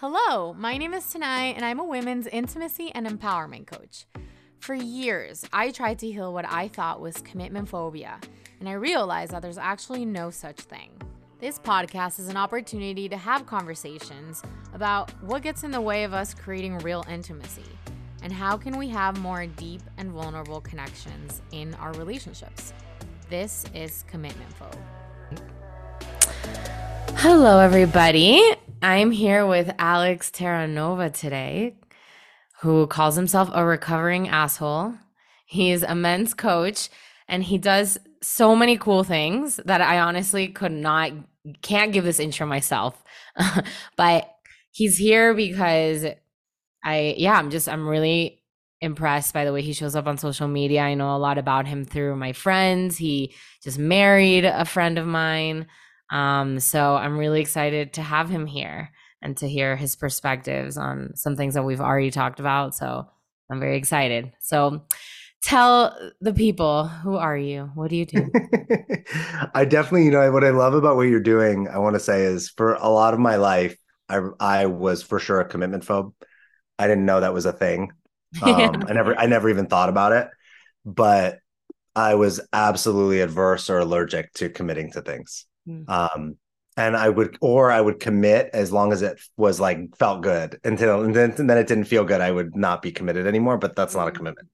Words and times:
Hello, 0.00 0.52
my 0.52 0.76
name 0.76 0.92
is 0.92 1.10
Tanai, 1.10 1.54
and 1.54 1.64
I'm 1.64 1.78
a 1.78 1.84
women's 1.84 2.26
intimacy 2.26 2.92
and 2.94 3.06
empowerment 3.06 3.66
coach. 3.66 4.04
For 4.58 4.74
years, 4.74 5.46
I 5.54 5.70
tried 5.70 6.00
to 6.00 6.12
heal 6.12 6.34
what 6.34 6.44
I 6.46 6.68
thought 6.68 7.00
was 7.00 7.22
commitment 7.22 7.70
phobia, 7.70 8.20
and 8.60 8.68
I 8.68 8.72
realized 8.72 9.32
that 9.32 9.40
there's 9.40 9.56
actually 9.56 10.04
no 10.04 10.28
such 10.28 10.60
thing. 10.60 10.90
This 11.38 11.58
podcast 11.58 12.20
is 12.20 12.28
an 12.28 12.36
opportunity 12.36 13.08
to 13.08 13.16
have 13.16 13.46
conversations 13.46 14.42
about 14.74 15.12
what 15.22 15.42
gets 15.42 15.64
in 15.64 15.70
the 15.70 15.80
way 15.80 16.04
of 16.04 16.12
us 16.12 16.34
creating 16.34 16.76
real 16.80 17.02
intimacy 17.10 17.64
and 18.22 18.30
how 18.30 18.58
can 18.58 18.76
we 18.76 18.88
have 18.88 19.18
more 19.20 19.46
deep 19.46 19.80
and 19.96 20.10
vulnerable 20.10 20.60
connections 20.60 21.40
in 21.52 21.72
our 21.76 21.94
relationships. 21.94 22.74
This 23.30 23.64
is 23.72 24.04
Commitment 24.08 24.52
Phobe. 24.58 25.40
Hello, 27.16 27.60
everybody. 27.60 28.56
I'm 28.86 29.10
here 29.10 29.44
with 29.44 29.74
Alex 29.80 30.30
Terranova 30.30 31.12
today, 31.12 31.74
who 32.60 32.86
calls 32.86 33.16
himself 33.16 33.50
a 33.52 33.64
recovering 33.64 34.28
asshole. 34.28 34.94
He's 35.44 35.82
a 35.82 35.96
men's 35.96 36.34
coach 36.34 36.88
and 37.26 37.42
he 37.42 37.58
does 37.58 37.98
so 38.22 38.54
many 38.54 38.78
cool 38.78 39.02
things 39.02 39.56
that 39.64 39.80
I 39.80 39.98
honestly 39.98 40.46
could 40.46 40.70
not, 40.70 41.10
can't 41.62 41.92
give 41.92 42.04
this 42.04 42.20
intro 42.20 42.46
myself. 42.46 43.02
but 43.96 44.32
he's 44.70 44.98
here 44.98 45.34
because 45.34 46.06
I, 46.84 47.16
yeah, 47.18 47.36
I'm 47.36 47.50
just, 47.50 47.68
I'm 47.68 47.88
really 47.88 48.40
impressed 48.80 49.34
by 49.34 49.44
the 49.44 49.52
way 49.52 49.62
he 49.62 49.72
shows 49.72 49.96
up 49.96 50.06
on 50.06 50.16
social 50.16 50.46
media. 50.46 50.82
I 50.82 50.94
know 50.94 51.16
a 51.16 51.18
lot 51.18 51.38
about 51.38 51.66
him 51.66 51.84
through 51.84 52.14
my 52.14 52.32
friends. 52.32 52.98
He 52.98 53.34
just 53.64 53.80
married 53.80 54.44
a 54.44 54.64
friend 54.64 54.96
of 54.96 55.08
mine. 55.08 55.66
Um, 56.10 56.60
so 56.60 56.96
I'm 56.96 57.18
really 57.18 57.40
excited 57.40 57.94
to 57.94 58.02
have 58.02 58.28
him 58.28 58.46
here 58.46 58.90
and 59.22 59.36
to 59.38 59.48
hear 59.48 59.76
his 59.76 59.96
perspectives 59.96 60.76
on 60.76 61.12
some 61.16 61.36
things 61.36 61.54
that 61.54 61.64
we've 61.64 61.80
already 61.80 62.10
talked 62.10 62.40
about. 62.40 62.74
So 62.74 63.06
I'm 63.50 63.60
very 63.60 63.76
excited. 63.76 64.32
So 64.40 64.82
tell 65.42 65.96
the 66.20 66.32
people 66.32 66.86
who 66.86 67.16
are 67.16 67.36
you? 67.36 67.70
What 67.74 67.90
do 67.90 67.96
you 67.96 68.06
do? 68.06 68.30
I 69.54 69.64
definitely, 69.64 70.04
you 70.04 70.10
know, 70.10 70.30
what 70.32 70.44
I 70.44 70.50
love 70.50 70.74
about 70.74 70.96
what 70.96 71.08
you're 71.08 71.20
doing, 71.20 71.68
I 71.68 71.78
want 71.78 71.94
to 71.94 72.00
say 72.00 72.22
is 72.22 72.50
for 72.50 72.74
a 72.74 72.88
lot 72.88 73.14
of 73.14 73.20
my 73.20 73.36
life, 73.36 73.76
I 74.08 74.20
I 74.38 74.66
was 74.66 75.02
for 75.02 75.18
sure 75.18 75.40
a 75.40 75.48
commitment 75.48 75.84
phobe. 75.84 76.12
I 76.78 76.86
didn't 76.86 77.06
know 77.06 77.20
that 77.20 77.34
was 77.34 77.46
a 77.46 77.52
thing. 77.52 77.92
Um, 78.42 78.58
yeah. 78.58 78.70
I 78.88 78.92
never 78.92 79.18
I 79.18 79.26
never 79.26 79.48
even 79.48 79.66
thought 79.66 79.88
about 79.88 80.12
it, 80.12 80.28
but 80.84 81.38
I 81.94 82.16
was 82.16 82.40
absolutely 82.52 83.20
adverse 83.20 83.70
or 83.70 83.78
allergic 83.78 84.32
to 84.34 84.50
committing 84.50 84.92
to 84.92 85.00
things. 85.00 85.46
Mm. 85.68 85.88
Um, 85.88 86.36
and 86.76 86.96
I 86.96 87.08
would, 87.08 87.38
or 87.40 87.70
I 87.70 87.80
would 87.80 88.00
commit 88.00 88.50
as 88.52 88.70
long 88.70 88.92
as 88.92 89.02
it 89.02 89.18
was 89.36 89.58
like 89.58 89.96
felt 89.96 90.22
good 90.22 90.60
until, 90.62 91.02
and 91.02 91.14
then, 91.14 91.32
and 91.38 91.48
then 91.48 91.58
it 91.58 91.66
didn't 91.66 91.84
feel 91.84 92.04
good. 92.04 92.20
I 92.20 92.30
would 92.30 92.54
not 92.54 92.82
be 92.82 92.92
committed 92.92 93.26
anymore, 93.26 93.56
but 93.56 93.74
that's 93.74 93.94
not 93.94 94.08
a 94.08 94.10
mm. 94.10 94.16
commitment. 94.16 94.48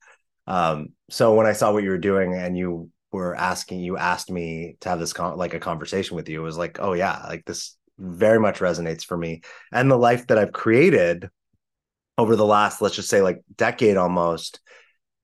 Um, 0.46 0.90
so 1.10 1.34
when 1.34 1.46
I 1.46 1.52
saw 1.52 1.72
what 1.72 1.82
you 1.82 1.90
were 1.90 1.98
doing 1.98 2.34
and 2.34 2.56
you 2.56 2.90
were 3.10 3.34
asking, 3.34 3.80
you 3.80 3.96
asked 3.96 4.30
me 4.30 4.76
to 4.80 4.88
have 4.88 4.98
this 4.98 5.12
con- 5.12 5.36
like 5.36 5.54
a 5.54 5.60
conversation 5.60 6.16
with 6.16 6.28
you, 6.28 6.40
it 6.40 6.44
was 6.44 6.58
like, 6.58 6.78
oh 6.80 6.92
yeah, 6.92 7.24
like 7.28 7.44
this 7.44 7.76
very 7.98 8.40
much 8.40 8.58
resonates 8.58 9.04
for 9.04 9.16
me. 9.16 9.42
And 9.72 9.90
the 9.90 9.98
life 9.98 10.26
that 10.28 10.38
I've 10.38 10.52
created 10.52 11.28
over 12.18 12.36
the 12.36 12.46
last, 12.46 12.80
let's 12.80 12.96
just 12.96 13.08
say 13.08 13.20
like 13.20 13.42
decade 13.56 13.96
almost 13.96 14.60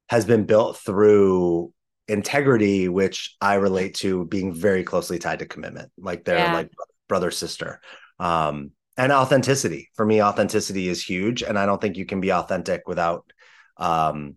has 0.08 0.24
been 0.24 0.44
built 0.44 0.78
through 0.78 1.72
integrity, 2.08 2.88
which 2.88 3.36
I 3.40 3.54
relate 3.54 3.94
to 3.96 4.24
being 4.26 4.52
very 4.52 4.82
closely 4.82 5.18
tied 5.18 5.40
to 5.40 5.46
commitment, 5.46 5.92
like 5.98 6.24
they're 6.24 6.38
yeah. 6.38 6.54
like 6.54 6.70
brother 7.08 7.30
sister. 7.30 7.80
Um, 8.18 8.72
and 8.96 9.12
authenticity 9.12 9.90
for 9.94 10.04
me, 10.04 10.22
authenticity 10.22 10.88
is 10.88 11.02
huge, 11.02 11.42
and 11.42 11.58
I 11.58 11.66
don't 11.66 11.80
think 11.80 11.96
you 11.96 12.06
can 12.06 12.20
be 12.20 12.32
authentic 12.32 12.88
without 12.88 13.30
um, 13.76 14.36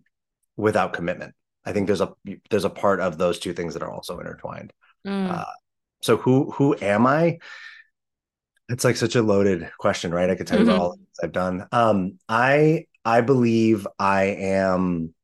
without 0.56 0.92
commitment. 0.92 1.34
I 1.64 1.72
think 1.72 1.86
there's 1.86 2.00
a 2.00 2.12
there's 2.50 2.64
a 2.64 2.70
part 2.70 3.00
of 3.00 3.18
those 3.18 3.38
two 3.38 3.52
things 3.54 3.74
that 3.74 3.82
are 3.82 3.90
also 3.90 4.20
intertwined. 4.20 4.72
Mm. 5.06 5.30
Uh, 5.30 5.44
so 6.02 6.16
who 6.16 6.50
who 6.52 6.76
am 6.80 7.06
I? 7.06 7.38
It's 8.68 8.84
like 8.84 8.96
such 8.96 9.16
a 9.16 9.22
loaded 9.22 9.70
question, 9.78 10.14
right? 10.14 10.30
I 10.30 10.34
could 10.34 10.46
tell 10.46 10.60
mm-hmm. 10.60 10.70
you 10.70 10.76
all 10.76 10.98
I've 11.22 11.32
done. 11.32 11.66
Um, 11.72 12.18
I 12.28 12.86
I 13.04 13.20
believe 13.20 13.86
I 13.98 14.24
am 14.24 15.14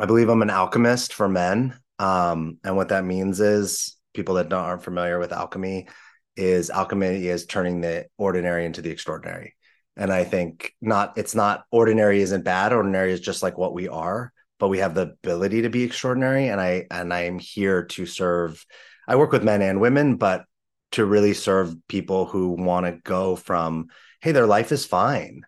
I 0.00 0.06
believe 0.06 0.30
I'm 0.30 0.40
an 0.40 0.48
alchemist 0.48 1.12
for 1.12 1.28
men. 1.28 1.78
Um, 1.98 2.56
and 2.64 2.74
what 2.74 2.88
that 2.88 3.04
means 3.04 3.38
is 3.38 3.98
people 4.14 4.36
that 4.36 4.50
aren't 4.50 4.82
familiar 4.82 5.18
with 5.18 5.30
alchemy 5.30 5.88
is 6.36 6.70
alchemy 6.70 7.26
is 7.26 7.44
turning 7.44 7.82
the 7.82 8.06
ordinary 8.16 8.64
into 8.64 8.80
the 8.80 8.90
extraordinary. 8.90 9.54
And 9.98 10.10
I 10.10 10.24
think 10.24 10.72
not 10.80 11.18
it's 11.18 11.34
not 11.34 11.64
ordinary 11.70 12.22
isn't 12.22 12.44
bad. 12.44 12.72
Ordinary 12.72 13.12
is 13.12 13.20
just 13.20 13.42
like 13.42 13.58
what 13.58 13.74
we 13.74 13.88
are, 13.88 14.32
but 14.58 14.68
we 14.68 14.78
have 14.78 14.94
the 14.94 15.02
ability 15.02 15.62
to 15.62 15.68
be 15.68 15.82
extraordinary. 15.82 16.48
And 16.48 16.60
I 16.62 16.86
and 16.90 17.12
I 17.12 17.24
am 17.24 17.38
here 17.38 17.84
to 17.84 18.06
serve. 18.06 18.64
I 19.06 19.16
work 19.16 19.32
with 19.32 19.44
men 19.44 19.60
and 19.60 19.82
women, 19.82 20.16
but 20.16 20.46
to 20.92 21.04
really 21.04 21.34
serve 21.34 21.76
people 21.88 22.24
who 22.24 22.52
want 22.52 22.86
to 22.86 22.92
go 23.04 23.36
from, 23.36 23.88
hey, 24.22 24.32
their 24.32 24.46
life 24.46 24.72
is 24.72 24.86
fine 24.86 25.42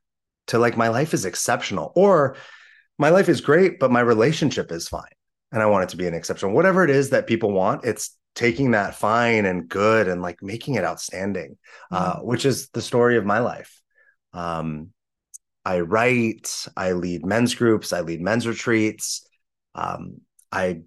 to 0.49 0.59
like 0.59 0.77
my 0.77 0.89
life 0.89 1.15
is 1.15 1.25
exceptional. 1.25 1.93
Or 1.95 2.37
my 3.03 3.11
life 3.11 3.29
is 3.29 3.41
great, 3.41 3.81
but 3.81 3.91
my 3.91 4.01
relationship 4.01 4.71
is 4.71 4.89
fine. 4.89 5.03
And 5.51 5.61
I 5.61 5.67
want 5.67 5.85
it 5.85 5.89
to 5.91 5.97
be 5.97 6.07
an 6.07 6.15
exception. 6.15 6.55
Whatever 6.55 6.85
it 6.85 6.91
is 6.91 7.11
that 7.11 7.27
people 7.27 7.53
want, 7.53 7.85
it's 7.85 8.17
taking 8.35 8.71
that 8.71 8.95
fine 8.95 9.45
and 9.45 9.69
good 9.69 10.09
and 10.09 10.23
like 10.23 10.43
making 10.43 10.77
it 10.77 10.85
outstanding, 10.85 11.59
uh, 11.91 12.13
mm-hmm. 12.13 12.21
uh, 12.21 12.25
which 12.25 12.47
is 12.47 12.69
the 12.69 12.81
story 12.81 13.19
of 13.19 13.27
my 13.27 13.41
life. 13.41 13.83
Um, 14.33 14.91
I 15.65 15.81
write, 15.81 16.67
I 16.77 16.93
lead 16.93 17.27
men's 17.27 17.55
groups, 17.55 17.93
I 17.93 18.01
lead 18.01 18.21
men's 18.21 18.47
retreats. 18.47 19.27
Um, 19.75 20.21
I 20.51 20.83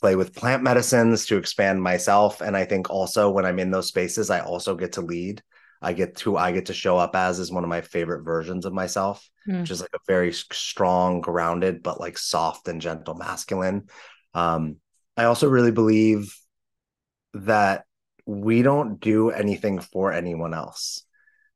play 0.00 0.16
with 0.16 0.34
plant 0.34 0.62
medicines 0.62 1.26
to 1.26 1.36
expand 1.36 1.82
myself. 1.82 2.40
And 2.40 2.56
I 2.56 2.64
think 2.64 2.90
also 2.90 3.30
when 3.30 3.44
I'm 3.44 3.58
in 3.58 3.70
those 3.70 3.88
spaces, 3.88 4.30
I 4.30 4.40
also 4.40 4.74
get 4.74 4.92
to 4.92 5.02
lead. 5.02 5.42
I 5.82 5.92
get 5.92 6.16
to 6.18 6.36
I 6.36 6.52
get 6.52 6.66
to 6.66 6.74
show 6.74 6.96
up 6.96 7.16
as 7.16 7.38
is 7.38 7.50
one 7.50 7.64
of 7.64 7.70
my 7.70 7.80
favorite 7.80 8.22
versions 8.22 8.64
of 8.64 8.72
myself, 8.72 9.28
mm. 9.48 9.60
which 9.60 9.70
is 9.70 9.80
like 9.80 9.90
a 9.94 9.98
very 10.06 10.32
strong, 10.32 11.20
grounded, 11.20 11.82
but 11.82 12.00
like 12.00 12.16
soft 12.16 12.68
and 12.68 12.80
gentle 12.80 13.14
masculine. 13.14 13.88
Um, 14.32 14.76
I 15.16 15.24
also 15.24 15.48
really 15.48 15.72
believe 15.72 16.34
that 17.34 17.84
we 18.26 18.62
don't 18.62 19.00
do 19.00 19.30
anything 19.30 19.80
for 19.80 20.12
anyone 20.12 20.54
else. 20.54 21.04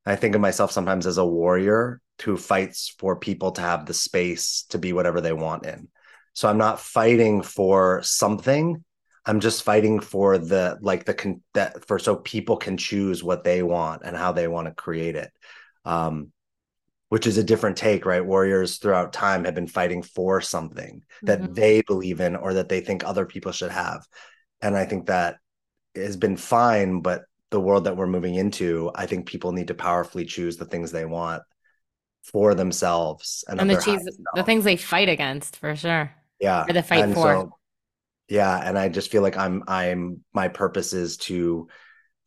I 0.05 0.15
think 0.15 0.35
of 0.35 0.41
myself 0.41 0.71
sometimes 0.71 1.07
as 1.07 1.17
a 1.17 1.25
warrior 1.25 2.01
who 2.23 2.37
fights 2.37 2.93
for 2.97 3.15
people 3.15 3.51
to 3.53 3.61
have 3.61 3.85
the 3.85 3.93
space 3.93 4.65
to 4.69 4.77
be 4.77 4.93
whatever 4.93 5.21
they 5.21 5.33
want 5.33 5.65
in. 5.65 5.87
So 6.33 6.49
I'm 6.49 6.57
not 6.57 6.79
fighting 6.79 7.41
for 7.41 8.01
something. 8.03 8.83
I'm 9.27 9.41
just 9.41 9.63
fighting 9.63 9.99
for 9.99 10.37
the 10.37 10.77
like 10.81 11.05
the 11.05 11.13
con- 11.13 11.43
that 11.53 11.85
for 11.85 11.99
so 11.99 12.15
people 12.15 12.57
can 12.57 12.77
choose 12.77 13.23
what 13.23 13.43
they 13.43 13.61
want 13.61 14.03
and 14.05 14.15
how 14.15 14.31
they 14.31 14.47
want 14.47 14.67
to 14.67 14.73
create 14.73 15.15
it. 15.15 15.31
Um, 15.85 16.31
which 17.09 17.27
is 17.27 17.37
a 17.37 17.43
different 17.43 17.77
take, 17.77 18.05
right? 18.05 18.25
Warriors 18.25 18.77
throughout 18.77 19.13
time 19.13 19.45
have 19.45 19.55
been 19.55 19.67
fighting 19.67 20.01
for 20.01 20.41
something 20.41 21.03
that 21.23 21.41
mm-hmm. 21.41 21.53
they 21.53 21.81
believe 21.81 22.19
in 22.19 22.35
or 22.35 22.55
that 22.55 22.67
they 22.67 22.81
think 22.81 23.03
other 23.03 23.25
people 23.25 23.53
should 23.53 23.71
have. 23.71 24.05
And 24.61 24.75
I 24.75 24.85
think 24.85 25.05
that 25.05 25.37
has 25.95 26.17
been 26.17 26.35
fine, 26.35 27.01
but 27.01 27.23
the 27.49 27.61
world 27.61 27.85
that 27.85 27.95
we're 27.95 28.07
moving 28.07 28.35
into, 28.35 28.91
I 28.93 29.05
think 29.05 29.25
people 29.25 29.53
need 29.53 29.69
to 29.69 29.73
powerfully 29.73 30.25
choose 30.25 30.57
the 30.57 30.65
things 30.65 30.91
they 30.91 31.05
want 31.05 31.43
for 32.23 32.53
themselves 32.53 33.45
and, 33.47 33.61
and 33.61 33.69
the, 33.69 33.81
cheese, 33.81 34.05
the 34.35 34.43
things 34.43 34.65
they 34.65 34.75
fight 34.75 35.07
against 35.07 35.55
for 35.55 35.77
sure. 35.77 36.11
Yeah. 36.41 36.65
Or 36.67 36.73
the 36.73 36.83
fight 36.83 37.05
and 37.05 37.13
for. 37.13 37.33
So, 37.33 37.51
yeah 38.29 38.57
and 38.63 38.77
i 38.77 38.89
just 38.89 39.11
feel 39.11 39.21
like 39.21 39.37
i'm 39.37 39.63
i'm 39.67 40.21
my 40.33 40.47
purpose 40.47 40.93
is 40.93 41.17
to 41.17 41.67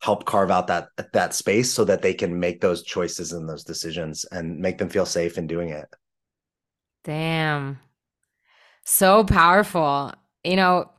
help 0.01 0.25
carve 0.25 0.49
out 0.51 0.67
that 0.67 0.89
that 1.13 1.33
space 1.33 1.71
so 1.71 1.85
that 1.85 2.01
they 2.01 2.13
can 2.13 2.39
make 2.39 2.59
those 2.59 2.83
choices 2.83 3.31
and 3.31 3.47
those 3.47 3.63
decisions 3.63 4.25
and 4.31 4.59
make 4.59 4.79
them 4.79 4.89
feel 4.89 5.05
safe 5.05 5.37
in 5.37 5.45
doing 5.47 5.69
it. 5.69 5.87
Damn. 7.03 7.79
So 8.83 9.23
powerful. 9.23 10.13
You 10.43 10.55
know 10.55 10.89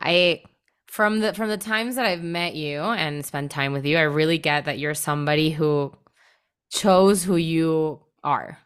i 0.00 0.42
from 0.86 1.20
the 1.20 1.34
from 1.34 1.48
the 1.48 1.56
times 1.56 1.96
that 1.96 2.06
i've 2.06 2.22
met 2.22 2.54
you 2.54 2.80
and 2.80 3.24
spent 3.24 3.50
time 3.50 3.72
with 3.72 3.84
you 3.84 3.96
i 3.96 4.02
really 4.02 4.38
get 4.38 4.64
that 4.64 4.78
you're 4.78 4.94
somebody 4.94 5.50
who 5.50 5.92
chose 6.70 7.24
who 7.24 7.36
you 7.36 8.00
are. 8.22 8.58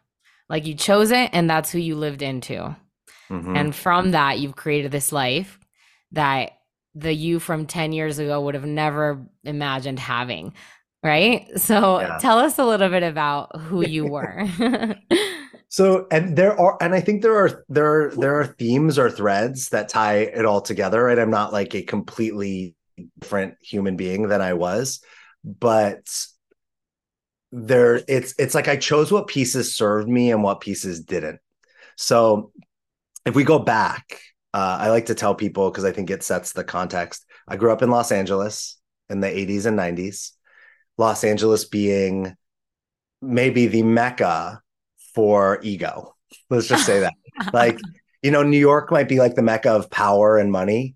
Like 0.49 0.65
you 0.65 0.73
chose 0.73 1.11
it 1.11 1.29
and 1.33 1.49
that's 1.49 1.71
who 1.71 1.79
you 1.79 1.95
lived 1.95 2.21
into. 2.21 2.75
Mm-hmm. 3.29 3.55
and 3.55 3.73
from 3.73 4.11
that 4.11 4.39
you've 4.39 4.55
created 4.55 4.91
this 4.91 5.11
life 5.11 5.57
that 6.13 6.51
the 6.95 7.13
you 7.13 7.39
from 7.39 7.65
10 7.65 7.91
years 7.91 8.19
ago 8.19 8.41
would 8.41 8.55
have 8.55 8.65
never 8.65 9.25
imagined 9.43 9.99
having 9.99 10.53
right 11.03 11.47
so 11.55 11.99
yeah. 11.99 12.17
tell 12.19 12.37
us 12.39 12.57
a 12.59 12.65
little 12.65 12.89
bit 12.89 13.03
about 13.03 13.59
who 13.59 13.81
you 13.87 14.05
were 14.05 14.47
so 15.69 16.07
and 16.11 16.37
there 16.37 16.59
are 16.59 16.77
and 16.81 16.93
i 16.93 17.01
think 17.01 17.21
there 17.21 17.35
are 17.35 17.65
there 17.69 18.07
are 18.07 18.15
there 18.15 18.39
are 18.39 18.45
themes 18.45 18.97
or 18.97 19.09
threads 19.09 19.69
that 19.69 19.89
tie 19.89 20.17
it 20.17 20.45
all 20.45 20.61
together 20.61 21.03
right 21.03 21.19
i'm 21.19 21.31
not 21.31 21.51
like 21.51 21.73
a 21.75 21.81
completely 21.81 22.75
different 23.19 23.55
human 23.61 23.95
being 23.95 24.27
than 24.27 24.41
i 24.41 24.53
was 24.53 25.01
but 25.43 26.07
there 27.53 28.01
it's 28.07 28.33
it's 28.39 28.55
like 28.55 28.67
I 28.67 28.75
chose 28.75 29.11
what 29.11 29.27
pieces 29.27 29.75
served 29.75 30.09
me 30.09 30.31
and 30.31 30.41
what 30.41 30.59
pieces 30.59 31.01
didn't. 31.01 31.39
So 31.95 32.51
if 33.27 33.35
we 33.35 33.43
go 33.43 33.59
back, 33.59 34.19
uh, 34.53 34.77
I 34.81 34.89
like 34.89 35.07
to 35.07 35.15
tell 35.15 35.33
people 35.33 35.69
because 35.71 35.85
I 35.85 35.91
think 35.91 36.09
it 36.09 36.23
sets 36.23 36.53
the 36.53 36.63
context. 36.63 37.25
I 37.47 37.57
grew 37.57 37.71
up 37.71 37.81
in 37.81 37.89
Los 37.89 38.11
Angeles 38.11 38.77
in 39.09 39.19
the 39.19 39.27
80s 39.27 39.65
and 39.65 39.77
90s. 39.77 40.31
Los 40.97 41.23
Angeles 41.23 41.65
being 41.65 42.35
maybe 43.21 43.67
the 43.67 43.81
mecca 43.81 44.61
for 45.15 45.59
ego. 45.63 46.15
Let's 46.49 46.67
just 46.67 46.85
say 46.85 46.99
that. 46.99 47.13
like, 47.53 47.79
you 48.21 48.29
know, 48.29 48.43
New 48.43 48.59
York 48.59 48.91
might 48.91 49.09
be 49.09 49.19
like 49.19 49.35
the 49.35 49.41
mecca 49.41 49.71
of 49.71 49.89
power 49.89 50.37
and 50.37 50.51
money. 50.51 50.95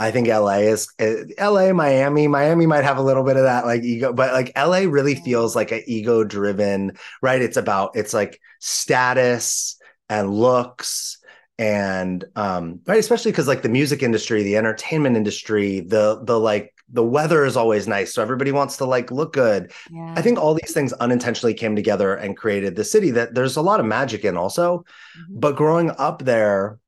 I 0.00 0.12
think 0.12 0.28
LA 0.28 0.58
is 0.58 0.88
uh, 1.00 1.24
LA, 1.40 1.72
Miami. 1.72 2.28
Miami 2.28 2.66
might 2.66 2.84
have 2.84 2.98
a 2.98 3.02
little 3.02 3.24
bit 3.24 3.36
of 3.36 3.42
that 3.42 3.66
like 3.66 3.82
ego, 3.82 4.12
but 4.12 4.32
like 4.32 4.52
LA 4.56 4.88
really 4.88 5.16
feels 5.16 5.56
like 5.56 5.72
an 5.72 5.82
ego 5.86 6.22
driven, 6.22 6.96
right? 7.20 7.42
It's 7.42 7.56
about 7.56 7.96
it's 7.96 8.14
like 8.14 8.40
status 8.60 9.76
and 10.08 10.32
looks 10.32 11.17
and 11.58 12.24
um 12.36 12.80
right 12.86 13.00
especially 13.00 13.32
because 13.32 13.48
like 13.48 13.62
the 13.62 13.68
music 13.68 14.02
industry 14.02 14.42
the 14.42 14.56
entertainment 14.56 15.16
industry 15.16 15.80
the 15.80 16.20
the 16.24 16.38
like 16.38 16.72
the 16.90 17.02
weather 17.02 17.44
is 17.44 17.56
always 17.56 17.88
nice 17.88 18.14
so 18.14 18.22
everybody 18.22 18.52
wants 18.52 18.76
to 18.76 18.84
like 18.84 19.10
look 19.10 19.32
good 19.32 19.72
yeah. 19.90 20.14
i 20.16 20.22
think 20.22 20.38
all 20.38 20.54
these 20.54 20.72
things 20.72 20.92
unintentionally 20.94 21.54
came 21.54 21.74
together 21.74 22.14
and 22.14 22.36
created 22.36 22.76
the 22.76 22.84
city 22.84 23.10
that 23.10 23.34
there's 23.34 23.56
a 23.56 23.62
lot 23.62 23.80
of 23.80 23.86
magic 23.86 24.24
in 24.24 24.36
also 24.36 24.78
mm-hmm. 24.78 25.40
but 25.40 25.56
growing 25.56 25.90
up 25.98 26.24
there 26.24 26.78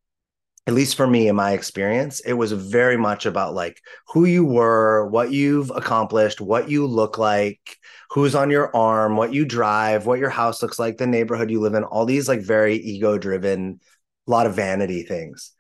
at 0.67 0.75
least 0.75 0.94
for 0.94 1.06
me 1.06 1.26
in 1.26 1.34
my 1.34 1.50
experience 1.50 2.20
it 2.20 2.34
was 2.34 2.52
very 2.52 2.96
much 2.96 3.26
about 3.26 3.55
like 3.55 3.81
who 4.06 4.25
you 4.25 4.44
were 4.44 5.06
what 5.08 5.32
you've 5.32 5.70
accomplished 5.70 6.40
what 6.40 6.70
you 6.70 6.87
look 6.87 7.19
like 7.19 7.76
who's 8.11 8.37
on 8.37 8.50
your 8.50 8.75
arm 8.75 9.17
what 9.17 9.32
you 9.32 9.44
drive 9.44 10.06
what 10.06 10.20
your 10.20 10.31
house 10.31 10.62
looks 10.62 10.78
like 10.78 10.96
the 10.96 11.06
neighborhood 11.06 11.50
you 11.50 11.61
live 11.61 11.75
in 11.75 11.82
all 11.82 12.05
these 12.05 12.28
like 12.28 12.40
very 12.40 12.76
ego 12.76 13.19
driven 13.19 13.81
a 14.31 14.32
lot 14.32 14.47
of 14.47 14.55
vanity 14.55 15.03
things 15.03 15.53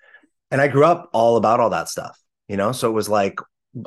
and 0.50 0.60
i 0.60 0.68
grew 0.68 0.84
up 0.84 1.10
all 1.12 1.36
about 1.36 1.60
all 1.60 1.70
that 1.70 1.88
stuff 1.88 2.18
you 2.48 2.56
know 2.56 2.72
so 2.72 2.88
it 2.88 2.94
was 2.94 3.08
like 3.08 3.38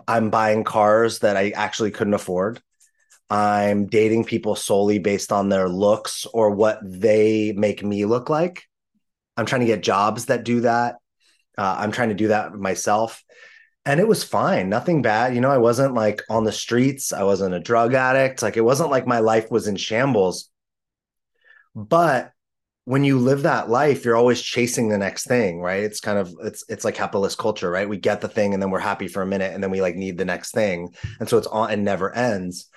i'm 0.07 0.29
buying 0.29 0.63
cars 0.63 1.19
that 1.19 1.37
i 1.37 1.49
actually 1.51 1.91
couldn't 1.91 2.13
afford 2.13 2.61
i'm 3.29 3.87
dating 3.87 4.23
people 4.23 4.55
solely 4.55 4.99
based 4.99 5.31
on 5.31 5.49
their 5.49 5.67
looks 5.67 6.25
or 6.33 6.51
what 6.51 6.79
they 6.83 7.53
make 7.53 7.83
me 7.83 8.05
look 8.05 8.29
like 8.29 8.63
i'm 9.37 9.45
trying 9.45 9.61
to 9.61 9.67
get 9.67 9.83
jobs 9.83 10.25
that 10.25 10.43
do 10.43 10.61
that 10.61 10.95
uh, 11.57 11.75
I'm 11.79 11.91
trying 11.91 12.09
to 12.09 12.15
do 12.15 12.29
that 12.29 12.53
myself. 12.53 13.23
And 13.85 13.99
it 13.99 14.07
was 14.07 14.23
fine, 14.23 14.69
nothing 14.69 15.01
bad. 15.01 15.35
You 15.35 15.41
know, 15.41 15.51
I 15.51 15.57
wasn't 15.57 15.93
like 15.93 16.21
on 16.29 16.45
the 16.45 16.51
streets, 16.51 17.11
I 17.11 17.23
wasn't 17.23 17.53
a 17.53 17.59
drug 17.59 17.93
addict. 17.93 18.41
Like 18.41 18.55
it 18.55 18.61
wasn't 18.61 18.91
like 18.91 19.05
my 19.05 19.19
life 19.19 19.51
was 19.51 19.67
in 19.67 19.75
shambles. 19.75 20.49
But 21.75 22.31
when 22.85 23.03
you 23.03 23.17
live 23.17 23.43
that 23.43 23.69
life, 23.69 24.03
you're 24.03 24.15
always 24.15 24.41
chasing 24.41 24.89
the 24.89 24.97
next 24.97 25.25
thing, 25.25 25.61
right? 25.61 25.83
It's 25.83 26.01
kind 26.01 26.17
of 26.17 26.35
it's 26.43 26.65
it's 26.67 26.83
like 26.83 26.95
capitalist 26.95 27.37
culture, 27.37 27.71
right? 27.71 27.87
We 27.87 27.97
get 27.97 28.19
the 28.19 28.27
thing 28.27 28.53
and 28.53 28.61
then 28.61 28.71
we're 28.71 28.79
happy 28.79 29.07
for 29.07 29.21
a 29.21 29.25
minute 29.25 29.53
and 29.53 29.63
then 29.63 29.71
we 29.71 29.81
like 29.81 29.95
need 29.95 30.17
the 30.17 30.25
next 30.25 30.51
thing. 30.51 30.93
And 31.19 31.29
so 31.29 31.37
it's 31.37 31.47
on 31.47 31.71
and 31.71 31.85
never 31.85 32.13
ends. 32.13 32.67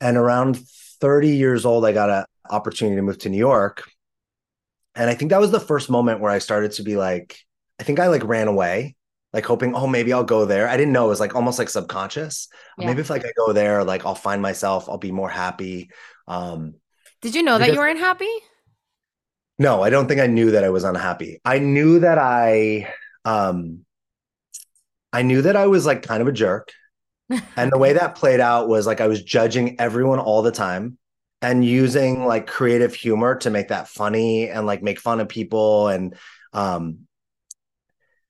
And 0.00 0.16
around 0.16 0.58
30 1.00 1.28
years 1.28 1.66
old, 1.66 1.84
I 1.84 1.92
got 1.92 2.10
an 2.10 2.24
opportunity 2.48 2.96
to 2.96 3.02
move 3.02 3.18
to 3.18 3.28
New 3.28 3.38
York. 3.38 3.88
And 4.94 5.10
I 5.10 5.14
think 5.14 5.30
that 5.30 5.40
was 5.40 5.50
the 5.50 5.60
first 5.60 5.90
moment 5.90 6.20
where 6.20 6.30
I 6.30 6.38
started 6.38 6.72
to 6.72 6.82
be 6.82 6.96
like, 6.96 7.38
I 7.78 7.82
think 7.82 8.00
I 8.00 8.08
like 8.08 8.24
ran 8.24 8.48
away, 8.48 8.96
like 9.32 9.44
hoping, 9.44 9.74
oh, 9.74 9.86
maybe 9.86 10.12
I'll 10.12 10.24
go 10.24 10.44
there. 10.46 10.68
I 10.68 10.76
didn't 10.76 10.92
know 10.92 11.06
it 11.06 11.08
was 11.08 11.20
like 11.20 11.34
almost 11.34 11.58
like 11.58 11.68
subconscious. 11.68 12.48
Yeah. 12.78 12.86
Maybe 12.86 13.00
if 13.00 13.10
like 13.10 13.24
I 13.24 13.32
go 13.36 13.52
there, 13.52 13.84
like 13.84 14.06
I'll 14.06 14.14
find 14.14 14.40
myself, 14.40 14.88
I'll 14.88 14.98
be 14.98 15.12
more 15.12 15.30
happy. 15.30 15.90
Um, 16.26 16.74
Did 17.20 17.34
you 17.34 17.42
know 17.42 17.58
because, 17.58 17.68
that 17.68 17.74
you 17.74 17.80
weren't 17.80 17.98
happy? 17.98 18.30
No, 19.58 19.82
I 19.82 19.90
don't 19.90 20.08
think 20.08 20.20
I 20.20 20.26
knew 20.26 20.52
that 20.52 20.64
I 20.64 20.70
was 20.70 20.84
unhappy. 20.84 21.40
I 21.44 21.58
knew 21.58 22.00
that 22.00 22.18
I, 22.18 22.92
um, 23.24 23.84
I 25.12 25.22
knew 25.22 25.42
that 25.42 25.56
I 25.56 25.66
was 25.66 25.86
like 25.86 26.02
kind 26.02 26.22
of 26.22 26.28
a 26.28 26.32
jerk. 26.32 26.72
and 27.56 27.70
the 27.70 27.78
way 27.78 27.92
that 27.94 28.14
played 28.14 28.40
out 28.40 28.68
was 28.68 28.86
like 28.86 29.00
I 29.00 29.06
was 29.06 29.22
judging 29.22 29.80
everyone 29.80 30.18
all 30.18 30.42
the 30.42 30.52
time 30.52 30.98
and 31.40 31.64
using 31.64 32.24
like 32.24 32.46
creative 32.46 32.94
humor 32.94 33.34
to 33.36 33.50
make 33.50 33.68
that 33.68 33.88
funny 33.88 34.48
and 34.48 34.66
like 34.66 34.82
make 34.82 35.00
fun 35.00 35.20
of 35.20 35.28
people 35.28 35.88
and 35.88 36.14
um 36.52 37.00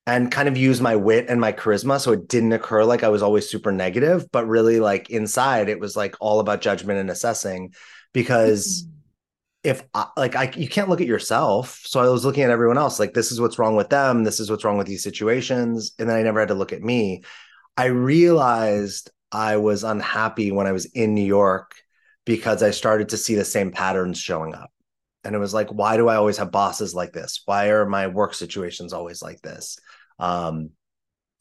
and 0.06 0.32
kind 0.32 0.48
of 0.48 0.56
use 0.56 0.80
my 0.80 0.96
wit 0.96 1.26
and 1.28 1.40
my 1.40 1.52
charisma 1.52 2.00
so 2.00 2.12
it 2.12 2.26
didn't 2.26 2.52
occur 2.52 2.84
like 2.84 3.04
I 3.04 3.08
was 3.08 3.22
always 3.22 3.48
super 3.48 3.70
negative, 3.70 4.26
but 4.32 4.48
really 4.48 4.80
like 4.80 5.10
inside 5.10 5.68
it 5.68 5.78
was 5.78 5.96
like 5.96 6.16
all 6.20 6.40
about 6.40 6.60
judgment 6.60 6.98
and 6.98 7.10
assessing 7.10 7.74
because 8.12 8.82
mm-hmm. 8.82 9.01
If 9.64 9.82
I, 9.94 10.06
like 10.16 10.34
I 10.34 10.52
you 10.56 10.68
can't 10.68 10.88
look 10.88 11.00
at 11.00 11.06
yourself. 11.06 11.80
So 11.84 12.00
I 12.00 12.08
was 12.08 12.24
looking 12.24 12.42
at 12.42 12.50
everyone 12.50 12.78
else 12.78 12.98
like 12.98 13.14
this 13.14 13.30
is 13.30 13.40
what's 13.40 13.58
wrong 13.58 13.76
with 13.76 13.90
them, 13.90 14.24
this 14.24 14.40
is 14.40 14.50
what's 14.50 14.64
wrong 14.64 14.78
with 14.78 14.86
these 14.86 15.02
situations 15.02 15.92
and 15.98 16.08
then 16.08 16.16
I 16.16 16.22
never 16.22 16.40
had 16.40 16.48
to 16.48 16.54
look 16.54 16.72
at 16.72 16.82
me. 16.82 17.22
I 17.76 17.86
realized 17.86 19.10
I 19.30 19.56
was 19.56 19.84
unhappy 19.84 20.52
when 20.52 20.66
I 20.66 20.72
was 20.72 20.86
in 20.86 21.14
New 21.14 21.24
York 21.24 21.72
because 22.24 22.62
I 22.62 22.70
started 22.70 23.10
to 23.10 23.16
see 23.16 23.34
the 23.34 23.44
same 23.44 23.70
patterns 23.70 24.18
showing 24.18 24.54
up. 24.54 24.70
And 25.24 25.34
it 25.34 25.38
was 25.38 25.54
like, 25.54 25.68
why 25.68 25.96
do 25.96 26.08
I 26.08 26.16
always 26.16 26.36
have 26.38 26.50
bosses 26.50 26.94
like 26.94 27.12
this? 27.12 27.42
Why 27.44 27.68
are 27.68 27.86
my 27.86 28.08
work 28.08 28.34
situations 28.34 28.92
always 28.92 29.22
like 29.22 29.40
this? 29.40 29.78
Um, 30.18 30.70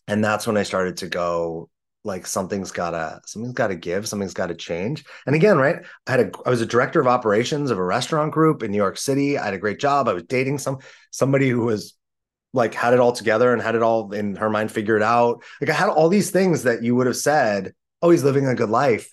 and 0.07 0.23
that's 0.23 0.45
when 0.45 0.57
I 0.57 0.63
started 0.63 0.97
to 0.97 1.07
go 1.07 1.69
like 2.03 2.25
something's 2.25 2.71
gotta 2.71 3.21
something's 3.25 3.53
gotta 3.53 3.75
give 3.75 4.07
something's 4.07 4.33
gotta 4.33 4.56
change. 4.56 5.03
And 5.25 5.36
again 5.36 5.57
right 5.57 5.77
i 6.07 6.12
had 6.12 6.19
a 6.19 6.31
i 6.45 6.50
was 6.50 6.62
a 6.62 6.65
director 6.65 7.00
of 7.00 7.07
operations 7.07 7.71
of 7.71 7.77
a 7.77 7.83
restaurant 7.83 8.31
group 8.31 8.63
in 8.63 8.71
new 8.71 8.77
york 8.77 8.98
city. 8.98 9.38
I 9.38 9.45
had 9.45 9.53
a 9.53 9.59
great 9.59 9.80
job. 9.80 10.07
I 10.07 10.13
was 10.13 10.24
dating 10.24 10.57
some 10.57 10.80
somebody 11.12 11.50
who 11.50 11.62
was 11.65 11.94
like 12.53 12.74
had 12.74 12.94
it 12.94 13.00
all 13.00 13.13
together 13.13 13.53
and 13.53 13.62
had 13.62 13.75
it 13.75 13.83
all 13.83 14.12
in 14.13 14.36
her 14.36 14.50
mind 14.50 14.71
figured 14.71 15.03
out. 15.03 15.44
Like 15.59 15.69
i 15.69 15.74
had 15.74 15.89
all 15.89 16.09
these 16.09 16.31
things 16.31 16.63
that 16.63 16.83
you 16.83 16.95
would 16.95 17.07
have 17.07 17.18
said 17.18 17.74
oh 18.01 18.09
he's 18.09 18.24
living 18.24 18.47
a 18.47 18.56
good 18.56 18.69
life 18.69 19.12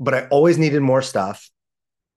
but 0.00 0.14
i 0.14 0.26
always 0.28 0.58
needed 0.58 0.80
more 0.80 1.02
stuff. 1.02 1.50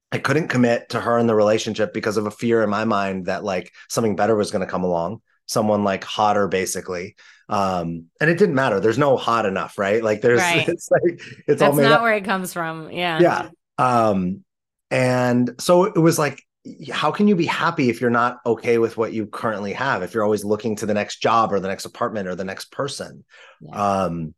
I 0.10 0.20
couldn't 0.20 0.48
commit 0.48 0.90
to 0.90 1.02
her 1.02 1.20
in 1.20 1.28
the 1.28 1.36
relationship 1.36 1.94
because 1.94 2.16
of 2.16 2.28
a 2.28 2.32
fear 2.32 2.64
in 2.64 2.70
my 2.70 2.86
mind 2.86 3.26
that 3.26 3.44
like 3.44 3.74
something 3.90 4.16
better 4.16 4.36
was 4.36 4.52
going 4.52 4.66
to 4.66 4.72
come 4.72 4.86
along 4.86 5.22
someone 5.48 5.84
like 5.84 6.04
hotter 6.04 6.48
basically 6.48 7.16
um 7.50 8.06
and 8.20 8.30
it 8.30 8.38
didn't 8.38 8.56
matter. 8.56 8.80
There's 8.80 8.98
no 8.98 9.16
hot 9.18 9.46
enough 9.46 9.78
right? 9.78 10.04
Like 10.04 10.22
there's 10.22 10.42
right. 10.42 10.68
it's 10.68 10.90
like 10.92 11.22
it's 11.48 11.60
That's 11.60 11.64
all 11.64 11.76
not 11.76 11.92
up. 11.94 12.02
where 12.02 12.14
it 12.16 12.26
comes 12.26 12.54
from. 12.54 12.92
Yeah. 12.92 13.20
Yeah. 13.20 13.50
Um 13.78 14.44
and 14.92 15.52
so 15.60 15.86
it 15.86 15.98
was 15.98 16.18
like 16.20 16.44
how 16.92 17.12
can 17.12 17.30
you 17.30 17.36
be 17.36 17.46
happy 17.46 17.90
if 17.90 18.02
you're 18.02 18.10
not 18.10 18.40
okay 18.46 18.78
with 18.78 18.98
what 18.98 19.14
you 19.14 19.26
currently 19.28 19.72
have? 19.74 20.04
If 20.04 20.14
you're 20.14 20.24
always 20.24 20.44
looking 20.44 20.76
to 20.78 20.86
the 20.86 20.94
next 20.94 21.22
job 21.22 21.54
or 21.54 21.62
the 21.62 21.70
next 21.70 21.86
apartment 21.86 22.28
or 22.28 22.36
the 22.36 22.44
next 22.44 22.72
person. 22.72 23.24
Yeah. 23.62 24.04
um 24.04 24.34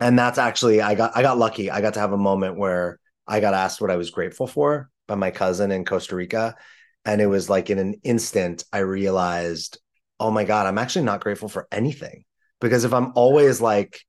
and 0.00 0.18
that's 0.18 0.36
actually 0.38 0.82
i 0.82 0.94
got 0.94 1.16
i 1.16 1.22
got 1.22 1.38
lucky. 1.38 1.70
I 1.70 1.80
got 1.80 1.94
to 1.94 2.00
have 2.00 2.12
a 2.12 2.18
moment 2.18 2.58
where 2.58 2.98
i 3.26 3.40
got 3.40 3.54
asked 3.54 3.80
what 3.80 3.90
i 3.90 3.96
was 3.96 4.10
grateful 4.10 4.46
for 4.48 4.90
by 5.06 5.14
my 5.14 5.30
cousin 5.30 5.70
in 5.70 5.84
costa 5.84 6.16
rica. 6.16 6.56
And 7.04 7.20
it 7.20 7.26
was 7.26 7.48
like 7.48 7.70
in 7.70 7.78
an 7.78 7.94
instant 8.02 8.64
i 8.72 8.78
realized 8.78 9.78
oh 10.18 10.30
my 10.30 10.44
God, 10.44 10.66
I'm 10.66 10.78
actually 10.78 11.04
not 11.04 11.20
grateful 11.20 11.48
for 11.48 11.68
anything. 11.70 12.24
Because 12.60 12.84
if 12.84 12.92
I'm 12.92 13.12
always 13.14 13.60
like, 13.60 14.00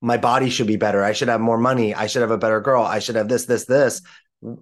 my 0.00 0.16
body 0.16 0.50
should 0.50 0.66
be 0.66 0.76
better, 0.76 1.02
I 1.02 1.12
should 1.12 1.28
have 1.28 1.40
more 1.40 1.58
money, 1.58 1.94
I 1.94 2.06
should 2.06 2.22
have 2.22 2.30
a 2.30 2.38
better 2.38 2.60
girl, 2.60 2.82
I 2.82 2.98
should 2.98 3.16
have 3.16 3.28
this, 3.28 3.46
this, 3.46 3.64
this, 3.64 4.02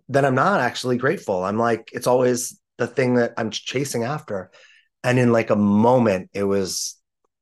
then 0.08 0.24
I'm 0.24 0.34
not 0.34 0.60
actually 0.60 0.98
grateful. 0.98 1.42
I'm 1.42 1.58
like, 1.58 1.90
it's 1.92 2.06
always 2.06 2.58
the 2.78 2.86
thing 2.86 3.14
that 3.14 3.34
I'm 3.36 3.50
chasing 3.50 4.04
after. 4.04 4.50
And 5.02 5.18
in 5.18 5.32
like 5.32 5.50
a 5.50 5.56
moment, 5.56 6.30
it 6.32 6.44
was 6.44 6.96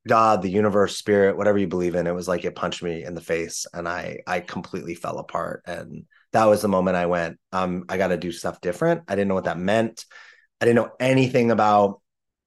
God, 0.08 0.42
the 0.42 0.50
universe, 0.50 0.96
spirit, 0.96 1.36
whatever 1.36 1.58
you 1.58 1.68
believe 1.68 1.94
in. 1.94 2.06
It 2.06 2.14
was 2.14 2.26
like 2.26 2.44
it 2.44 2.56
punched 2.56 2.82
me 2.82 3.04
in 3.04 3.14
the 3.14 3.20
face 3.20 3.66
and 3.72 3.88
I 3.88 4.18
I 4.26 4.40
completely 4.40 4.94
fell 4.94 5.18
apart. 5.18 5.62
And 5.66 6.06
that 6.32 6.46
was 6.46 6.62
the 6.62 6.68
moment 6.68 6.96
I 6.96 7.06
went, 7.06 7.38
um, 7.52 7.84
I 7.88 7.98
gotta 7.98 8.16
do 8.16 8.32
stuff 8.32 8.60
different. 8.60 9.02
I 9.06 9.14
didn't 9.14 9.28
know 9.28 9.34
what 9.34 9.44
that 9.44 9.58
meant. 9.58 10.04
I 10.60 10.64
didn't 10.64 10.76
know 10.76 10.92
anything 10.98 11.50
about 11.50 12.00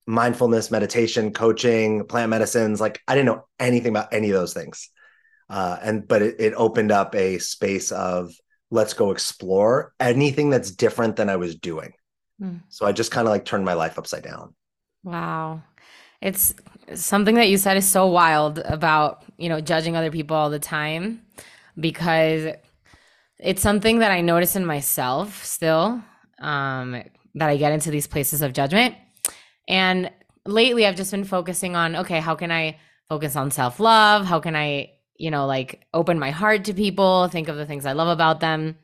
mindfulness, 0.07 0.71
meditation, 0.71 1.31
coaching, 1.31 2.05
plant 2.05 2.29
medicines. 2.29 2.79
Like 2.79 3.01
I 3.07 3.15
didn't 3.15 3.27
know 3.27 3.45
anything 3.59 3.91
about 3.91 4.13
any 4.13 4.29
of 4.29 4.35
those 4.35 4.53
things. 4.53 4.89
Uh, 5.49 5.77
and 5.81 6.07
but 6.07 6.21
it, 6.21 6.35
it 6.39 6.53
opened 6.55 6.91
up 6.91 7.15
a 7.15 7.37
space 7.37 7.91
of 7.91 8.33
let's 8.71 8.93
go 8.93 9.11
explore 9.11 9.93
anything 9.99 10.49
that's 10.49 10.71
different 10.71 11.15
than 11.15 11.29
I 11.29 11.35
was 11.35 11.55
doing. 11.55 11.93
Mm. 12.41 12.61
So 12.69 12.85
I 12.85 12.91
just 12.91 13.11
kind 13.11 13.27
of 13.27 13.31
like 13.31 13.45
turned 13.45 13.65
my 13.65 13.73
life 13.73 13.97
upside 13.97 14.23
down. 14.23 14.55
Wow. 15.03 15.61
It's 16.21 16.55
something 16.93 17.35
that 17.35 17.49
you 17.49 17.57
said 17.57 17.77
is 17.77 17.87
so 17.87 18.07
wild 18.07 18.59
about, 18.59 19.23
you 19.37 19.49
know, 19.49 19.61
judging 19.61 19.95
other 19.95 20.11
people 20.11 20.35
all 20.35 20.49
the 20.49 20.59
time 20.59 21.21
because 21.79 22.55
it's 23.37 23.61
something 23.61 23.99
that 23.99 24.11
I 24.11 24.21
notice 24.21 24.55
in 24.55 24.65
myself 24.65 25.43
still 25.43 26.01
um, 26.39 27.03
that 27.35 27.49
I 27.49 27.57
get 27.57 27.73
into 27.73 27.91
these 27.91 28.07
places 28.07 28.41
of 28.41 28.53
judgment. 28.53 28.95
And 29.67 30.11
lately 30.45 30.85
I've 30.85 30.95
just 30.95 31.11
been 31.11 31.23
focusing 31.23 31.75
on 31.75 31.95
okay, 31.95 32.19
how 32.19 32.35
can 32.35 32.51
I 32.51 32.77
focus 33.09 33.35
on 33.35 33.51
self-love? 33.51 34.25
How 34.25 34.39
can 34.39 34.55
I, 34.55 34.91
you 35.17 35.31
know, 35.31 35.45
like 35.45 35.85
open 35.93 36.19
my 36.19 36.31
heart 36.31 36.65
to 36.65 36.73
people, 36.73 37.27
think 37.27 37.47
of 37.47 37.55
the 37.55 37.65
things 37.65 37.85
I 37.85 37.93
love 37.93 38.07
about 38.07 38.39
them? 38.39 38.77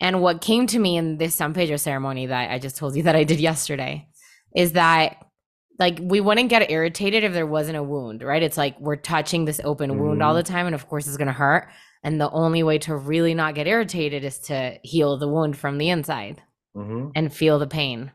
And 0.00 0.20
what 0.22 0.40
came 0.40 0.66
to 0.68 0.78
me 0.78 0.96
in 0.96 1.16
this 1.18 1.34
San 1.34 1.54
Pedro 1.54 1.76
ceremony 1.76 2.26
that 2.26 2.50
I 2.50 2.58
just 2.58 2.76
told 2.76 2.96
you 2.96 3.02
that 3.04 3.16
I 3.16 3.24
did 3.24 3.40
yesterday 3.40 4.08
is 4.54 4.72
that 4.72 5.24
like 5.78 5.98
we 6.02 6.20
wouldn't 6.20 6.48
get 6.48 6.70
irritated 6.70 7.22
if 7.22 7.32
there 7.32 7.46
wasn't 7.46 7.76
a 7.76 7.82
wound, 7.82 8.22
right? 8.22 8.42
It's 8.42 8.56
like 8.56 8.78
we're 8.80 8.96
touching 8.96 9.44
this 9.44 9.60
open 9.62 9.90
mm-hmm. 9.90 10.00
wound 10.00 10.22
all 10.22 10.34
the 10.34 10.42
time 10.42 10.66
and 10.66 10.74
of 10.74 10.88
course 10.88 11.06
it's 11.06 11.16
going 11.16 11.28
to 11.28 11.32
hurt. 11.32 11.68
And 12.02 12.20
the 12.20 12.30
only 12.30 12.62
way 12.62 12.78
to 12.78 12.96
really 12.96 13.34
not 13.34 13.54
get 13.54 13.66
irritated 13.66 14.24
is 14.24 14.38
to 14.40 14.78
heal 14.82 15.16
the 15.16 15.28
wound 15.28 15.56
from 15.56 15.78
the 15.78 15.90
inside 15.90 16.42
mm-hmm. 16.76 17.10
and 17.14 17.32
feel 17.32 17.58
the 17.58 17.66
pain. 17.66 18.12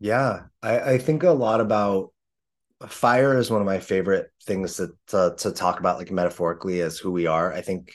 Yeah, 0.00 0.44
I, 0.62 0.80
I 0.80 0.98
think 0.98 1.22
a 1.22 1.30
lot 1.30 1.60
about 1.60 2.12
fire 2.88 3.36
is 3.36 3.50
one 3.50 3.60
of 3.60 3.66
my 3.66 3.78
favorite 3.78 4.30
things 4.44 4.76
to, 4.76 4.92
to, 5.08 5.34
to 5.36 5.52
talk 5.52 5.78
about, 5.78 5.98
like 5.98 6.10
metaphorically, 6.10 6.80
as 6.80 6.98
who 6.98 7.12
we 7.12 7.26
are. 7.26 7.52
I 7.52 7.60
think, 7.60 7.92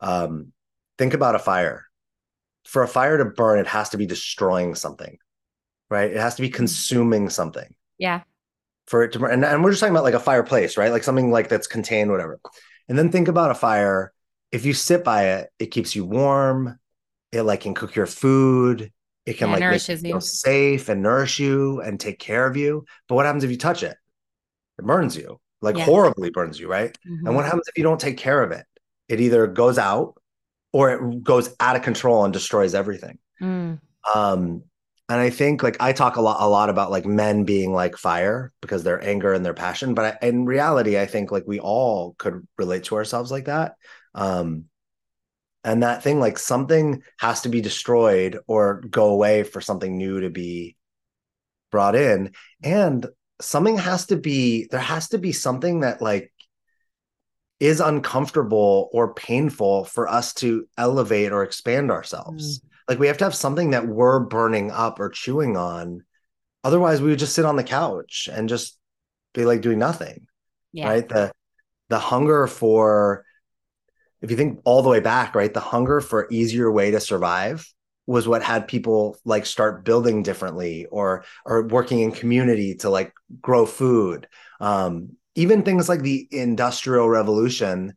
um, 0.00 0.52
think 0.98 1.14
about 1.14 1.36
a 1.36 1.38
fire. 1.38 1.86
For 2.64 2.82
a 2.82 2.88
fire 2.88 3.16
to 3.16 3.24
burn, 3.24 3.60
it 3.60 3.68
has 3.68 3.90
to 3.90 3.96
be 3.96 4.06
destroying 4.06 4.74
something, 4.74 5.18
right? 5.88 6.10
It 6.10 6.18
has 6.18 6.34
to 6.34 6.42
be 6.42 6.50
consuming 6.50 7.30
something. 7.30 7.74
Yeah. 7.96 8.22
For 8.88 9.04
it 9.04 9.12
to 9.12 9.20
burn, 9.20 9.32
and, 9.32 9.44
and 9.44 9.62
we're 9.62 9.70
just 9.70 9.80
talking 9.80 9.94
about 9.94 10.04
like 10.04 10.14
a 10.14 10.20
fireplace, 10.20 10.76
right? 10.76 10.90
Like 10.90 11.04
something 11.04 11.30
like 11.30 11.48
that's 11.48 11.68
contained, 11.68 12.10
whatever. 12.10 12.40
And 12.88 12.98
then 12.98 13.12
think 13.12 13.28
about 13.28 13.52
a 13.52 13.54
fire. 13.54 14.12
If 14.50 14.66
you 14.66 14.72
sit 14.72 15.04
by 15.04 15.26
it, 15.26 15.50
it 15.60 15.66
keeps 15.66 15.94
you 15.94 16.04
warm. 16.04 16.78
It 17.30 17.42
like 17.42 17.60
can 17.60 17.74
cook 17.74 17.94
your 17.94 18.06
food. 18.06 18.92
It 19.26 19.34
can 19.34 19.48
yeah, 19.48 19.54
like 19.54 19.72
make 19.72 19.88
you 19.88 19.96
feel 19.96 20.20
safe 20.20 20.88
and 20.88 21.02
nourish 21.02 21.38
you 21.38 21.80
and 21.80 22.00
take 22.00 22.18
care 22.18 22.46
of 22.46 22.56
you. 22.56 22.84
But 23.08 23.16
what 23.16 23.26
happens 23.26 23.44
if 23.44 23.50
you 23.50 23.58
touch 23.58 23.82
it? 23.82 23.96
It 24.78 24.84
burns 24.84 25.16
you, 25.16 25.40
like 25.60 25.76
yeah. 25.76 25.84
horribly 25.84 26.30
burns 26.30 26.58
you, 26.58 26.68
right? 26.68 26.96
Mm-hmm. 27.06 27.26
And 27.26 27.36
what 27.36 27.44
happens 27.44 27.68
if 27.68 27.76
you 27.76 27.84
don't 27.84 28.00
take 28.00 28.16
care 28.16 28.42
of 28.42 28.50
it? 28.50 28.64
It 29.08 29.20
either 29.20 29.46
goes 29.46 29.78
out 29.78 30.14
or 30.72 30.90
it 30.90 31.22
goes 31.22 31.54
out 31.60 31.76
of 31.76 31.82
control 31.82 32.24
and 32.24 32.32
destroys 32.32 32.74
everything. 32.74 33.18
Mm. 33.42 33.80
Um, 34.14 34.62
and 35.10 35.18
I 35.18 35.30
think 35.30 35.62
like 35.64 35.76
I 35.80 35.92
talk 35.92 36.16
a 36.16 36.22
lot 36.22 36.40
a 36.40 36.46
lot 36.46 36.70
about 36.70 36.92
like 36.92 37.04
men 37.04 37.44
being 37.44 37.72
like 37.72 37.96
fire 37.96 38.52
because 38.60 38.84
their 38.84 39.02
anger 39.04 39.32
and 39.32 39.44
their 39.44 39.54
passion, 39.54 39.94
but 39.94 40.18
I, 40.22 40.26
in 40.28 40.44
reality, 40.44 40.98
I 40.98 41.06
think 41.06 41.32
like 41.32 41.44
we 41.46 41.58
all 41.58 42.14
could 42.16 42.46
relate 42.56 42.84
to 42.84 42.94
ourselves 42.94 43.32
like 43.32 43.46
that. 43.46 43.74
Um, 44.14 44.66
and 45.64 45.82
that 45.82 46.02
thing 46.02 46.20
like 46.20 46.38
something 46.38 47.02
has 47.18 47.42
to 47.42 47.48
be 47.48 47.60
destroyed 47.60 48.38
or 48.46 48.82
go 48.90 49.10
away 49.10 49.42
for 49.42 49.60
something 49.60 49.96
new 49.96 50.20
to 50.20 50.30
be 50.30 50.76
brought 51.70 51.94
in, 51.94 52.32
and 52.62 53.06
something 53.40 53.78
has 53.78 54.06
to 54.06 54.16
be 54.16 54.68
there 54.70 54.80
has 54.80 55.10
to 55.10 55.18
be 55.18 55.32
something 55.32 55.80
that 55.80 56.02
like 56.02 56.32
is 57.58 57.80
uncomfortable 57.80 58.88
or 58.92 59.14
painful 59.14 59.84
for 59.84 60.08
us 60.08 60.32
to 60.32 60.66
elevate 60.78 61.32
or 61.32 61.42
expand 61.42 61.90
ourselves. 61.90 62.60
Mm 62.60 62.70
like 62.90 62.98
we 62.98 63.06
have 63.06 63.18
to 63.18 63.24
have 63.24 63.36
something 63.36 63.70
that 63.70 63.86
we're 63.86 64.18
burning 64.18 64.72
up 64.72 64.98
or 64.98 65.08
chewing 65.08 65.56
on. 65.56 66.02
Otherwise, 66.64 67.00
we 67.00 67.10
would 67.10 67.20
just 67.20 67.36
sit 67.36 67.44
on 67.44 67.54
the 67.54 67.62
couch 67.62 68.28
and 68.30 68.48
just 68.48 68.76
be 69.32 69.44
like 69.44 69.62
doing 69.62 69.78
nothing. 69.78 70.26
Yeah. 70.72 70.88
Right. 70.88 71.08
The 71.08 71.30
the 71.88 72.00
hunger 72.00 72.48
for 72.48 73.24
if 74.22 74.30
you 74.30 74.36
think 74.36 74.60
all 74.64 74.82
the 74.82 74.88
way 74.88 75.00
back, 75.00 75.34
right? 75.34 75.52
The 75.52 75.60
hunger 75.60 76.00
for 76.00 76.28
easier 76.30 76.70
way 76.70 76.90
to 76.90 77.00
survive 77.00 77.66
was 78.06 78.26
what 78.26 78.42
had 78.42 78.66
people 78.68 79.16
like 79.24 79.46
start 79.46 79.84
building 79.84 80.22
differently 80.22 80.86
or 80.86 81.24
or 81.44 81.66
working 81.66 82.00
in 82.00 82.12
community 82.12 82.74
to 82.76 82.90
like 82.90 83.12
grow 83.40 83.66
food. 83.66 84.26
Um, 84.60 85.16
even 85.36 85.62
things 85.62 85.88
like 85.88 86.00
the 86.02 86.26
industrial 86.30 87.08
revolution, 87.08 87.94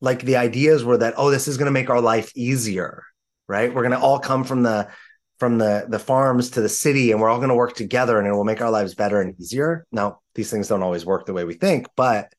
like 0.00 0.22
the 0.22 0.36
ideas 0.36 0.84
were 0.84 0.98
that, 0.98 1.14
oh, 1.16 1.30
this 1.30 1.48
is 1.48 1.56
going 1.56 1.66
to 1.66 1.72
make 1.72 1.90
our 1.90 2.00
life 2.00 2.30
easier 2.36 3.04
right? 3.48 3.74
We're 3.74 3.82
going 3.82 3.98
to 3.98 3.98
all 3.98 4.18
come 4.18 4.44
from 4.44 4.62
the 4.62 4.88
from 5.38 5.58
the 5.58 5.86
the 5.88 5.98
farms 5.98 6.50
to 6.50 6.60
the 6.60 6.68
city 6.68 7.10
and 7.10 7.20
we're 7.20 7.28
all 7.28 7.38
going 7.38 7.48
to 7.48 7.54
work 7.54 7.74
together 7.74 8.18
and 8.18 8.26
it 8.26 8.32
will 8.32 8.44
make 8.44 8.60
our 8.60 8.70
lives 8.70 8.94
better 8.94 9.20
and 9.20 9.34
easier. 9.40 9.86
Now, 9.90 10.20
these 10.34 10.50
things 10.50 10.68
don't 10.68 10.82
always 10.82 11.06
work 11.06 11.26
the 11.26 11.32
way 11.32 11.44
we 11.44 11.54
think, 11.54 11.86
but 11.96 12.32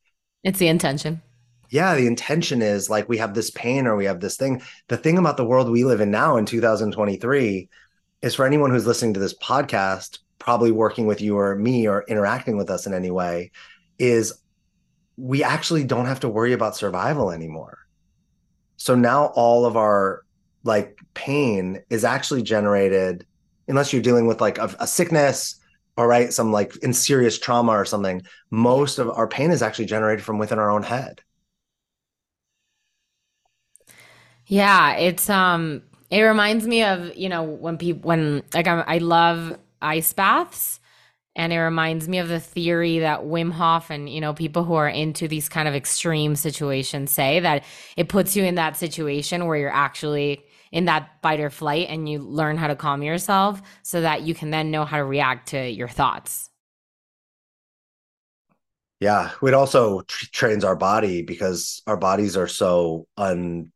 it's 0.44 0.60
the 0.60 0.68
intention. 0.68 1.22
Yeah, 1.70 1.96
the 1.96 2.08
intention 2.08 2.62
is 2.62 2.90
like 2.90 3.08
we 3.08 3.18
have 3.18 3.34
this 3.34 3.52
pain 3.52 3.86
or 3.86 3.96
we 3.96 4.06
have 4.06 4.20
this 4.20 4.38
thing. 4.38 4.62
The 4.88 4.98
thing 4.98 5.18
about 5.18 5.38
the 5.38 5.46
world 5.46 5.70
we 5.70 5.84
live 5.84 6.02
in 6.02 6.10
now 6.10 6.38
in 6.38 6.46
2023 6.46 7.70
is 8.22 8.36
for 8.36 8.46
anyone 8.46 8.72
who's 8.72 8.88
listening 8.88 9.14
to 9.14 9.20
this 9.20 9.38
podcast, 9.38 10.20
probably 10.40 10.72
working 10.72 11.06
with 11.06 11.22
you 11.22 11.38
or 11.38 11.56
me 11.56 11.88
or 11.88 12.04
interacting 12.08 12.58
with 12.58 12.70
us 12.70 12.88
in 12.88 12.94
any 12.94 13.12
way, 13.12 13.52
is 14.00 14.34
we 15.16 15.44
actually 15.44 15.84
don't 15.84 16.08
have 16.08 16.22
to 16.22 16.30
worry 16.30 16.54
about 16.54 16.76
survival 16.76 17.32
anymore. 17.32 17.78
So 18.78 18.96
now 18.96 19.28
all 19.28 19.66
of 19.66 19.78
our 19.78 20.24
like 20.64 20.98
pain 21.14 21.82
is 21.90 22.04
actually 22.04 22.42
generated 22.42 23.26
unless 23.68 23.94
you're 23.94 24.02
dealing 24.02 24.26
with 24.26 24.42
like 24.42 24.58
a, 24.58 24.76
a 24.80 24.88
sickness 24.88 25.60
or 25.98 26.08
right 26.08 26.34
some 26.34 26.52
like 26.52 26.76
in 26.78 26.94
serious 26.94 27.38
trauma 27.38 27.72
or 27.72 27.86
something 27.86 28.22
most 28.52 29.00
of 29.00 29.10
our 29.10 29.28
pain 29.28 29.52
is 29.52 29.62
actually 29.62 29.86
generated 29.86 30.24
from 30.24 30.38
within 30.38 30.60
our 30.60 30.70
own 30.70 30.84
head 30.84 31.22
yeah 34.50 34.96
it's 34.96 35.30
um 35.30 35.82
it 36.10 36.22
reminds 36.22 36.68
me 36.68 36.84
of 36.84 37.16
you 37.16 37.30
know 37.30 37.44
when 37.44 37.78
people 37.78 38.08
when 38.08 38.44
like 38.54 38.68
I'm, 38.68 38.84
i 38.88 38.98
love 38.98 39.58
ice 39.82 40.12
baths 40.12 40.80
and 41.36 41.54
it 41.54 41.60
reminds 41.60 42.10
me 42.10 42.18
of 42.18 42.28
the 42.28 42.40
theory 42.40 43.00
that 43.00 43.22
Wim 43.22 43.52
Hof 43.52 43.90
and 43.90 44.10
you 44.10 44.20
know 44.20 44.34
people 44.34 44.66
who 44.66 44.74
are 44.74 44.90
into 44.90 45.28
these 45.28 45.48
kind 45.48 45.68
of 45.70 45.76
extreme 45.76 46.36
situations 46.36 47.12
say 47.12 47.40
that 47.40 47.64
it 47.96 48.10
puts 48.10 48.36
you 48.36 48.44
in 48.44 48.56
that 48.56 48.76
situation 48.76 49.46
where 49.46 49.56
you're 49.56 49.74
actually 49.74 50.44
in 50.72 50.86
that 50.86 51.10
fight 51.22 51.40
or 51.40 51.50
flight 51.50 51.88
and 51.90 52.10
you 52.10 52.20
learn 52.20 52.58
how 52.58 52.68
to 52.68 52.76
calm 52.76 53.02
yourself 53.02 53.62
so 53.84 54.02
that 54.02 54.24
you 54.24 54.36
can 54.36 54.50
then 54.52 54.72
know 54.72 54.86
how 54.86 54.98
to 54.98 55.04
react 55.04 55.50
to 55.50 55.70
your 55.70 55.88
thoughts. 55.88 56.50
Yeah, 59.00 59.32
it 59.42 59.54
also 59.54 60.02
trains 60.02 60.66
our 60.66 60.76
body 60.76 61.22
because 61.22 61.82
our 61.88 61.96
bodies 61.96 62.36
are 62.36 62.48
so 62.48 63.08
un. 63.18 63.72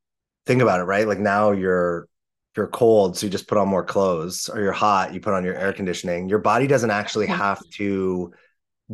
Think 0.46 0.62
about 0.62 0.80
it, 0.80 0.84
right? 0.84 1.08
Like 1.08 1.20
now 1.20 1.52
you're 1.52 2.08
you're 2.56 2.68
cold, 2.68 3.18
so 3.18 3.26
you 3.26 3.32
just 3.32 3.48
put 3.48 3.58
on 3.58 3.68
more 3.68 3.84
clothes, 3.84 4.48
or 4.48 4.62
you're 4.62 4.72
hot, 4.72 5.14
you 5.14 5.20
put 5.20 5.34
on 5.34 5.44
your 5.44 5.56
air 5.56 5.74
conditioning. 5.74 6.30
Your 6.30 6.40
body 6.40 6.68
doesn't 6.68 6.92
actually 6.92 7.26
have 7.28 7.62
to 7.72 8.32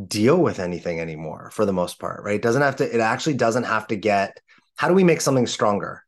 deal 0.07 0.37
with 0.37 0.59
anything 0.59 0.99
anymore 0.99 1.51
for 1.51 1.65
the 1.65 1.73
most 1.73 1.99
part, 1.99 2.23
right? 2.23 2.35
It 2.35 2.41
doesn't 2.41 2.61
have 2.61 2.77
to. 2.77 2.95
It 2.95 3.01
actually 3.01 3.35
doesn't 3.35 3.65
have 3.65 3.87
to 3.87 3.95
get. 3.95 4.39
How 4.77 4.87
do 4.87 4.93
we 4.93 5.03
make 5.03 5.21
something 5.21 5.47
stronger? 5.47 6.03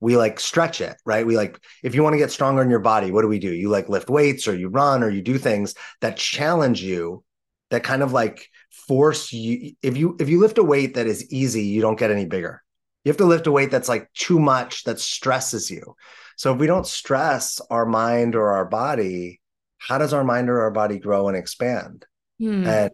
we 0.00 0.16
like 0.16 0.38
stretch 0.38 0.80
it, 0.80 0.96
right? 1.04 1.26
We 1.26 1.36
like, 1.36 1.58
if 1.82 1.94
you 1.94 2.02
want 2.02 2.14
to 2.14 2.18
get 2.18 2.30
stronger 2.30 2.62
in 2.62 2.70
your 2.70 2.78
body, 2.78 3.10
what 3.10 3.22
do 3.22 3.28
we 3.28 3.38
do? 3.38 3.52
You 3.52 3.68
like 3.68 3.88
lift 3.88 4.08
weights 4.08 4.46
or 4.46 4.54
you 4.54 4.68
run 4.68 5.02
or 5.02 5.10
you 5.10 5.22
do 5.22 5.38
things 5.38 5.74
that 6.00 6.16
challenge 6.16 6.82
you, 6.82 7.24
that 7.70 7.82
kind 7.82 8.02
of 8.02 8.12
like 8.12 8.48
force 8.70 9.32
you. 9.32 9.72
If 9.82 9.96
you, 9.96 10.16
if 10.20 10.28
you 10.28 10.40
lift 10.40 10.58
a 10.58 10.62
weight 10.62 10.94
that 10.94 11.06
is 11.06 11.30
easy, 11.32 11.64
you 11.64 11.80
don't 11.80 11.98
get 11.98 12.10
any 12.10 12.26
bigger. 12.26 12.62
You 13.08 13.12
have 13.12 13.16
to 13.16 13.24
lift 13.24 13.46
a 13.46 13.50
weight 13.50 13.70
that's 13.70 13.88
like 13.88 14.12
too 14.12 14.38
much 14.38 14.84
that 14.84 15.00
stresses 15.00 15.70
you. 15.70 15.96
So 16.36 16.52
if 16.52 16.60
we 16.60 16.66
don't 16.66 16.86
stress 16.86 17.58
our 17.70 17.86
mind 17.86 18.34
or 18.34 18.52
our 18.52 18.66
body, 18.66 19.40
how 19.78 19.96
does 19.96 20.12
our 20.12 20.24
mind 20.24 20.50
or 20.50 20.60
our 20.60 20.70
body 20.70 20.98
grow 20.98 21.26
and 21.26 21.34
expand? 21.34 22.04
Hmm. 22.38 22.66
And 22.66 22.90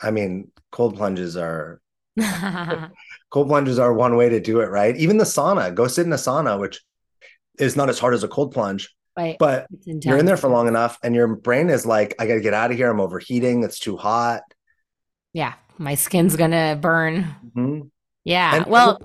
I 0.00 0.10
mean, 0.10 0.50
cold 0.72 0.96
plunges 0.96 1.36
are 1.36 1.82
cold 3.30 3.48
plunges 3.48 3.78
are 3.78 3.92
one 3.92 4.16
way 4.16 4.30
to 4.30 4.40
do 4.40 4.60
it, 4.60 4.70
right? 4.70 4.96
Even 4.96 5.18
the 5.18 5.24
sauna, 5.24 5.74
go 5.74 5.86
sit 5.86 6.06
in 6.06 6.14
a 6.14 6.16
sauna, 6.16 6.58
which 6.58 6.80
is 7.58 7.76
not 7.76 7.90
as 7.90 7.98
hard 7.98 8.14
as 8.14 8.24
a 8.24 8.28
cold 8.28 8.54
plunge. 8.54 8.88
Right. 9.18 9.36
But 9.38 9.66
you're 9.84 10.16
in 10.16 10.24
there 10.24 10.38
for 10.38 10.48
long 10.48 10.66
enough 10.66 10.98
and 11.02 11.14
your 11.14 11.36
brain 11.36 11.68
is 11.68 11.84
like, 11.84 12.14
I 12.18 12.26
got 12.26 12.36
to 12.36 12.40
get 12.40 12.54
out 12.54 12.70
of 12.70 12.78
here. 12.78 12.90
I'm 12.90 13.02
overheating. 13.02 13.64
It's 13.64 13.80
too 13.80 13.98
hot. 13.98 14.44
Yeah. 15.34 15.52
My 15.76 15.94
skin's 15.94 16.38
to 16.38 16.78
burn. 16.80 17.24
Mm-hmm. 17.54 17.80
Yeah. 18.24 18.56
And 18.56 18.66
well, 18.66 18.98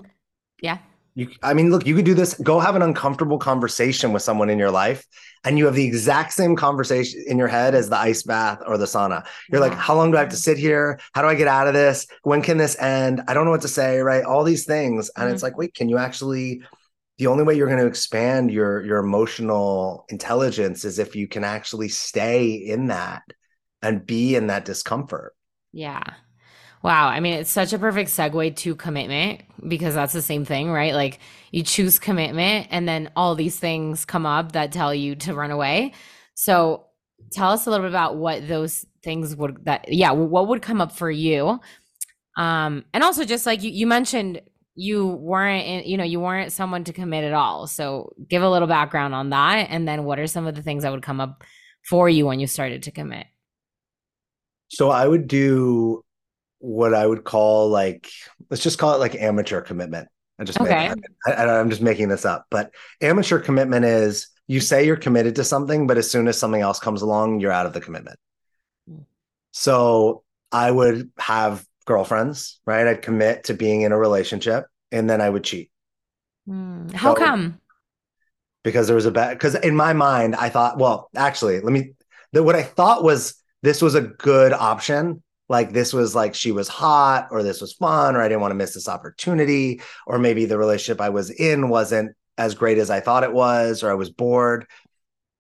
yeah. 0.64 0.80
You, 1.16 1.30
I 1.44 1.54
mean, 1.54 1.70
look, 1.70 1.86
you 1.86 1.94
could 1.96 2.06
do 2.06 2.16
this. 2.16 2.34
Go 2.34 2.60
have 2.60 2.76
an 2.76 2.82
uncomfortable 2.82 3.38
conversation 3.38 4.14
with 4.14 4.24
someone 4.24 4.50
in 4.50 4.58
your 4.58 4.72
life, 4.72 5.06
and 5.44 5.60
you 5.60 5.66
have 5.66 5.76
the 5.76 5.86
exact 5.86 6.34
same 6.34 6.56
conversation 6.56 7.24
in 7.28 7.38
your 7.38 7.48
head 7.48 7.76
as 7.76 7.88
the 7.88 7.98
ice 7.98 8.24
bath 8.24 8.64
or 8.66 8.80
the 8.80 8.86
sauna. 8.86 9.24
You're 9.52 9.62
like, 9.62 9.76
how 9.76 9.94
long 9.94 10.10
do 10.10 10.18
I 10.18 10.22
have 10.22 10.30
to 10.30 10.36
sit 10.36 10.58
here? 10.58 11.00
How 11.14 11.22
do 11.22 11.28
I 11.28 11.36
get 11.36 11.48
out 11.48 11.68
of 11.68 11.76
this? 11.76 12.08
When 12.24 12.42
can 12.42 12.58
this 12.58 12.80
end? 12.80 13.22
I 13.28 13.36
don't 13.36 13.46
know 13.46 13.52
what 13.52 13.62
to 13.62 13.68
say, 13.68 14.00
right? 14.00 14.24
All 14.24 14.44
these 14.44 14.66
things. 14.66 15.12
And 15.16 15.26
mm-hmm. 15.26 15.34
it's 15.36 15.44
like, 15.44 15.56
wait, 15.56 15.76
can 15.76 15.88
you 15.88 16.00
actually 16.00 16.64
the 17.20 17.28
only 17.28 17.44
way 17.44 17.54
you're 17.54 17.68
going 17.68 17.80
to 17.80 17.86
expand 17.86 18.50
your 18.52 18.84
your 18.84 18.98
emotional 18.98 20.06
intelligence 20.10 20.84
is 20.84 20.98
if 20.98 21.16
you 21.16 21.28
can 21.28 21.44
actually 21.44 21.90
stay 21.90 22.54
in 22.54 22.88
that 22.88 23.22
and 23.84 24.06
be 24.06 24.36
in 24.36 24.48
that 24.48 24.66
discomfort. 24.66 25.36
Yeah. 25.72 26.02
Wow. 26.84 27.08
I 27.08 27.22
mean, 27.22 27.36
it's 27.36 27.50
such 27.50 27.72
a 27.72 27.80
perfect 27.80 28.10
segue 28.10 28.58
to 28.58 28.76
commitment 28.76 29.42
because 29.66 29.96
that's 29.96 30.12
the 30.12 30.22
same 30.22 30.44
thing, 30.44 30.70
right? 30.70 30.94
Like 30.94 31.20
you 31.52 31.64
choose 31.64 31.98
commitment 31.98 32.68
and 32.72 32.88
then 32.88 33.10
all 33.16 33.36
these 33.36 33.58
things 33.58 34.04
come 34.04 34.26
up 34.26 34.52
that 34.52 34.74
tell 34.74 34.94
you 34.94 35.16
to 35.16 35.34
run 35.34 35.52
away. 35.52 35.94
So 36.36 36.88
tell 37.32 37.52
us 37.52 37.66
a 37.66 37.72
little 37.72 37.86
bit 37.86 37.92
about 37.92 38.18
what 38.18 38.48
those 38.50 38.86
things 39.02 39.34
would 39.36 39.64
that 39.64 39.86
yeah, 39.88 40.12
what 40.12 40.50
would 40.50 40.62
come 40.62 40.82
up 40.82 40.92
for 40.92 41.10
you. 41.10 41.60
Um 42.36 42.84
and 42.94 43.02
also 43.02 43.24
just 43.24 43.46
like 43.46 43.64
you, 43.64 43.72
you 43.72 43.88
mentioned 43.88 44.42
you 44.76 45.08
weren't 45.08 45.66
in, 45.66 45.90
you 45.90 45.98
know, 45.98 46.04
you 46.04 46.20
weren't 46.20 46.52
someone 46.52 46.84
to 46.84 46.94
commit 46.94 47.24
at 47.24 47.34
all. 47.34 47.68
So 47.68 48.14
give 48.28 48.42
a 48.42 48.50
little 48.50 48.68
background 48.68 49.16
on 49.16 49.30
that. 49.30 49.68
And 49.70 49.88
then 49.88 50.04
what 50.04 50.20
are 50.20 50.28
some 50.28 50.48
of 50.48 50.56
the 50.56 50.64
things 50.64 50.84
that 50.84 50.92
would 50.92 51.04
come 51.04 51.22
up 51.22 51.44
for 51.88 52.10
you 52.10 52.26
when 52.26 52.42
you 52.42 52.48
started 52.48 52.84
to 52.84 52.92
commit? 52.92 53.28
So 54.70 54.90
I 54.90 55.08
would 55.08 55.28
do 55.28 56.04
what 56.64 56.94
I 56.94 57.06
would 57.06 57.26
call 57.26 57.70
like, 57.70 58.10
let's 58.50 58.64
just 58.64 58.80
call 58.80 58.96
it 58.96 59.00
like 59.00 59.16
amateur 59.16 59.60
commitment. 59.60 60.08
I 60.40 60.46
just 60.46 60.60
okay. 60.60 60.94
I, 61.28 61.46
I'm 61.46 61.70
just 61.70 61.82
making 61.82 62.08
this 62.08 62.26
up, 62.26 62.46
but 62.50 62.72
amateur 63.02 63.40
commitment 63.40 63.84
is 63.86 64.30
you 64.48 64.62
say 64.62 64.86
you're 64.86 64.96
committed 64.96 65.36
to 65.36 65.44
something, 65.44 65.88
but 65.88 65.98
as 65.98 66.10
soon 66.10 66.28
as 66.28 66.40
something 66.40 66.62
else 66.62 66.80
comes 66.80 67.02
along, 67.02 67.42
you're 67.42 67.52
out 67.52 67.66
of 67.66 67.74
the 67.74 67.82
commitment. 67.82 68.18
Mm. 68.90 69.04
So 69.52 70.24
I 70.54 70.72
would 70.72 71.12
have 71.18 71.66
girlfriends, 71.86 72.62
right? 72.66 72.88
I'd 72.88 73.02
commit 73.02 73.46
to 73.46 73.54
being 73.54 73.82
in 73.82 73.92
a 73.92 73.98
relationship 73.98 74.66
and 74.92 75.10
then 75.10 75.20
I 75.20 75.30
would 75.30 75.44
cheat. 75.44 75.70
Mm. 76.48 76.94
How 76.94 77.14
so, 77.14 77.20
come? 77.20 77.60
Because 78.64 78.88
there 78.88 78.96
was 78.96 79.06
a 79.06 79.12
bad, 79.12 79.38
because 79.38 79.56
in 79.56 79.76
my 79.76 79.92
mind, 79.92 80.36
I 80.36 80.48
thought, 80.48 80.78
well, 80.78 81.10
actually, 81.14 81.60
let 81.60 81.74
me, 81.74 81.94
the, 82.32 82.42
what 82.42 82.56
I 82.56 82.64
thought 82.64 83.04
was 83.04 83.36
this 83.64 83.82
was 83.82 83.96
a 83.96 84.02
good 84.02 84.54
option. 84.54 85.22
Like 85.50 85.74
this 85.74 85.94
was 85.94 86.16
like 86.16 86.36
she 86.36 86.52
was 86.52 86.68
hot 86.68 87.28
or 87.32 87.44
this 87.44 87.62
was 87.62 87.74
fun 87.74 88.16
or 88.16 88.22
I 88.22 88.28
didn't 88.28 88.42
want 88.42 88.52
to 88.52 88.56
miss 88.56 88.74
this 88.74 88.88
opportunity 88.88 89.82
or 90.08 90.18
maybe 90.18 90.46
the 90.46 90.58
relationship 90.58 91.02
I 91.02 91.10
was 91.10 91.30
in 91.30 91.70
wasn't 91.70 92.16
as 92.38 92.56
great 92.56 92.78
as 92.78 92.90
I 92.90 93.00
thought 93.00 93.24
it 93.24 93.34
was 93.34 93.84
or 93.84 93.92
I 93.92 93.96
was 93.96 94.10
bored. 94.10 94.66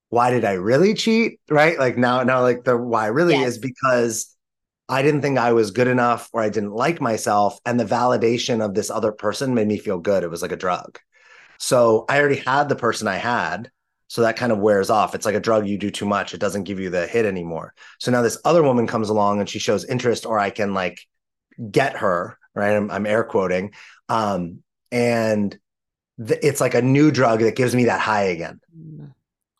Why 0.10 0.30
did 0.30 0.46
I 0.46 0.54
really 0.54 0.94
cheat? 0.94 1.40
Right? 1.50 1.80
Like 1.80 1.98
now, 1.98 2.24
now, 2.24 2.42
like 2.42 2.64
the 2.64 2.78
why 2.78 3.08
really 3.08 3.34
yes. 3.34 3.54
is 3.54 3.58
because 3.58 4.36
I 4.90 5.02
didn't 5.02 5.22
think 5.22 5.38
I 5.38 5.54
was 5.54 5.72
good 5.72 5.88
enough 5.88 6.30
or 6.34 6.42
I 6.42 6.50
didn't 6.50 6.74
like 6.74 7.02
myself. 7.02 7.58
And 7.66 7.80
the 7.80 7.86
validation 7.86 8.64
of 8.64 8.76
this 8.76 8.92
other 8.92 9.12
person 9.12 9.56
made 9.56 9.68
me 9.68 9.78
feel 9.78 10.00
good. 10.00 10.24
It 10.24 10.30
was 10.30 10.42
like 10.42 10.52
a 10.52 10.58
drug. 10.58 11.00
So 11.58 12.06
I 12.10 12.20
already 12.20 12.36
had 12.36 12.70
the 12.70 12.76
person 12.76 13.08
I 13.08 13.16
had. 13.16 13.72
So 14.14 14.22
that 14.22 14.36
kind 14.36 14.52
of 14.52 14.60
wears 14.60 14.92
off. 14.92 15.16
It's 15.16 15.26
like 15.26 15.34
a 15.34 15.40
drug 15.40 15.66
you 15.68 15.76
do 15.76 15.90
too 15.90 16.06
much. 16.06 16.36
It 16.36 16.40
doesn't 16.40 16.66
give 16.66 16.80
you 16.80 16.92
the 16.92 17.08
hit 17.08 17.26
anymore. 17.26 17.74
So 17.98 18.12
now 18.12 18.22
this 18.22 18.38
other 18.46 18.62
woman 18.62 18.86
comes 18.86 19.10
along 19.10 19.40
and 19.40 19.50
she 19.50 19.58
shows 19.58 19.86
interest, 19.86 20.28
or 20.28 20.38
I 20.38 20.52
can 20.52 20.76
like 20.76 21.00
get 21.72 21.98
her, 21.98 22.38
right? 22.54 22.76
I'm, 22.76 22.92
I'm 22.92 23.08
air 23.08 23.24
quoting. 23.24 23.74
Um, 24.10 24.60
and 24.92 25.58
th- 26.24 26.40
it's 26.44 26.62
like 26.62 26.76
a 26.76 26.82
new 26.84 27.10
drug 27.10 27.40
that 27.40 27.56
gives 27.56 27.74
me 27.74 27.86
that 27.86 28.02
high 28.02 28.26
again. 28.26 28.60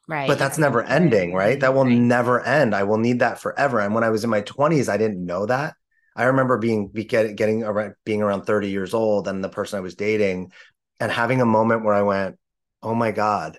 Right. 0.08 0.28
But 0.28 0.38
that's 0.38 0.60
never 0.60 0.84
ending, 0.84 1.34
right? 1.34 1.60
That 1.60 1.74
will 1.74 1.86
right. 1.86 1.98
never 1.98 2.40
end. 2.40 2.76
I 2.76 2.84
will 2.84 3.00
need 3.00 3.22
that 3.22 3.40
forever. 3.40 3.80
And 3.80 3.96
when 3.96 4.04
I 4.04 4.12
was 4.12 4.24
in 4.24 4.30
my 4.30 4.44
20s, 4.44 4.88
I 4.88 4.98
didn't 4.98 5.26
know 5.26 5.48
that. 5.48 5.74
I 6.16 6.26
remember 6.26 6.60
being 6.60 6.90
be 6.90 7.06
getting 7.06 7.64
around 7.64 7.96
being 8.06 8.22
around 8.22 8.44
30 8.44 8.70
years 8.70 8.94
old 8.94 9.28
and 9.28 9.44
the 9.44 9.50
person 9.50 9.78
I 9.78 9.82
was 9.82 9.96
dating 9.96 10.52
and 11.00 11.12
having 11.12 11.42
a 11.42 11.46
moment 11.46 11.84
where 11.84 11.96
I 11.96 12.04
went, 12.04 12.38
"Oh 12.84 12.94
my 12.94 13.10
god, 13.10 13.58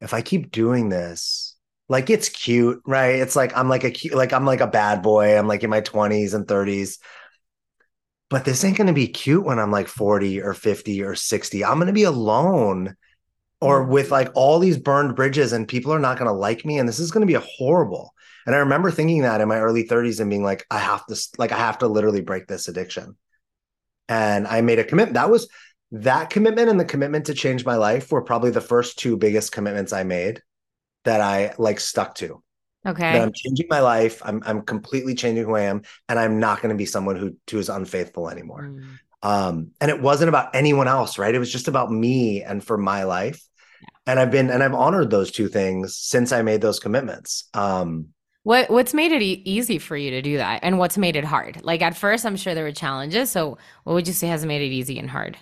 if 0.00 0.14
I 0.14 0.22
keep 0.22 0.50
doing 0.50 0.88
this, 0.88 1.56
like 1.88 2.10
it's 2.10 2.28
cute, 2.28 2.80
right? 2.86 3.16
It's 3.16 3.36
like 3.36 3.56
I'm 3.56 3.68
like 3.68 3.84
a 3.84 3.90
cute 3.90 4.14
like 4.14 4.32
I'm 4.32 4.46
like 4.46 4.60
a 4.60 4.66
bad 4.66 5.02
boy. 5.02 5.36
I'm 5.38 5.48
like 5.48 5.64
in 5.64 5.70
my 5.70 5.80
20s 5.80 6.34
and 6.34 6.46
30s. 6.46 6.98
But 8.28 8.44
this 8.44 8.64
ain't 8.64 8.76
going 8.76 8.86
to 8.86 8.92
be 8.92 9.08
cute 9.08 9.44
when 9.44 9.58
I'm 9.58 9.72
like 9.72 9.88
40 9.88 10.40
or 10.40 10.54
50 10.54 11.02
or 11.02 11.16
60. 11.16 11.64
I'm 11.64 11.74
going 11.74 11.88
to 11.88 11.92
be 11.92 12.04
alone 12.04 12.96
or 13.60 13.84
mm. 13.84 13.88
with 13.88 14.10
like 14.10 14.30
all 14.34 14.58
these 14.58 14.78
burned 14.78 15.16
bridges 15.16 15.52
and 15.52 15.68
people 15.68 15.92
are 15.92 15.98
not 15.98 16.18
going 16.18 16.28
to 16.28 16.32
like 16.32 16.64
me 16.64 16.78
and 16.78 16.88
this 16.88 16.98
is 16.98 17.10
going 17.10 17.22
to 17.22 17.26
be 17.26 17.34
a 17.34 17.40
horrible 17.40 18.14
and 18.46 18.54
i 18.54 18.58
remember 18.58 18.90
thinking 18.90 19.22
that 19.22 19.40
in 19.40 19.48
my 19.48 19.58
early 19.58 19.86
30s 19.86 20.20
and 20.20 20.30
being 20.30 20.42
like 20.42 20.66
i 20.70 20.78
have 20.78 21.04
to 21.06 21.16
like 21.38 21.52
i 21.52 21.58
have 21.58 21.78
to 21.78 21.88
literally 21.88 22.20
break 22.20 22.46
this 22.46 22.68
addiction 22.68 23.16
and 24.08 24.46
i 24.46 24.60
made 24.60 24.78
a 24.78 24.84
commitment 24.84 25.14
that 25.14 25.30
was 25.30 25.48
that 25.92 26.30
commitment 26.30 26.68
and 26.68 26.78
the 26.78 26.84
commitment 26.84 27.26
to 27.26 27.34
change 27.34 27.64
my 27.64 27.76
life 27.76 28.12
were 28.12 28.22
probably 28.22 28.50
the 28.50 28.60
first 28.60 28.98
two 28.98 29.16
biggest 29.16 29.52
commitments 29.52 29.92
i 29.92 30.02
made 30.02 30.42
that 31.04 31.20
i 31.20 31.54
like 31.58 31.80
stuck 31.80 32.14
to 32.14 32.42
okay 32.86 33.12
that 33.12 33.22
i'm 33.22 33.32
changing 33.34 33.66
my 33.68 33.80
life 33.80 34.22
i'm, 34.24 34.42
I'm 34.46 34.62
completely 34.62 35.14
changing 35.14 35.44
who 35.44 35.54
i 35.56 35.62
am 35.62 35.82
and 36.08 36.18
i'm 36.18 36.38
not 36.38 36.62
going 36.62 36.70
to 36.70 36.78
be 36.78 36.86
someone 36.86 37.16
who, 37.16 37.36
who 37.50 37.58
is 37.58 37.68
unfaithful 37.68 38.30
anymore 38.30 38.70
mm. 38.70 38.98
um 39.22 39.70
and 39.80 39.90
it 39.90 40.00
wasn't 40.00 40.28
about 40.28 40.54
anyone 40.54 40.88
else 40.88 41.18
right 41.18 41.34
it 41.34 41.38
was 41.38 41.52
just 41.52 41.68
about 41.68 41.90
me 41.90 42.42
and 42.42 42.62
for 42.62 42.78
my 42.78 43.02
life 43.04 43.42
Yeah. 43.82 44.12
and 44.12 44.20
I've 44.20 44.30
been 44.30 44.50
and 44.50 44.62
I've 44.62 44.74
honored 44.74 45.10
those 45.10 45.30
two 45.30 45.48
things 45.48 45.96
since 45.96 46.32
I 46.32 46.42
made 46.42 46.60
those 46.60 46.78
commitments. 46.80 47.48
Um, 47.54 48.08
what 48.42 48.70
what's 48.70 48.94
made 48.94 49.12
it 49.12 49.22
e- 49.22 49.42
easy 49.44 49.78
for 49.78 49.96
you 49.96 50.10
to 50.12 50.22
do 50.22 50.36
that, 50.38 50.60
and 50.62 50.78
what's 50.78 50.96
made 50.98 51.16
it 51.16 51.24
hard? 51.24 51.62
Like 51.62 51.82
at 51.82 51.96
first, 51.96 52.24
I'm 52.26 52.36
sure 52.36 52.54
there 52.54 52.64
were 52.64 52.72
challenges. 52.72 53.30
So, 53.30 53.58
what 53.84 53.94
would 53.94 54.06
you 54.06 54.14
say 54.14 54.28
has 54.28 54.44
made 54.46 54.62
it 54.62 54.72
easy 54.74 54.98
and 54.98 55.10
hard? 55.10 55.36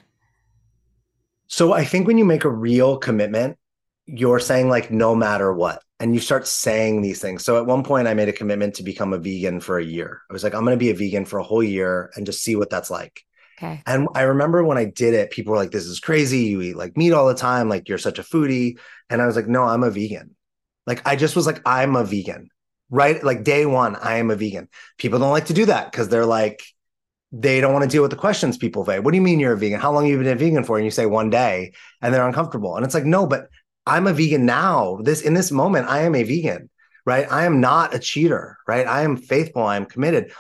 So, 1.49 1.73
I 1.73 1.85
think 1.85 2.07
when 2.07 2.19
you 2.19 2.25
make 2.25 2.45
a 2.45 2.51
real 2.51 2.99
commitment, 2.99 3.59
you're 4.07 4.41
saying 4.41 4.69
like 4.69 4.91
no 4.91 5.15
matter 5.15 5.53
what, 5.53 5.83
and 6.01 6.15
you 6.15 6.21
start 6.21 6.47
saying 6.47 7.03
these 7.03 7.21
things. 7.21 7.45
So, 7.45 7.59
at 7.59 7.67
one 7.67 7.83
point, 7.83 8.09
I 8.09 8.15
made 8.15 8.29
a 8.29 8.33
commitment 8.33 8.75
to 8.77 8.83
become 8.83 9.13
a 9.13 9.19
vegan 9.19 9.61
for 9.61 9.79
a 9.79 9.85
year. 9.85 10.23
I 10.31 10.33
was 10.33 10.45
like, 10.45 10.55
I'm 10.55 10.65
going 10.65 10.79
to 10.79 10.83
be 10.83 10.91
a 10.91 10.95
vegan 10.95 11.25
for 11.25 11.39
a 11.39 11.45
whole 11.45 11.63
year 11.63 12.11
and 12.15 12.27
just 12.27 12.43
see 12.43 12.57
what 12.57 12.71
that's 12.71 12.91
like. 12.91 13.25
Okay. 13.59 13.83
And 13.87 14.09
I 14.15 14.23
remember 14.23 14.63
when 14.63 14.79
I 14.79 14.85
did 14.85 15.15
it, 15.15 15.31
people 15.31 15.51
were 15.51 15.59
like, 15.59 15.73
this 15.73 15.87
is 15.87 15.99
crazy. 15.99 16.43
You 16.43 16.63
eat 16.63 16.77
like 16.77 16.97
meat 16.97 17.13
all 17.13 17.27
the 17.27 17.35
time. 17.35 17.69
Like 17.69 17.89
you're 17.89 17.99
such 17.99 18.19
a 18.19 18.23
foodie. 18.23 18.79
And 19.11 19.21
I 19.21 19.27
was 19.27 19.35
like, 19.35 19.49
no, 19.49 19.65
I'm 19.65 19.83
a 19.83 19.91
vegan. 19.91 20.37
Like 20.87 21.07
I 21.07 21.17
just 21.17 21.35
was 21.35 21.47
like, 21.47 21.61
I'm 21.67 21.97
a 21.97 22.05
vegan. 22.05 22.51
Right. 22.89 23.23
Like 23.23 23.43
day 23.43 23.67
one, 23.67 23.97
I 23.97 24.19
am 24.19 24.31
a 24.31 24.37
vegan. 24.37 24.69
People 24.97 25.19
don't 25.19 25.33
like 25.33 25.47
to 25.47 25.55
do 25.55 25.67
that 25.67 25.91
because 25.91 26.09
they're 26.09 26.25
like, 26.25 26.63
they 27.33 27.61
don't 27.61 27.73
want 27.73 27.85
to 27.85 27.91
deal 27.91 28.03
with 28.03 28.11
the 28.11 28.17
questions 28.17 28.57
people 28.57 28.85
say. 28.85 29.01
What 29.01 29.11
do 29.11 29.17
you 29.17 29.23
mean 29.23 29.39
you're 29.39 29.53
a 29.53 29.59
vegan? 29.59 29.81
How 29.81 29.93
long 29.93 30.05
have 30.05 30.11
you 30.11 30.19
been 30.19 30.29
a 30.29 30.35
vegan 30.35 30.65
for? 30.65 30.77
And 30.77 30.85
you 30.85 30.91
say 30.91 31.07
one 31.07 31.31
day 31.31 31.73
and 32.01 32.13
they're 32.13 32.27
uncomfortable. 32.27 32.77
And 32.77 32.85
it's 32.85 32.95
like, 32.95 33.05
no, 33.05 33.27
but 33.27 33.49
I'm 33.87 34.07
a 34.07 34.13
vegan 34.13 34.47
now. 34.47 34.99
This 35.03 35.23
in 35.23 35.35
this 35.35 35.51
moment, 35.51 35.89
I 35.89 36.03
am 36.03 36.15
a 36.15 36.23
vegan, 36.23 36.71
right? 37.05 37.31
I 37.31 37.45
am 37.45 37.61
not 37.61 37.95
a 37.95 37.99
cheater, 37.99 38.57
right? 38.67 38.87
I 38.87 39.03
am 39.03 39.17
faithful. 39.17 39.63
I 39.63 39.77
am 39.77 39.87
committed. 39.87 40.33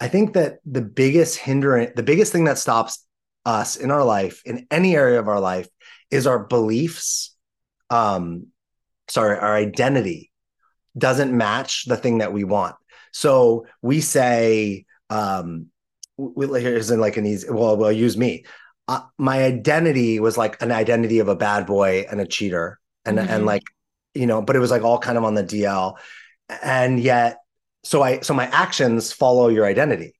I 0.00 0.08
think 0.08 0.34
that 0.34 0.58
the 0.66 0.82
biggest 0.82 1.38
hindrance, 1.38 1.92
the 1.96 2.02
biggest 2.02 2.32
thing 2.32 2.44
that 2.44 2.58
stops 2.58 3.04
us 3.46 3.76
in 3.76 3.90
our 3.90 4.04
life, 4.04 4.42
in 4.44 4.66
any 4.70 4.94
area 4.94 5.18
of 5.18 5.28
our 5.28 5.40
life, 5.40 5.68
is 6.10 6.26
our 6.26 6.38
beliefs. 6.38 7.34
Um, 7.88 8.48
sorry, 9.08 9.38
our 9.38 9.54
identity 9.54 10.32
doesn't 10.98 11.36
match 11.36 11.84
the 11.86 11.96
thing 11.96 12.18
that 12.18 12.32
we 12.32 12.44
want. 12.44 12.76
So 13.12 13.66
we 13.80 14.00
say, 14.00 14.84
um, 15.08 15.68
here's 16.18 16.90
in 16.90 17.00
like 17.00 17.16
an 17.16 17.26
easy. 17.26 17.48
Well, 17.50 17.76
well, 17.76 17.92
use 17.92 18.16
me. 18.16 18.44
Uh, 18.88 19.00
my 19.18 19.42
identity 19.42 20.20
was 20.20 20.38
like 20.38 20.62
an 20.62 20.70
identity 20.70 21.18
of 21.18 21.28
a 21.28 21.36
bad 21.36 21.66
boy 21.66 22.06
and 22.10 22.20
a 22.20 22.26
cheater, 22.26 22.78
and 23.04 23.18
mm-hmm. 23.18 23.28
and 23.28 23.46
like 23.46 23.64
you 24.14 24.26
know, 24.26 24.40
but 24.42 24.56
it 24.56 24.60
was 24.60 24.70
like 24.70 24.82
all 24.82 24.98
kind 24.98 25.18
of 25.18 25.24
on 25.24 25.34
the 25.34 25.44
DL, 25.44 25.96
and 26.62 27.00
yet 27.00 27.38
so 27.86 28.02
i 28.02 28.20
so 28.20 28.34
my 28.34 28.46
actions 28.46 29.12
follow 29.12 29.48
your 29.48 29.64
identity 29.64 30.12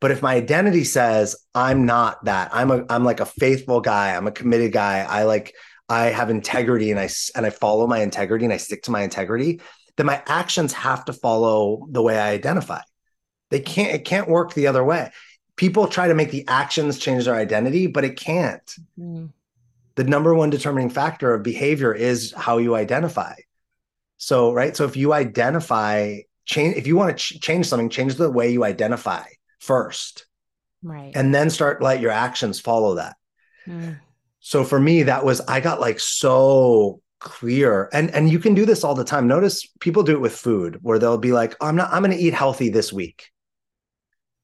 but 0.00 0.10
if 0.10 0.22
my 0.22 0.34
identity 0.34 0.84
says 0.84 1.34
i'm 1.54 1.86
not 1.86 2.22
that 2.26 2.50
i'm 2.52 2.70
a 2.70 2.84
i'm 2.90 3.04
like 3.04 3.20
a 3.20 3.26
faithful 3.26 3.80
guy 3.80 4.14
i'm 4.14 4.26
a 4.26 4.32
committed 4.32 4.70
guy 4.70 4.98
i 4.98 5.22
like 5.22 5.54
i 5.88 6.04
have 6.06 6.28
integrity 6.28 6.90
and 6.90 7.00
i 7.00 7.08
and 7.34 7.46
i 7.46 7.50
follow 7.50 7.86
my 7.86 8.00
integrity 8.00 8.44
and 8.44 8.52
i 8.52 8.58
stick 8.58 8.82
to 8.82 8.90
my 8.90 9.02
integrity 9.02 9.60
then 9.96 10.06
my 10.06 10.22
actions 10.26 10.74
have 10.74 11.06
to 11.06 11.12
follow 11.12 11.86
the 11.90 12.02
way 12.02 12.18
i 12.18 12.30
identify 12.30 12.80
they 13.50 13.60
can't 13.60 13.94
it 13.94 14.04
can't 14.04 14.28
work 14.28 14.52
the 14.52 14.66
other 14.66 14.84
way 14.84 15.10
people 15.56 15.88
try 15.88 16.08
to 16.08 16.14
make 16.14 16.30
the 16.30 16.46
actions 16.46 16.98
change 16.98 17.24
their 17.24 17.34
identity 17.34 17.86
but 17.86 18.04
it 18.04 18.16
can't. 18.16 18.66
Mm-hmm. 18.98 19.26
the 19.96 20.04
number 20.04 20.34
one 20.34 20.50
determining 20.50 20.90
factor 20.90 21.34
of 21.34 21.42
behavior 21.42 21.94
is 21.94 22.32
how 22.36 22.58
you 22.58 22.74
identify. 22.74 23.34
So 24.18 24.52
right 24.52 24.76
so 24.76 24.84
if 24.84 24.96
you 24.96 25.12
identify 25.12 26.20
change 26.44 26.76
if 26.76 26.86
you 26.86 26.96
want 26.96 27.16
to 27.16 27.16
ch- 27.16 27.40
change 27.40 27.66
something 27.66 27.88
change 27.90 28.14
the 28.14 28.30
way 28.30 28.50
you 28.50 28.64
identify 28.64 29.24
first. 29.58 30.26
Right. 30.82 31.12
And 31.14 31.34
then 31.34 31.50
start 31.50 31.82
let 31.82 32.00
your 32.00 32.12
actions 32.12 32.60
follow 32.60 32.96
that. 32.96 33.16
Mm. 33.66 33.98
so 34.38 34.62
for 34.62 34.78
me 34.78 35.02
that 35.02 35.24
was 35.24 35.40
i 35.48 35.58
got 35.58 35.80
like 35.80 35.98
so 35.98 37.00
clear. 37.18 37.88
And 37.92 38.10
and 38.10 38.30
you 38.30 38.38
can 38.38 38.54
do 38.54 38.64
this 38.64 38.84
all 38.84 38.94
the 38.94 39.04
time. 39.04 39.26
Notice 39.26 39.66
people 39.80 40.02
do 40.02 40.12
it 40.12 40.20
with 40.20 40.36
food 40.36 40.78
where 40.82 40.98
they'll 40.98 41.18
be 41.18 41.32
like 41.32 41.56
oh, 41.60 41.66
i'm 41.66 41.76
not 41.76 41.92
i'm 41.92 42.02
going 42.02 42.16
to 42.16 42.22
eat 42.22 42.34
healthy 42.34 42.68
this 42.68 42.92
week. 42.92 43.30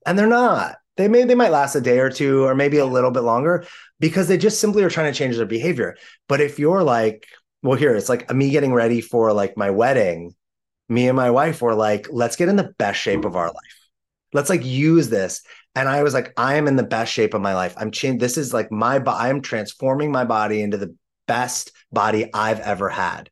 And 0.04 0.18
they're 0.18 0.26
not 0.26 0.76
they 0.96 1.08
may 1.08 1.24
they 1.24 1.34
might 1.34 1.50
last 1.50 1.74
a 1.74 1.80
day 1.80 1.98
or 1.98 2.10
two 2.10 2.44
or 2.44 2.54
maybe 2.54 2.78
a 2.78 2.86
little 2.86 3.10
bit 3.10 3.20
longer 3.20 3.64
because 4.00 4.28
they 4.28 4.36
just 4.36 4.60
simply 4.60 4.82
are 4.82 4.90
trying 4.90 5.12
to 5.12 5.18
change 5.18 5.36
their 5.36 5.46
behavior 5.46 5.96
but 6.28 6.40
if 6.40 6.58
you're 6.58 6.82
like 6.82 7.26
well 7.62 7.78
here 7.78 7.94
it's 7.94 8.08
like 8.08 8.30
me 8.30 8.50
getting 8.50 8.72
ready 8.72 9.00
for 9.00 9.32
like 9.32 9.56
my 9.56 9.70
wedding 9.70 10.34
me 10.92 11.08
and 11.08 11.16
my 11.16 11.30
wife 11.30 11.62
were 11.62 11.74
like, 11.74 12.06
let's 12.10 12.36
get 12.36 12.48
in 12.48 12.56
the 12.56 12.74
best 12.78 13.00
shape 13.00 13.24
of 13.24 13.36
our 13.36 13.46
life. 13.46 13.88
Let's 14.32 14.50
like 14.50 14.64
use 14.64 15.08
this. 15.08 15.42
And 15.74 15.88
I 15.88 16.02
was 16.02 16.14
like, 16.14 16.32
I 16.36 16.56
am 16.56 16.68
in 16.68 16.76
the 16.76 16.82
best 16.82 17.12
shape 17.12 17.34
of 17.34 17.40
my 17.40 17.54
life. 17.54 17.74
I'm 17.76 17.90
changing. 17.90 18.18
This 18.18 18.36
is 18.36 18.52
like 18.52 18.70
my, 18.70 18.98
bo- 18.98 19.12
I 19.12 19.28
am 19.28 19.40
transforming 19.40 20.12
my 20.12 20.24
body 20.24 20.62
into 20.62 20.76
the 20.76 20.94
best 21.26 21.72
body 21.90 22.30
I've 22.32 22.60
ever 22.60 22.88
had. 22.88 23.30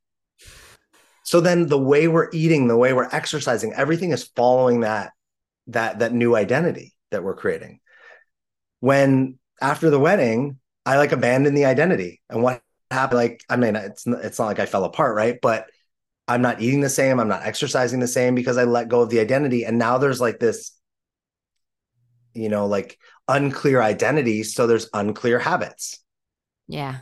So 1.23 1.41
then 1.41 1.67
the 1.67 1.79
way 1.79 2.09
we're 2.09 2.31
eating, 2.33 2.67
the 2.67 2.77
way 2.77 2.93
we're 2.93 3.09
exercising, 3.13 3.73
everything 3.75 4.11
is 4.11 4.31
following 4.35 4.81
that, 4.81 5.13
that, 5.69 6.01
that 6.01 6.13
new 6.13 6.35
identity 6.35 6.95
that 7.11 7.23
we're 7.25 7.35
creating. 7.35 7.81
When 8.81 9.39
after 9.61 9.91
the 9.91 9.99
wedding, 9.99 10.59
I 10.87 10.97
like 10.97 11.13
abandoned 11.13 11.57
the 11.57 11.67
identity. 11.67 12.21
And 12.31 12.43
what 12.43 12.63
happened? 12.91 13.19
Like, 13.19 13.45
I 13.49 13.57
mean, 13.57 13.77
it's 13.77 14.07
it's 14.07 14.39
not 14.39 14.47
like 14.47 14.59
I 14.59 14.67
fell 14.67 14.85
apart, 14.85 15.15
right? 15.15 15.39
But 15.41 15.67
I'm 16.27 16.43
not 16.43 16.61
eating 16.61 16.81
the 16.81 16.89
same. 16.89 17.19
I'm 17.19 17.29
not 17.29 17.45
exercising 17.45 18.01
the 18.01 18.09
same 18.09 18.35
because 18.35 18.57
I 18.57 18.65
let 18.65 18.89
go 18.89 19.01
of 19.01 19.11
the 19.11 19.21
identity. 19.21 19.65
And 19.65 19.79
now 19.79 19.99
there's 19.99 20.21
like 20.21 20.39
this, 20.39 20.73
you 22.35 22.49
know, 22.49 22.67
like 22.67 22.99
unclear 23.27 23.83
identity. 23.83 24.45
So 24.45 24.67
there's 24.67 24.89
unclear 24.95 25.39
habits. 25.39 25.99
Yeah. 26.69 26.99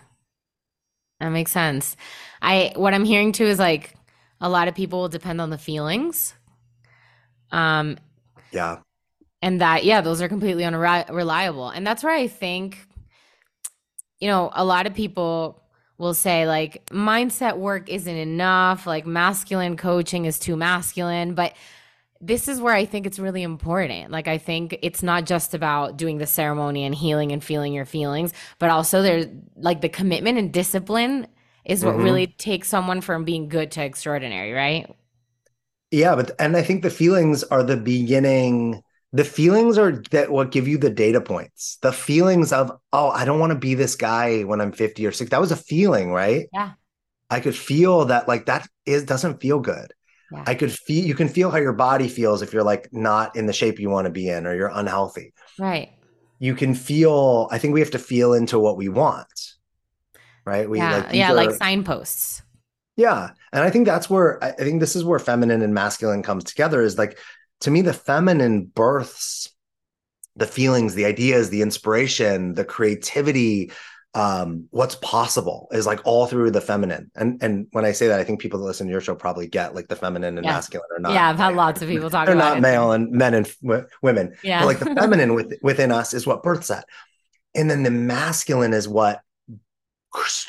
That 1.21 1.29
makes 1.29 1.51
sense. 1.51 1.97
I 2.41 2.73
what 2.77 2.95
I'm 2.95 3.05
hearing 3.05 3.33
too 3.33 3.45
is 3.45 3.59
like 3.59 3.95
a 4.41 4.49
lot 4.49 4.69
of 4.69 4.75
people 4.75 5.01
will 5.01 5.09
depend 5.09 5.41
on 5.41 5.51
the 5.51 5.59
feelings. 5.59 6.35
Um 7.51 7.99
yeah. 8.51 8.79
And 9.41 9.61
that 9.61 9.85
yeah, 9.85 10.01
those 10.01 10.21
are 10.21 10.29
completely 10.29 10.65
unreliable. 10.65 11.69
And 11.69 11.87
that's 11.87 12.03
where 12.03 12.15
I 12.15 12.27
think 12.27 12.89
you 14.21 14.29
know, 14.29 14.51
a 14.53 14.65
lot 14.65 14.87
of 14.87 14.95
people 14.95 15.63
will 15.97 16.15
say 16.15 16.47
like 16.47 16.85
mindset 16.87 17.57
work 17.57 17.89
isn't 17.89 18.17
enough, 18.17 18.87
like 18.87 19.07
masculine 19.07 19.77
coaching 19.77 20.25
is 20.25 20.39
too 20.39 20.57
masculine, 20.57 21.35
but 21.35 21.55
this 22.21 22.49
is 22.49 22.61
where 22.61 22.75
I 22.75 22.85
think 22.85 23.07
it's 23.07 23.19
really 23.19 23.43
important. 23.43 24.11
Like, 24.11 24.27
I 24.27 24.39
think 24.39 24.77
it's 24.83 25.03
not 25.03 25.25
just 25.25 25.55
about 25.55 25.97
doing 25.97 26.19
the 26.19 26.27
ceremony 26.27 26.85
and 26.85 26.95
healing 26.95 27.31
and 27.31 27.43
feeling 27.43 27.73
your 27.73 27.85
feelings, 27.85 28.33
but 28.59 28.71
also 28.71 29.03
there's 29.03 29.27
like 29.57 29.81
the 29.81 29.89
commitment 29.89 30.39
and 30.39 30.53
discipline 30.53 31.29
is 31.65 31.85
what 31.85 31.95
mm-hmm. 31.95 32.05
really 32.05 32.27
takes 32.27 32.69
someone 32.69 33.01
from 33.01 33.25
being 33.25 33.49
good 33.49 33.71
to 33.73 33.85
extraordinary, 33.85 34.53
right? 34.53 34.93
Yeah, 35.91 36.17
but 36.17 36.33
and 36.39 36.57
I 36.57 36.63
think 36.63 36.83
the 36.83 36.91
feelings 36.91 37.45
are 37.45 37.63
the 37.63 37.77
beginning. 37.77 38.83
The 39.13 39.25
feelings 39.25 39.79
are 39.79 39.93
that 40.11 40.31
what 40.31 40.51
give 40.51 40.69
you 40.69 40.77
the 40.77 40.91
data 40.91 41.21
points. 41.21 41.79
The 41.81 41.93
feelings 41.93 42.53
of, 42.53 42.71
oh, 42.93 43.09
I 43.09 43.25
don't 43.25 43.41
want 43.41 43.53
to 43.53 43.59
be 43.59 43.75
this 43.75 43.97
guy 43.97 44.43
when 44.43 44.61
I'm 44.61 44.73
50 44.73 45.07
or 45.07 45.13
60. 45.13 45.31
That 45.31 45.41
was 45.41 45.53
a 45.53 45.57
feeling, 45.57 46.13
right? 46.13 46.47
Yeah. 46.53 46.73
I 47.31 47.41
could 47.41 47.57
feel 47.57 48.07
that 48.07 48.29
like 48.29 48.47
that 48.47 48.69
is 48.87 49.05
doesn't 49.05 49.41
feel 49.41 49.61
good. 49.61 49.93
Yeah. 50.31 50.45
I 50.47 50.55
could 50.55 50.73
feel 50.73 51.05
you 51.05 51.15
can 51.15 51.29
feel 51.29 51.51
how 51.51 51.57
your 51.57 51.73
body 51.73 52.09
feels 52.09 52.43
if 52.43 52.53
you're 52.53 52.63
like 52.63 52.89
not 52.93 53.35
in 53.35 53.47
the 53.47 53.53
shape 53.53 53.79
you 53.79 53.89
want 53.89 54.05
to 54.05 54.11
be 54.11 54.29
in 54.29 54.47
or 54.47 54.55
you're 54.55 54.71
unhealthy. 54.73 55.33
Right. 55.59 55.91
You 56.39 56.55
can 56.55 56.75
feel, 56.75 57.49
I 57.51 57.59
think 57.59 57.75
we 57.75 57.81
have 57.81 57.91
to 57.93 57.99
feel 57.99 58.35
into 58.35 58.59
what 58.59 58.77
we 58.77 58.89
want. 58.89 59.27
Right. 60.45 60.69
We 60.69 60.79
yeah, 60.79 60.97
like 60.99 61.15
yeah, 61.15 61.31
are, 61.31 61.35
like 61.35 61.51
signposts. 61.53 62.43
Yeah. 62.97 63.31
And 63.53 63.65
I 63.65 63.71
think 63.71 63.87
that's 63.87 64.11
where 64.11 64.43
I 64.43 64.53
think 64.53 64.81
this 64.81 64.97
is 64.97 65.05
where 65.05 65.19
feminine 65.19 65.63
and 65.63 65.73
masculine 65.73 66.23
comes 66.23 66.45
together 66.45 66.83
is 66.83 66.99
like 66.99 67.19
to 67.61 67.71
me, 67.71 67.83
the 67.83 67.93
feminine 67.93 68.65
births 68.65 69.51
the 70.39 70.47
feelings, 70.47 70.95
the 70.95 71.05
ideas, 71.05 71.51
the 71.51 71.63
inspiration, 71.63 72.55
the 72.55 72.65
creativity, 72.65 73.73
um, 74.15 74.67
what's 74.71 74.95
possible 74.95 75.69
is 75.73 75.85
like 75.85 76.01
all 76.05 76.27
through 76.27 76.53
the 76.53 76.61
feminine. 76.61 77.11
And 77.15 77.43
and 77.43 77.67
when 77.73 77.85
I 77.85 77.93
say 77.93 78.09
that, 78.09 78.21
I 78.21 78.25
think 78.25 78.41
people 78.41 78.61
that 78.61 78.65
listen 78.65 78.87
to 78.87 78.91
your 78.91 79.01
show 79.01 79.15
probably 79.15 79.49
get 79.49 79.75
like 79.75 79.89
the 79.89 79.97
feminine 79.97 80.39
and 80.39 80.45
yeah. 80.45 80.53
masculine 80.53 80.89
or 80.97 81.01
not. 81.01 81.13
Yeah, 81.13 81.29
I've 81.29 81.37
had 81.37 81.55
lots 81.55 81.83
of 81.83 81.89
people 81.89 82.09
talk 82.09 82.29
about 82.29 82.33
it. 82.33 82.39
They're 82.39 82.49
not 82.49 82.59
it. 82.59 82.61
male 82.61 82.93
and 82.93 83.11
men 83.11 83.35
and 83.35 83.53
w- 83.63 83.87
women. 84.01 84.35
Yeah, 84.43 84.61
but 84.61 84.67
like 84.67 84.79
the 84.79 84.95
feminine 85.01 85.35
with, 85.35 85.59
within 85.61 85.93
us 85.93 86.15
is 86.15 86.27
what 86.27 86.43
births 86.43 86.69
that, 86.69 86.87
and 87.55 87.69
then 87.69 87.83
the 87.83 87.91
masculine 87.91 88.73
is 88.73 88.89
what 88.89 89.21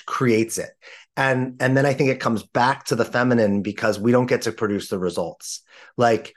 creates 0.05 0.57
it. 0.57 0.71
And 1.17 1.57
and 1.59 1.75
then 1.75 1.85
I 1.85 1.93
think 1.93 2.11
it 2.11 2.19
comes 2.19 2.43
back 2.43 2.85
to 2.85 2.95
the 2.95 3.05
feminine 3.05 3.61
because 3.61 3.99
we 3.99 4.11
don't 4.11 4.27
get 4.27 4.43
to 4.43 4.51
produce 4.51 4.87
the 4.87 4.99
results. 4.99 5.61
Like 5.97 6.33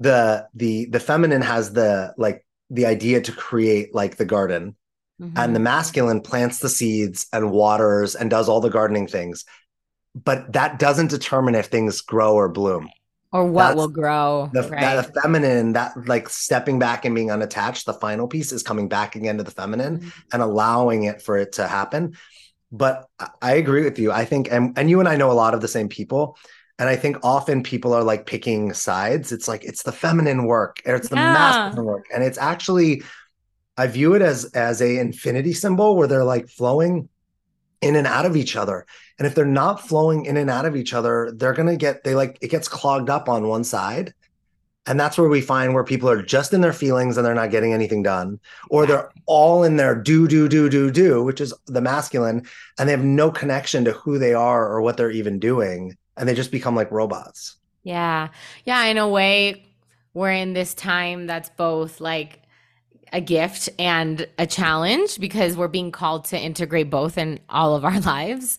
the 0.00 0.46
the 0.54 0.86
the 0.86 1.00
feminine 1.00 1.42
has 1.42 1.72
the 1.72 2.14
like 2.16 2.46
the 2.70 2.86
idea 2.86 3.20
to 3.20 3.32
create 3.32 3.94
like 3.94 4.16
the 4.16 4.24
garden 4.24 4.76
Mm-hmm. 5.20 5.36
And 5.36 5.54
the 5.54 5.60
masculine 5.60 6.20
plants 6.20 6.60
the 6.60 6.68
seeds 6.68 7.26
and 7.32 7.50
waters 7.50 8.14
and 8.14 8.30
does 8.30 8.48
all 8.48 8.60
the 8.60 8.70
gardening 8.70 9.08
things. 9.08 9.44
But 10.14 10.52
that 10.52 10.78
doesn't 10.78 11.10
determine 11.10 11.54
if 11.54 11.66
things 11.66 12.00
grow 12.00 12.34
or 12.34 12.48
bloom. 12.48 12.88
Or 13.32 13.44
what 13.44 13.68
That's 13.68 13.76
will 13.76 13.88
grow. 13.88 14.48
The, 14.52 14.62
right? 14.62 14.80
That 14.80 15.14
feminine, 15.22 15.74
that 15.74 16.06
like 16.06 16.28
stepping 16.28 16.78
back 16.78 17.04
and 17.04 17.14
being 17.14 17.30
unattached, 17.30 17.84
the 17.84 17.94
final 17.94 18.26
piece 18.26 18.52
is 18.52 18.62
coming 18.62 18.88
back 18.88 19.16
again 19.16 19.36
to 19.38 19.42
the 19.42 19.50
feminine 19.50 19.98
mm-hmm. 19.98 20.08
and 20.32 20.40
allowing 20.40 21.04
it 21.04 21.20
for 21.20 21.36
it 21.36 21.52
to 21.52 21.66
happen. 21.66 22.16
But 22.70 23.06
I 23.42 23.54
agree 23.54 23.82
with 23.82 23.98
you. 23.98 24.12
I 24.12 24.24
think, 24.24 24.50
and, 24.50 24.78
and 24.78 24.88
you 24.88 25.00
and 25.00 25.08
I 25.08 25.16
know 25.16 25.30
a 25.30 25.32
lot 25.32 25.54
of 25.54 25.60
the 25.60 25.68
same 25.68 25.88
people. 25.88 26.38
And 26.78 26.88
I 26.88 26.96
think 26.96 27.18
often 27.22 27.62
people 27.62 27.92
are 27.92 28.04
like 28.04 28.26
picking 28.26 28.72
sides. 28.72 29.32
It's 29.32 29.48
like 29.48 29.64
it's 29.64 29.82
the 29.82 29.92
feminine 29.92 30.44
work 30.44 30.80
or 30.86 30.94
it's 30.94 31.08
the 31.08 31.16
yeah. 31.16 31.32
masculine 31.32 31.84
work. 31.84 32.06
And 32.14 32.22
it's 32.22 32.38
actually 32.38 33.02
I 33.76 33.86
view 33.86 34.14
it 34.14 34.22
as 34.22 34.44
as 34.46 34.80
a 34.80 34.98
infinity 34.98 35.52
symbol 35.52 35.96
where 35.96 36.08
they're 36.08 36.24
like 36.24 36.48
flowing 36.48 37.08
in 37.80 37.96
and 37.96 38.06
out 38.06 38.26
of 38.26 38.36
each 38.36 38.56
other. 38.56 38.86
And 39.18 39.26
if 39.26 39.34
they're 39.34 39.44
not 39.44 39.86
flowing 39.86 40.26
in 40.26 40.36
and 40.36 40.50
out 40.50 40.66
of 40.66 40.76
each 40.76 40.94
other, 40.94 41.32
they're 41.34 41.52
going 41.52 41.68
to 41.68 41.76
get 41.76 42.04
they 42.04 42.14
like 42.14 42.38
it 42.40 42.50
gets 42.50 42.68
clogged 42.68 43.10
up 43.10 43.28
on 43.28 43.48
one 43.48 43.64
side. 43.64 44.14
And 44.86 44.98
that's 44.98 45.18
where 45.18 45.28
we 45.28 45.42
find 45.42 45.74
where 45.74 45.84
people 45.84 46.08
are 46.08 46.22
just 46.22 46.54
in 46.54 46.62
their 46.62 46.72
feelings 46.72 47.18
and 47.18 47.26
they're 47.26 47.34
not 47.34 47.50
getting 47.50 47.74
anything 47.74 48.02
done, 48.02 48.40
or 48.70 48.86
they're 48.86 49.10
all 49.26 49.62
in 49.62 49.76
their 49.76 49.94
do, 49.94 50.26
do, 50.26 50.48
do, 50.48 50.70
do, 50.70 50.90
do, 50.90 51.22
which 51.22 51.42
is 51.42 51.52
the 51.66 51.82
masculine, 51.82 52.46
and 52.78 52.88
they 52.88 52.92
have 52.92 53.04
no 53.04 53.30
connection 53.30 53.84
to 53.84 53.92
who 53.92 54.18
they 54.18 54.32
are 54.32 54.66
or 54.66 54.80
what 54.80 54.96
they're 54.96 55.10
even 55.10 55.38
doing. 55.38 55.94
And 56.18 56.28
they 56.28 56.34
just 56.34 56.50
become 56.50 56.74
like 56.74 56.90
robots. 56.90 57.56
Yeah. 57.82 58.28
Yeah. 58.64 58.84
In 58.84 58.98
a 58.98 59.08
way, 59.08 59.64
we're 60.14 60.32
in 60.32 60.52
this 60.52 60.74
time 60.74 61.26
that's 61.26 61.50
both 61.50 62.00
like 62.00 62.42
a 63.12 63.20
gift 63.20 63.68
and 63.78 64.28
a 64.38 64.46
challenge 64.46 65.18
because 65.18 65.56
we're 65.56 65.68
being 65.68 65.90
called 65.90 66.26
to 66.26 66.38
integrate 66.38 66.90
both 66.90 67.16
in 67.16 67.40
all 67.48 67.74
of 67.74 67.84
our 67.84 68.00
lives. 68.14 68.58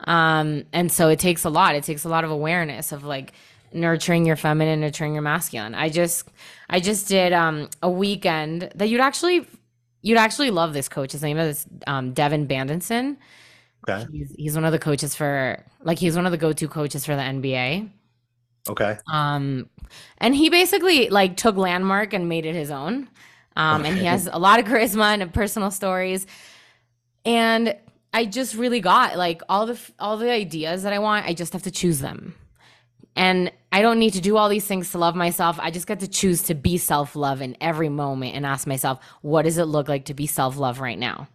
Um, 0.00 0.64
and 0.72 0.92
so 0.92 1.08
it 1.08 1.18
takes 1.18 1.44
a 1.44 1.50
lot. 1.50 1.74
It 1.74 1.84
takes 1.84 2.04
a 2.04 2.08
lot 2.08 2.24
of 2.24 2.30
awareness 2.30 2.92
of 2.92 3.04
like 3.04 3.32
nurturing 3.72 4.24
your 4.24 4.36
feminine, 4.36 4.80
nurturing 4.80 5.12
your 5.12 5.22
masculine. 5.22 5.74
I 5.74 5.88
just 5.88 6.28
I 6.70 6.80
just 6.80 7.08
did 7.08 7.32
um 7.32 7.68
a 7.82 7.90
weekend 7.90 8.70
that 8.74 8.88
you'd 8.88 9.00
actually 9.00 9.46
you'd 10.02 10.18
actually 10.18 10.50
love 10.50 10.72
this 10.72 10.88
coach. 10.88 11.12
His 11.12 11.22
name 11.22 11.38
is 11.38 11.66
um 11.86 12.12
Devon 12.12 12.46
Bandison. 12.46 13.16
Okay. 13.88 14.06
He's 14.10 14.34
he's 14.36 14.54
one 14.54 14.64
of 14.64 14.72
the 14.72 14.78
coaches 14.78 15.14
for 15.14 15.64
like 15.82 15.98
he's 15.98 16.16
one 16.16 16.26
of 16.26 16.32
the 16.32 16.38
go-to 16.38 16.68
coaches 16.68 17.04
for 17.04 17.14
the 17.14 17.22
NBA. 17.22 17.90
Okay. 18.68 18.98
Um 19.10 19.68
and 20.18 20.34
he 20.34 20.50
basically 20.50 21.08
like 21.10 21.36
took 21.36 21.56
landmark 21.56 22.12
and 22.12 22.28
made 22.28 22.46
it 22.46 22.54
his 22.54 22.70
own. 22.70 23.08
Um, 23.56 23.80
okay. 23.80 23.90
And 23.90 23.98
he 23.98 24.04
has 24.06 24.28
a 24.32 24.38
lot 24.38 24.60
of 24.60 24.66
charisma 24.66 25.20
and 25.20 25.34
personal 25.34 25.70
stories. 25.70 26.26
And 27.24 27.76
I 28.12 28.24
just 28.24 28.54
really 28.54 28.80
got 28.80 29.16
like 29.16 29.42
all 29.48 29.66
the 29.66 29.78
all 29.98 30.16
the 30.16 30.30
ideas 30.30 30.82
that 30.82 30.92
I 30.92 30.98
want. 30.98 31.26
I 31.26 31.34
just 31.34 31.52
have 31.52 31.62
to 31.64 31.70
choose 31.70 31.98
them. 32.00 32.34
And 33.16 33.50
I 33.72 33.82
don't 33.82 33.98
need 33.98 34.12
to 34.12 34.20
do 34.20 34.36
all 34.36 34.48
these 34.48 34.66
things 34.66 34.92
to 34.92 34.98
love 34.98 35.16
myself. 35.16 35.58
I 35.60 35.72
just 35.72 35.88
get 35.88 36.00
to 36.00 36.08
choose 36.08 36.42
to 36.44 36.54
be 36.54 36.78
self 36.78 37.16
love 37.16 37.42
in 37.42 37.56
every 37.60 37.88
moment 37.88 38.36
and 38.36 38.46
ask 38.46 38.66
myself, 38.66 39.00
what 39.22 39.42
does 39.42 39.58
it 39.58 39.64
look 39.64 39.88
like 39.88 40.06
to 40.06 40.14
be 40.14 40.26
self 40.26 40.56
love 40.56 40.80
right 40.80 40.98
now? 40.98 41.28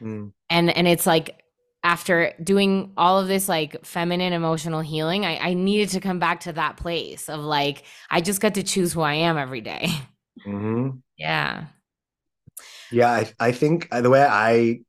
Mm. 0.00 0.32
And 0.48 0.70
and 0.70 0.86
it's 0.86 1.06
like 1.06 1.42
after 1.82 2.32
doing 2.42 2.92
all 2.96 3.20
of 3.20 3.28
this 3.28 3.48
like 3.48 3.84
feminine 3.84 4.32
emotional 4.32 4.80
healing, 4.80 5.24
I, 5.24 5.38
I 5.38 5.54
needed 5.54 5.90
to 5.90 6.00
come 6.00 6.18
back 6.18 6.40
to 6.40 6.52
that 6.54 6.76
place 6.76 7.28
of 7.28 7.40
like 7.40 7.84
I 8.10 8.20
just 8.20 8.40
got 8.40 8.54
to 8.54 8.62
choose 8.62 8.92
who 8.92 9.02
I 9.02 9.14
am 9.14 9.36
every 9.38 9.60
day. 9.60 9.88
Mm-hmm. 10.46 10.98
Yeah. 11.18 11.68
Yeah, 12.90 13.10
I, 13.10 13.32
I 13.40 13.52
think 13.52 13.88
uh, 13.90 14.02
the 14.02 14.10
way 14.10 14.22
I 14.22 14.80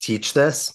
teach 0.00 0.32
this 0.32 0.72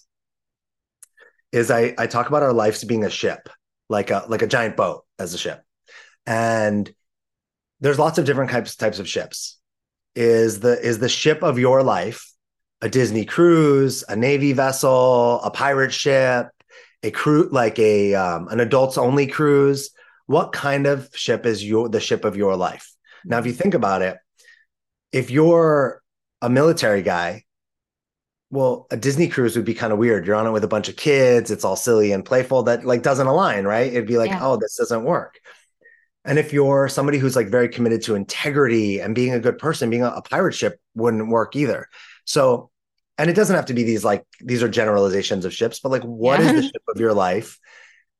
is 1.50 1.70
I, 1.70 1.94
I 1.96 2.06
talk 2.06 2.28
about 2.28 2.42
our 2.42 2.52
lives 2.52 2.84
being 2.84 3.04
a 3.04 3.10
ship, 3.10 3.48
like 3.88 4.10
a 4.10 4.26
like 4.28 4.42
a 4.42 4.46
giant 4.46 4.76
boat 4.76 5.04
as 5.18 5.32
a 5.32 5.38
ship. 5.38 5.62
And 6.26 6.92
there's 7.80 7.98
lots 7.98 8.18
of 8.18 8.26
different 8.26 8.50
types 8.50 8.76
types 8.76 8.98
of 8.98 9.08
ships. 9.08 9.58
Is 10.14 10.60
the 10.60 10.78
is 10.78 10.98
the 10.98 11.08
ship 11.08 11.42
of 11.42 11.58
your 11.58 11.82
life 11.82 12.27
a 12.80 12.88
Disney 12.88 13.24
cruise, 13.24 14.04
a 14.08 14.16
Navy 14.16 14.52
vessel, 14.52 15.40
a 15.42 15.50
pirate 15.50 15.92
ship, 15.92 16.48
a 17.02 17.10
crew 17.10 17.48
like 17.50 17.78
a 17.78 18.14
um, 18.14 18.48
an 18.48 18.60
adults 18.60 18.98
only 18.98 19.26
cruise? 19.26 19.90
What 20.26 20.52
kind 20.52 20.86
of 20.86 21.08
ship 21.14 21.46
is 21.46 21.64
your 21.64 21.88
the 21.88 22.00
ship 22.00 22.24
of 22.24 22.36
your 22.36 22.56
life? 22.56 22.92
Now, 23.24 23.38
if 23.38 23.46
you 23.46 23.52
think 23.52 23.74
about 23.74 24.02
it, 24.02 24.16
if 25.12 25.30
you're 25.30 26.02
a 26.40 26.50
military 26.50 27.02
guy, 27.02 27.44
well, 28.50 28.86
a 28.90 28.96
Disney 28.96 29.28
cruise 29.28 29.56
would 29.56 29.64
be 29.64 29.74
kind 29.74 29.92
of 29.92 29.98
weird. 29.98 30.26
You're 30.26 30.36
on 30.36 30.46
it 30.46 30.52
with 30.52 30.64
a 30.64 30.68
bunch 30.68 30.88
of 30.88 30.96
kids. 30.96 31.50
It's 31.50 31.64
all 31.64 31.76
silly 31.76 32.12
and 32.12 32.24
playful. 32.24 32.62
That 32.64 32.84
like 32.84 33.02
doesn't 33.02 33.26
align, 33.26 33.64
right? 33.64 33.92
It'd 33.92 34.06
be 34.06 34.18
like, 34.18 34.30
yeah. 34.30 34.40
oh, 34.42 34.56
this 34.56 34.76
doesn't 34.76 35.04
work. 35.04 35.38
And 36.24 36.38
if 36.38 36.52
you're 36.52 36.88
somebody 36.88 37.18
who's 37.18 37.36
like 37.36 37.48
very 37.48 37.68
committed 37.68 38.02
to 38.02 38.14
integrity 38.14 39.00
and 39.00 39.14
being 39.14 39.32
a 39.32 39.40
good 39.40 39.58
person, 39.58 39.90
being 39.90 40.02
a, 40.02 40.08
a 40.08 40.22
pirate 40.22 40.54
ship 40.54 40.80
wouldn't 40.94 41.28
work 41.28 41.56
either. 41.56 41.88
So, 42.28 42.70
and 43.16 43.30
it 43.30 43.32
doesn't 43.32 43.56
have 43.56 43.66
to 43.66 43.74
be 43.74 43.84
these 43.84 44.04
like 44.04 44.24
these 44.40 44.62
are 44.62 44.68
generalizations 44.68 45.46
of 45.46 45.54
ships, 45.54 45.80
but 45.80 45.90
like 45.90 46.02
what 46.02 46.40
yeah. 46.40 46.46
is 46.46 46.52
the 46.52 46.62
ship 46.62 46.82
of 46.94 47.00
your 47.00 47.14
life? 47.14 47.58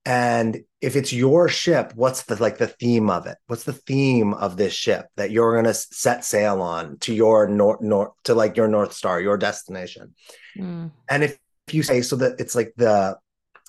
And 0.07 0.63
if 0.81 0.97
it's 0.97 1.13
your 1.13 1.49
ship, 1.49 1.93
what's 1.95 2.23
the 2.23 2.43
like 2.43 2.57
the 2.57 2.69
theme 2.69 3.11
of 3.11 3.27
it? 3.27 3.37
What's 3.49 3.65
the 3.65 3.75
theme 3.75 4.33
of 4.33 4.57
this 4.57 4.73
ship 4.73 5.09
that 5.17 5.31
you're 5.31 5.55
gonna 5.55 5.75
set 5.75 6.25
sail 6.25 6.63
on 6.63 6.97
to 7.01 7.15
your 7.15 7.49
north 7.49 7.83
north 7.83 8.13
to 8.25 8.35
like 8.35 8.57
your 8.57 8.67
north 8.67 8.95
star, 8.95 9.21
your 9.21 9.37
destination? 9.37 10.15
Mm. 10.57 10.91
And 11.11 11.25
if, 11.25 11.39
if 11.67 11.75
you 11.75 11.83
say 11.83 12.01
so 12.01 12.17
that 12.17 12.41
it's 12.41 12.55
like 12.55 12.73
the 12.77 13.19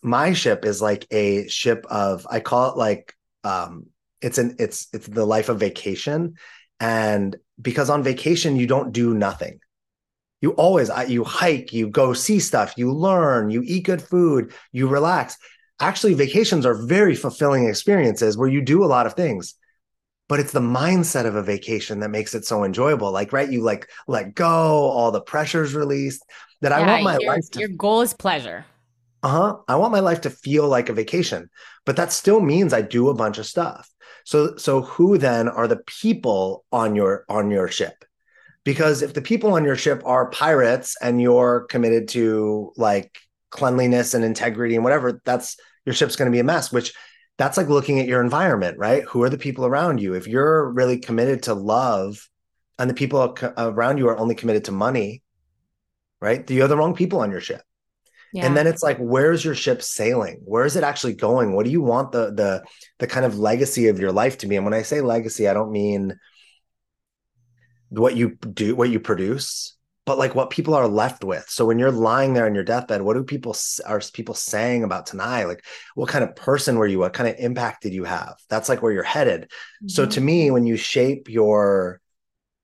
my 0.01 0.31
ship 0.31 0.63
is 0.63 0.81
like 0.81 1.05
a 1.11 1.49
ship 1.49 1.85
of 1.89 2.25
I 2.31 2.39
call 2.39 2.71
it 2.71 2.77
like 2.77 3.13
um 3.43 3.87
it's 4.21 4.37
an 4.37 4.55
it's 4.57 4.87
it's 4.93 5.07
the 5.07 5.25
life 5.25 5.49
of 5.49 5.59
vacation 5.59 6.35
and 6.79 7.35
because 7.61 7.89
on 7.89 8.03
vacation 8.03 8.55
you 8.55 8.67
don't 8.67 8.93
do 8.93 9.13
nothing 9.13 9.59
you 10.41 10.51
always 10.51 10.89
you 11.07 11.23
hike 11.23 11.73
you 11.73 11.89
go 11.89 12.13
see 12.13 12.39
stuff 12.39 12.73
you 12.77 12.91
learn 12.91 13.49
you 13.49 13.61
eat 13.65 13.85
good 13.85 14.01
food 14.01 14.53
you 14.71 14.87
relax. 14.87 15.37
Actually 15.81 16.13
vacations 16.13 16.65
are 16.65 16.85
very 16.85 17.15
fulfilling 17.15 17.67
experiences 17.67 18.37
where 18.37 18.49
you 18.49 18.61
do 18.61 18.83
a 18.83 18.87
lot 18.87 19.05
of 19.05 19.13
things 19.13 19.55
but 20.27 20.39
it's 20.39 20.51
the 20.51 20.59
mindset 20.59 21.25
of 21.25 21.35
a 21.35 21.41
vacation 21.41 22.01
that 22.01 22.09
makes 22.09 22.35
it 22.35 22.45
so 22.45 22.63
enjoyable. 22.63 23.11
Like 23.11 23.33
right 23.33 23.51
you 23.51 23.61
like 23.61 23.89
let 24.07 24.35
go 24.35 24.89
all 24.89 25.11
the 25.11 25.21
pressure's 25.21 25.73
released 25.73 26.23
that 26.61 26.69
yeah, 26.71 26.77
i 26.77 26.87
want 26.87 27.03
my 27.03 27.17
your, 27.19 27.33
life 27.33 27.49
to, 27.51 27.59
your 27.59 27.69
goal 27.69 28.01
is 28.01 28.13
pleasure. 28.13 28.65
Uh-huh. 29.21 29.57
I 29.67 29.75
want 29.75 29.91
my 29.91 29.99
life 29.99 30.21
to 30.21 30.29
feel 30.29 30.67
like 30.67 30.89
a 30.89 30.93
vacation 30.93 31.49
but 31.85 31.95
that 31.97 32.11
still 32.11 32.39
means 32.39 32.73
i 32.73 32.81
do 32.81 33.09
a 33.09 33.13
bunch 33.13 33.37
of 33.37 33.45
stuff. 33.45 33.89
So 34.23 34.55
so 34.57 34.81
who 34.81 35.17
then 35.17 35.47
are 35.49 35.67
the 35.67 35.81
people 35.85 36.63
on 36.71 36.95
your 36.95 37.25
on 37.27 37.49
your 37.51 37.67
ship 37.67 38.05
because 38.63 39.01
if 39.01 39.13
the 39.13 39.21
people 39.21 39.53
on 39.53 39.63
your 39.63 39.75
ship 39.75 40.01
are 40.05 40.29
pirates 40.29 40.95
and 41.01 41.21
you're 41.21 41.61
committed 41.69 42.07
to 42.09 42.73
like 42.77 43.19
cleanliness 43.49 44.13
and 44.13 44.23
integrity 44.23 44.75
and 44.75 44.83
whatever 44.83 45.21
that's 45.25 45.57
your 45.85 45.95
ship's 45.95 46.15
going 46.15 46.29
to 46.29 46.35
be 46.35 46.39
a 46.39 46.43
mess 46.43 46.71
which 46.71 46.93
that's 47.37 47.57
like 47.57 47.69
looking 47.69 47.99
at 47.99 48.07
your 48.07 48.21
environment 48.21 48.77
right? 48.77 49.03
Who 49.05 49.23
are 49.23 49.29
the 49.29 49.37
people 49.37 49.65
around 49.65 50.01
you? 50.01 50.13
If 50.13 50.27
you're 50.27 50.69
really 50.69 50.99
committed 50.99 51.43
to 51.43 51.53
love 51.53 52.29
and 52.77 52.89
the 52.89 52.93
people 52.93 53.35
around 53.57 53.97
you 53.97 54.07
are 54.09 54.17
only 54.17 54.35
committed 54.35 54.65
to 54.65 54.71
money 54.71 55.23
right? 56.21 56.49
You're 56.49 56.67
the 56.67 56.75
wrong 56.77 56.95
people 56.95 57.21
on 57.21 57.31
your 57.31 57.41
ship. 57.41 57.61
Yeah. 58.31 58.45
and 58.45 58.55
then 58.55 58.67
it's 58.67 58.83
like 58.83 58.97
where's 58.99 59.43
your 59.43 59.55
ship 59.55 59.81
sailing? 59.81 60.41
Where 60.43 60.63
is 60.63 60.75
it 60.75 60.83
actually 60.83 61.13
going? 61.13 61.55
What 61.55 61.65
do 61.65 61.71
you 61.71 61.81
want 61.81 62.11
the 62.11 62.31
the 62.31 62.63
the 62.99 63.07
kind 63.07 63.25
of 63.25 63.39
legacy 63.39 63.87
of 63.87 63.99
your 63.99 64.11
life 64.11 64.37
to 64.39 64.47
be? 64.47 64.55
And 64.55 64.65
when 64.65 64.75
i 64.75 64.83
say 64.83 65.01
legacy 65.01 65.47
i 65.47 65.53
don't 65.53 65.71
mean 65.71 66.19
what 67.89 68.15
you 68.15 68.35
do 68.35 68.75
what 68.75 68.89
you 68.89 68.99
produce 68.99 69.75
but 70.09 70.17
like 70.17 70.33
what 70.33 70.49
people 70.49 70.73
are 70.73 70.87
left 70.87 71.23
with. 71.23 71.45
So 71.49 71.65
when 71.65 71.77
you're 71.77 71.91
lying 71.91 72.33
there 72.33 72.47
on 72.47 72.55
your 72.55 72.63
deathbed, 72.63 73.03
what 73.03 73.13
do 73.13 73.23
people 73.23 73.55
are 73.85 74.01
people 74.11 74.33
saying 74.33 74.83
about 74.83 75.05
tonight? 75.05 75.43
Like 75.43 75.63
what 75.93 76.09
kind 76.09 76.23
of 76.23 76.35
person 76.35 76.79
were 76.79 76.87
you? 76.87 76.97
What 76.97 77.13
kind 77.13 77.29
of 77.29 77.35
impact 77.37 77.83
did 77.83 77.93
you 77.93 78.05
have? 78.05 78.33
That's 78.49 78.69
like 78.69 78.81
where 78.81 78.91
you're 78.91 79.03
headed. 79.03 79.43
Mm-hmm. 79.43 79.89
So 79.89 80.07
to 80.07 80.19
me, 80.19 80.49
when 80.49 80.65
you 80.65 80.77
shape 80.77 81.29
your 81.29 82.01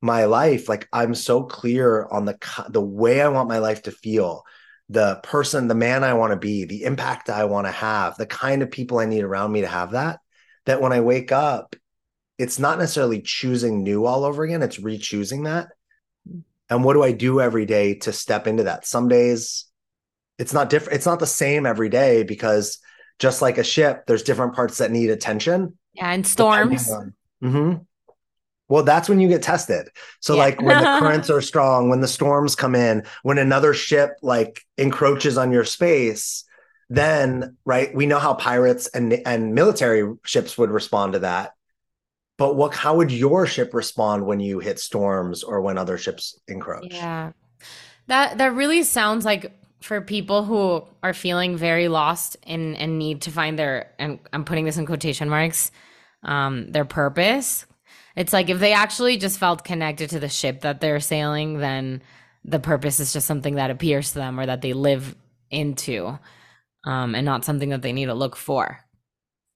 my 0.01 0.25
life, 0.25 0.67
like 0.67 0.87
I'm 0.91 1.13
so 1.13 1.43
clear 1.43 2.07
on 2.07 2.25
the 2.25 2.35
the 2.69 2.81
way 2.81 3.21
I 3.21 3.27
want 3.27 3.47
my 3.47 3.59
life 3.59 3.83
to 3.83 3.91
feel, 3.91 4.41
the 4.89 5.19
person, 5.21 5.67
the 5.67 5.75
man 5.75 6.03
I 6.03 6.15
want 6.15 6.31
to 6.31 6.37
be, 6.37 6.65
the 6.65 6.83
impact 6.83 7.29
I 7.29 7.45
want 7.45 7.67
to 7.67 7.71
have, 7.71 8.17
the 8.17 8.25
kind 8.25 8.63
of 8.63 8.71
people 8.71 8.97
I 8.97 9.05
need 9.05 9.23
around 9.23 9.51
me 9.51 9.61
to 9.61 9.67
have 9.67 9.91
that. 9.91 10.19
That 10.65 10.81
when 10.81 10.93
I 10.93 11.01
wake 11.01 11.31
up, 11.31 11.75
it's 12.37 12.59
not 12.59 12.79
necessarily 12.79 13.21
choosing 13.21 13.83
new 13.83 14.05
all 14.05 14.23
over 14.23 14.43
again. 14.43 14.61
It's 14.61 14.79
re-choosing 14.79 15.43
that 15.43 15.69
and 16.69 16.83
what 16.83 16.93
do 16.93 17.03
i 17.03 17.11
do 17.11 17.41
every 17.41 17.65
day 17.65 17.95
to 17.95 18.11
step 18.11 18.47
into 18.47 18.63
that 18.63 18.85
some 18.85 19.07
days 19.07 19.65
it's 20.37 20.53
not 20.53 20.69
different 20.69 20.95
it's 20.95 21.05
not 21.05 21.19
the 21.19 21.27
same 21.27 21.65
every 21.65 21.89
day 21.89 22.23
because 22.23 22.79
just 23.19 23.41
like 23.41 23.57
a 23.57 23.63
ship 23.63 24.05
there's 24.07 24.23
different 24.23 24.53
parts 24.53 24.77
that 24.77 24.91
need 24.91 25.09
attention 25.09 25.77
yeah 25.93 26.11
and 26.11 26.25
storms 26.25 26.91
mm-hmm. 27.43 27.75
well 28.67 28.83
that's 28.83 29.07
when 29.07 29.19
you 29.19 29.27
get 29.27 29.41
tested 29.41 29.87
so 30.19 30.33
yeah. 30.35 30.43
like 30.43 30.61
when 30.61 30.77
the 30.77 30.83
currents 30.99 31.29
are 31.29 31.41
strong 31.41 31.89
when 31.89 32.01
the 32.01 32.07
storms 32.07 32.55
come 32.55 32.75
in 32.75 33.03
when 33.23 33.37
another 33.37 33.73
ship 33.73 34.11
like 34.21 34.61
encroaches 34.77 35.37
on 35.37 35.51
your 35.51 35.65
space 35.65 36.43
then 36.89 37.55
right 37.65 37.95
we 37.95 38.05
know 38.05 38.19
how 38.19 38.33
pirates 38.33 38.87
and 38.87 39.13
and 39.25 39.55
military 39.55 40.13
ships 40.23 40.57
would 40.57 40.69
respond 40.69 41.13
to 41.13 41.19
that 41.19 41.53
but 42.37 42.55
what 42.55 42.73
how 42.73 42.97
would 42.97 43.11
your 43.11 43.45
ship 43.45 43.73
respond 43.73 44.25
when 44.25 44.39
you 44.39 44.59
hit 44.59 44.79
storms 44.79 45.43
or 45.43 45.61
when 45.61 45.77
other 45.77 45.97
ships 45.97 46.39
encroach? 46.47 46.93
Yeah. 46.93 47.31
That 48.07 48.37
that 48.37 48.53
really 48.53 48.83
sounds 48.83 49.25
like 49.25 49.51
for 49.81 50.01
people 50.01 50.43
who 50.43 50.83
are 51.03 51.13
feeling 51.13 51.55
very 51.55 51.87
lost 51.87 52.37
and 52.43 52.75
and 52.75 52.99
need 52.99 53.21
to 53.21 53.31
find 53.31 53.59
their 53.59 53.91
and 53.99 54.19
i'm 54.33 54.43
putting 54.43 54.65
this 54.65 54.77
in 54.77 54.85
quotation 54.85 55.29
marks 55.29 55.71
um 56.23 56.71
their 56.71 56.85
purpose. 56.85 57.65
It's 58.15 58.31
like 58.31 58.49
if 58.49 58.59
they 58.59 58.71
actually 58.71 59.17
just 59.17 59.37
felt 59.37 59.65
connected 59.65 60.09
to 60.11 60.19
the 60.19 60.29
ship 60.29 60.61
that 60.61 60.81
they're 60.81 60.99
sailing 60.99 61.59
then 61.59 62.01
the 62.43 62.59
purpose 62.59 62.99
is 62.99 63.13
just 63.13 63.27
something 63.27 63.55
that 63.55 63.71
appears 63.71 64.09
to 64.11 64.19
them 64.19 64.39
or 64.39 64.45
that 64.45 64.61
they 64.61 64.73
live 64.73 65.15
into 65.49 66.17
um 66.85 67.15
and 67.15 67.25
not 67.25 67.45
something 67.45 67.69
that 67.69 67.81
they 67.81 67.93
need 67.93 68.07
to 68.07 68.13
look 68.13 68.35
for. 68.35 68.79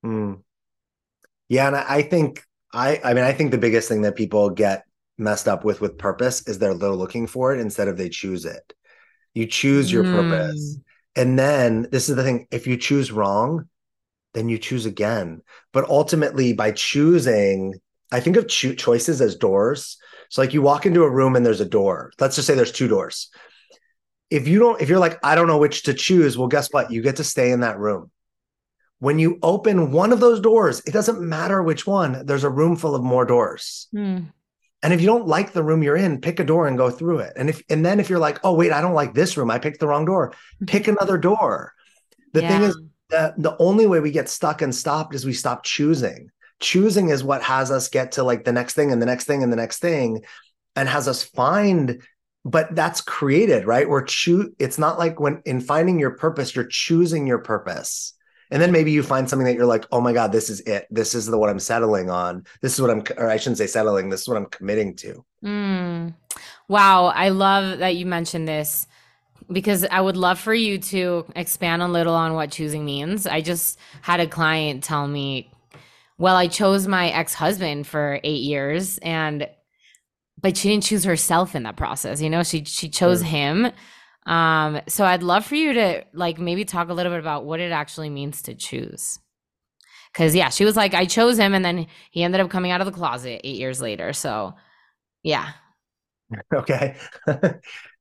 Mm. 0.05 0.41
yeah 1.49 1.67
and 1.67 1.75
i 1.75 2.01
think 2.01 2.43
I 2.73 2.99
I 3.03 3.13
mean 3.13 3.23
I 3.23 3.33
think 3.33 3.51
the 3.51 3.57
biggest 3.57 3.87
thing 3.87 4.01
that 4.03 4.15
people 4.15 4.49
get 4.49 4.83
messed 5.17 5.47
up 5.47 5.63
with 5.63 5.81
with 5.81 5.97
purpose 5.97 6.47
is 6.47 6.59
they're 6.59 6.73
they're 6.73 6.91
looking 6.91 7.27
for 7.27 7.53
it 7.53 7.59
instead 7.59 7.87
of 7.87 7.97
they 7.97 8.09
choose 8.09 8.45
it. 8.45 8.73
You 9.33 9.45
choose 9.45 9.91
your 9.91 10.03
mm. 10.03 10.13
purpose. 10.13 10.77
And 11.15 11.37
then 11.37 11.87
this 11.91 12.09
is 12.09 12.15
the 12.15 12.23
thing 12.23 12.47
if 12.51 12.67
you 12.67 12.77
choose 12.77 13.11
wrong, 13.11 13.67
then 14.33 14.49
you 14.49 14.57
choose 14.57 14.85
again. 14.85 15.41
But 15.73 15.89
ultimately 15.89 16.53
by 16.53 16.71
choosing, 16.71 17.75
I 18.11 18.19
think 18.19 18.37
of 18.37 18.47
cho- 18.47 18.75
choices 18.75 19.21
as 19.21 19.35
doors. 19.35 19.97
So 20.29 20.41
like 20.41 20.53
you 20.53 20.61
walk 20.61 20.85
into 20.85 21.03
a 21.03 21.09
room 21.09 21.35
and 21.35 21.45
there's 21.45 21.61
a 21.61 21.65
door. 21.65 22.11
Let's 22.19 22.35
just 22.35 22.47
say 22.47 22.53
there's 22.53 22.71
two 22.71 22.87
doors. 22.87 23.29
If 24.29 24.47
you 24.47 24.59
don't 24.59 24.79
if 24.81 24.89
you're 24.89 24.99
like 24.99 25.19
I 25.23 25.35
don't 25.35 25.47
know 25.47 25.57
which 25.57 25.83
to 25.83 25.93
choose, 25.93 26.37
well 26.37 26.47
guess 26.47 26.71
what? 26.71 26.91
You 26.91 27.01
get 27.01 27.17
to 27.17 27.23
stay 27.23 27.51
in 27.51 27.61
that 27.61 27.79
room 27.79 28.11
when 28.99 29.17
you 29.17 29.39
open 29.41 29.91
one 29.91 30.11
of 30.11 30.19
those 30.19 30.41
doors, 30.41 30.81
it 30.85 30.91
doesn't 30.91 31.21
matter 31.21 31.63
which 31.63 31.87
one, 31.87 32.25
there's 32.25 32.43
a 32.43 32.49
room 32.49 32.75
full 32.75 32.95
of 32.95 33.03
more 33.03 33.25
doors. 33.25 33.87
Mm. 33.95 34.31
And 34.81 34.93
if 34.93 35.01
you 35.01 35.07
don't 35.07 35.27
like 35.27 35.51
the 35.51 35.63
room 35.63 35.83
you're 35.83 35.97
in, 35.97 36.21
pick 36.21 36.39
a 36.39 36.43
door 36.43 36.67
and 36.67 36.77
go 36.77 36.89
through 36.89 37.19
it. 37.19 37.33
And 37.35 37.49
if 37.49 37.61
and 37.69 37.85
then 37.85 37.99
if 37.99 38.09
you're 38.09 38.19
like, 38.19 38.39
oh 38.43 38.53
wait, 38.53 38.71
I 38.71 38.81
don't 38.81 38.93
like 38.93 39.13
this 39.13 39.35
room, 39.35 39.51
I 39.51 39.59
picked 39.59 39.79
the 39.79 39.87
wrong 39.87 40.05
door, 40.05 40.33
pick 40.67 40.87
another 40.87 41.17
door. 41.17 41.73
The 42.33 42.41
yeah. 42.41 42.47
thing 42.49 42.61
is 42.63 42.81
that 43.09 43.41
the 43.41 43.57
only 43.57 43.87
way 43.87 43.99
we 43.99 44.11
get 44.11 44.29
stuck 44.29 44.61
and 44.61 44.73
stopped 44.73 45.15
is 45.15 45.25
we 45.25 45.33
stop 45.33 45.63
choosing. 45.63 46.29
Choosing 46.61 47.09
is 47.09 47.23
what 47.23 47.41
has 47.41 47.71
us 47.71 47.89
get 47.89 48.13
to 48.13 48.23
like 48.23 48.43
the 48.43 48.51
next 48.51 48.73
thing 48.73 48.91
and 48.91 49.01
the 49.01 49.05
next 49.05 49.25
thing 49.25 49.43
and 49.43 49.51
the 49.51 49.57
next 49.57 49.79
thing 49.79 50.23
and 50.75 50.87
has 50.87 51.07
us 51.07 51.23
find 51.23 52.01
but 52.45 52.73
that's 52.73 53.01
created, 53.01 53.65
right? 53.65 53.87
We're 53.87 54.03
choose 54.03 54.49
it's 54.59 54.77
not 54.77 54.97
like 54.97 55.19
when 55.19 55.41
in 55.45 55.59
finding 55.59 55.99
your 55.99 56.11
purpose, 56.11 56.55
you're 56.55 56.65
choosing 56.65 57.27
your 57.27 57.39
purpose 57.39 58.13
and 58.51 58.61
then 58.61 58.71
maybe 58.71 58.91
you 58.91 59.03
find 59.03 59.29
something 59.29 59.45
that 59.45 59.55
you're 59.55 59.65
like 59.65 59.85
oh 59.91 60.01
my 60.01 60.13
god 60.13 60.31
this 60.31 60.49
is 60.49 60.61
it. 60.61 60.87
This 60.89 61.15
is 61.15 61.25
the 61.25 61.37
what 61.37 61.49
i'm 61.49 61.59
settling 61.59 62.09
on. 62.09 62.45
This 62.61 62.73
is 62.73 62.81
what 62.81 62.89
i'm 62.89 63.03
or 63.17 63.29
i 63.29 63.37
shouldn't 63.37 63.57
say 63.57 63.67
settling. 63.67 64.09
This 64.09 64.21
is 64.21 64.27
what 64.27 64.37
i'm 64.37 64.47
committing 64.47 64.95
to. 64.97 65.23
Mm. 65.43 66.13
wow. 66.67 67.05
I 67.05 67.29
love 67.29 67.79
that 67.79 67.95
you 67.95 68.05
mentioned 68.05 68.47
this 68.47 68.87
because 69.51 69.85
i 69.85 70.01
would 70.01 70.17
love 70.17 70.39
for 70.39 70.53
you 70.53 70.77
to 70.77 71.25
expand 71.35 71.81
a 71.81 71.87
little 71.87 72.13
on 72.15 72.33
what 72.33 72.51
choosing 72.51 72.85
means. 72.85 73.25
I 73.25 73.41
just 73.41 73.79
had 74.01 74.19
a 74.19 74.27
client 74.27 74.83
tell 74.83 75.07
me 75.07 75.51
well 76.17 76.35
i 76.35 76.47
chose 76.47 76.87
my 76.87 77.09
ex-husband 77.09 77.87
for 77.87 78.19
eight 78.23 78.41
years 78.41 78.97
and 78.99 79.47
but 80.41 80.55
she 80.55 80.69
didn't 80.69 80.83
choose 80.83 81.03
herself 81.03 81.55
in 81.55 81.63
that 81.63 81.77
process 81.77 82.21
you 82.21 82.29
know? 82.29 82.43
She 82.43 82.63
she 82.65 82.89
chose 82.89 83.21
mm. 83.23 83.27
him 83.27 83.71
um, 84.29 84.79
so 84.87 85.05
I'd 85.05 85.23
love 85.23 85.43
for 85.43 85.55
you 85.55 85.73
to 85.73 86.05
like 86.13 86.37
maybe 86.37 86.63
talk 86.63 86.89
a 86.89 86.93
little 86.93 87.11
bit 87.11 87.19
about 87.19 87.45
what 87.45 87.59
it 87.59 87.71
actually 87.71 88.11
means 88.11 88.43
to 88.43 88.53
choose. 88.53 89.17
Cause 90.13 90.35
yeah, 90.35 90.49
she 90.49 90.65
was 90.65 90.75
like, 90.75 90.93
I 90.93 91.05
chose 91.05 91.37
him 91.37 91.55
and 91.55 91.65
then 91.65 91.87
he 92.11 92.23
ended 92.23 92.39
up 92.39 92.49
coming 92.49 92.71
out 92.71 92.79
of 92.79 92.85
the 92.85 92.93
closet 92.93 93.41
eight 93.43 93.57
years 93.57 93.81
later. 93.81 94.13
So 94.13 94.53
yeah. 95.23 95.51
Okay. 96.53 96.95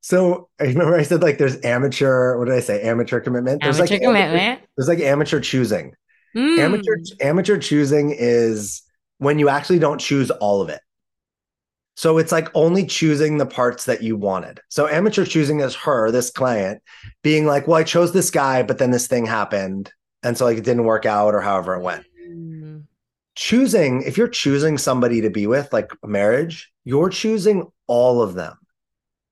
so 0.02 0.50
I 0.60 0.64
remember 0.64 0.94
I 0.94 1.02
said 1.02 1.22
like 1.22 1.38
there's 1.38 1.64
amateur, 1.64 2.36
what 2.36 2.44
did 2.44 2.54
I 2.54 2.60
say? 2.60 2.82
Amateur 2.82 3.20
commitment. 3.20 3.62
There's 3.62 3.78
amateur 3.78 3.94
like 3.94 4.02
commitment. 4.02 4.42
Amateur, 4.42 4.66
there's 4.76 4.88
like 4.88 5.00
amateur 5.00 5.40
choosing. 5.40 5.94
Mm. 6.36 6.58
Amateur 6.58 6.96
amateur 7.22 7.56
choosing 7.56 8.10
is 8.10 8.82
when 9.16 9.38
you 9.38 9.48
actually 9.48 9.78
don't 9.78 9.98
choose 9.98 10.30
all 10.30 10.60
of 10.60 10.68
it. 10.68 10.80
So 11.98 12.16
it's 12.18 12.30
like 12.30 12.48
only 12.54 12.86
choosing 12.86 13.38
the 13.38 13.44
parts 13.44 13.86
that 13.86 14.04
you 14.04 14.16
wanted. 14.16 14.60
So 14.68 14.86
amateur 14.86 15.24
choosing 15.24 15.58
is 15.58 15.74
her, 15.74 16.12
this 16.12 16.30
client, 16.30 16.80
being 17.24 17.44
like, 17.44 17.66
well, 17.66 17.78
I 17.78 17.82
chose 17.82 18.12
this 18.12 18.30
guy, 18.30 18.62
but 18.62 18.78
then 18.78 18.92
this 18.92 19.08
thing 19.08 19.26
happened. 19.26 19.92
And 20.22 20.38
so 20.38 20.44
like 20.44 20.58
it 20.58 20.64
didn't 20.64 20.84
work 20.84 21.06
out 21.06 21.34
or 21.34 21.40
however 21.40 21.74
it 21.74 21.82
went. 21.82 22.04
Mm. 22.24 22.84
Choosing, 23.34 24.02
if 24.02 24.16
you're 24.16 24.28
choosing 24.28 24.78
somebody 24.78 25.22
to 25.22 25.28
be 25.28 25.48
with, 25.48 25.72
like 25.72 25.90
marriage, 26.04 26.70
you're 26.84 27.08
choosing 27.08 27.66
all 27.88 28.22
of 28.22 28.34
them. 28.34 28.56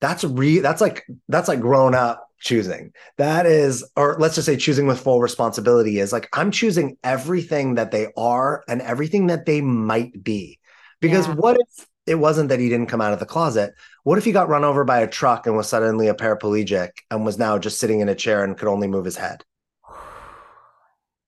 That's 0.00 0.24
re 0.24 0.59
that's 0.59 0.81
like 0.81 1.07
that's 1.29 1.46
like 1.46 1.61
grown 1.61 1.94
up 1.94 2.29
choosing. 2.40 2.92
That 3.16 3.46
is, 3.46 3.88
or 3.94 4.16
let's 4.18 4.35
just 4.35 4.46
say 4.46 4.57
choosing 4.57 4.88
with 4.88 4.98
full 4.98 5.20
responsibility 5.20 6.00
is 6.00 6.12
like 6.12 6.29
I'm 6.33 6.50
choosing 6.50 6.96
everything 7.05 7.76
that 7.76 7.92
they 7.92 8.09
are 8.16 8.64
and 8.66 8.83
everything 8.83 9.29
that 9.29 9.46
they 9.46 9.61
might 9.61 10.24
be. 10.24 10.59
Because 11.00 11.29
yeah. 11.29 11.35
what 11.35 11.59
if 11.61 11.87
it 12.07 12.16
wasn't 12.16 12.49
that 12.51 12.61
he 12.61 12.69
didn't 12.69 12.88
come 12.88 13.01
out 13.01 13.12
of 13.12 13.19
the 13.19 13.27
closet? 13.27 13.75
What 14.05 14.19
if 14.19 14.25
he 14.25 14.33
got 14.33 14.49
run 14.49 14.64
over 14.64 14.85
by 14.85 15.01
a 15.01 15.09
truck 15.09 15.47
and 15.47 15.57
was 15.57 15.69
suddenly 15.69 16.09
a 16.09 16.14
paraplegic 16.14 16.90
and 17.11 17.25
was 17.25 17.38
now 17.38 17.59
just 17.59 17.81
sitting 17.81 18.01
in 18.01 18.09
a 18.09 18.14
chair 18.14 18.45
and 18.45 18.57
could 18.57 18.69
only 18.69 18.88
move 18.88 19.05
his 19.05 19.16
head? 19.16 19.45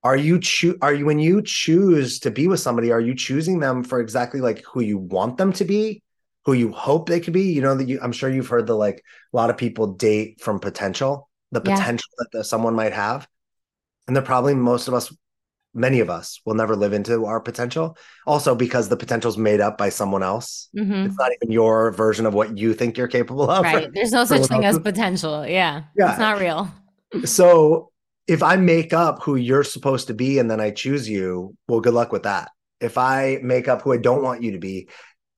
Are 0.04 0.16
you 0.16 0.38
cho- 0.38 0.76
are 0.80 0.94
you 0.94 1.06
when 1.06 1.18
you 1.18 1.42
choose 1.42 2.20
to 2.20 2.30
be 2.30 2.46
with 2.46 2.60
somebody, 2.60 2.92
are 2.92 3.00
you 3.00 3.14
choosing 3.14 3.58
them 3.58 3.82
for 3.82 4.00
exactly 4.00 4.40
like 4.40 4.64
who 4.64 4.80
you 4.80 4.98
want 4.98 5.36
them 5.36 5.52
to 5.54 5.64
be? 5.64 6.02
who 6.48 6.54
you 6.54 6.72
hope 6.72 7.10
they 7.10 7.20
could 7.20 7.34
be. 7.34 7.52
You 7.52 7.60
know 7.60 7.74
that 7.74 7.88
you 7.88 7.98
I'm 8.00 8.10
sure 8.10 8.30
you've 8.30 8.48
heard 8.48 8.66
the 8.66 8.74
like 8.74 9.04
a 9.34 9.36
lot 9.36 9.50
of 9.50 9.58
people 9.58 9.88
date 9.88 10.40
from 10.40 10.60
potential, 10.60 11.28
the 11.52 11.60
potential 11.60 12.08
yeah. 12.18 12.24
that 12.32 12.38
the, 12.38 12.42
someone 12.42 12.74
might 12.74 12.94
have. 12.94 13.28
And 14.06 14.16
they're 14.16 14.22
probably 14.22 14.54
most 14.54 14.88
of 14.88 14.94
us, 14.94 15.14
many 15.78 16.00
of 16.00 16.10
us 16.10 16.40
will 16.44 16.54
never 16.54 16.76
live 16.76 16.92
into 16.92 17.26
our 17.26 17.40
potential. 17.40 17.96
Also, 18.26 18.54
because 18.54 18.88
the 18.88 18.96
potential 18.96 19.30
is 19.30 19.38
made 19.38 19.60
up 19.60 19.78
by 19.78 19.88
someone 19.88 20.22
else. 20.22 20.68
Mm-hmm. 20.76 21.06
It's 21.06 21.18
not 21.18 21.30
even 21.40 21.52
your 21.52 21.92
version 21.92 22.26
of 22.26 22.34
what 22.34 22.58
you 22.58 22.74
think 22.74 22.98
you're 22.98 23.08
capable 23.08 23.50
of. 23.50 23.64
Right. 23.64 23.88
There's 23.94 24.12
no 24.12 24.24
such 24.24 24.46
thing 24.46 24.64
as 24.64 24.78
potential. 24.78 25.46
Yeah. 25.46 25.84
Yeah. 25.96 26.10
It's 26.10 26.18
not 26.18 26.40
real. 26.40 26.70
so 27.24 27.90
if 28.26 28.42
I 28.42 28.56
make 28.56 28.92
up 28.92 29.22
who 29.22 29.36
you're 29.36 29.64
supposed 29.64 30.08
to 30.08 30.14
be 30.14 30.38
and 30.38 30.50
then 30.50 30.60
I 30.60 30.70
choose 30.70 31.08
you, 31.08 31.56
well, 31.68 31.80
good 31.80 31.94
luck 31.94 32.12
with 32.12 32.24
that. 32.24 32.50
If 32.80 32.98
I 32.98 33.38
make 33.42 33.68
up 33.68 33.82
who 33.82 33.92
I 33.92 33.96
don't 33.96 34.22
want 34.22 34.42
you 34.42 34.52
to 34.52 34.58
be 34.58 34.88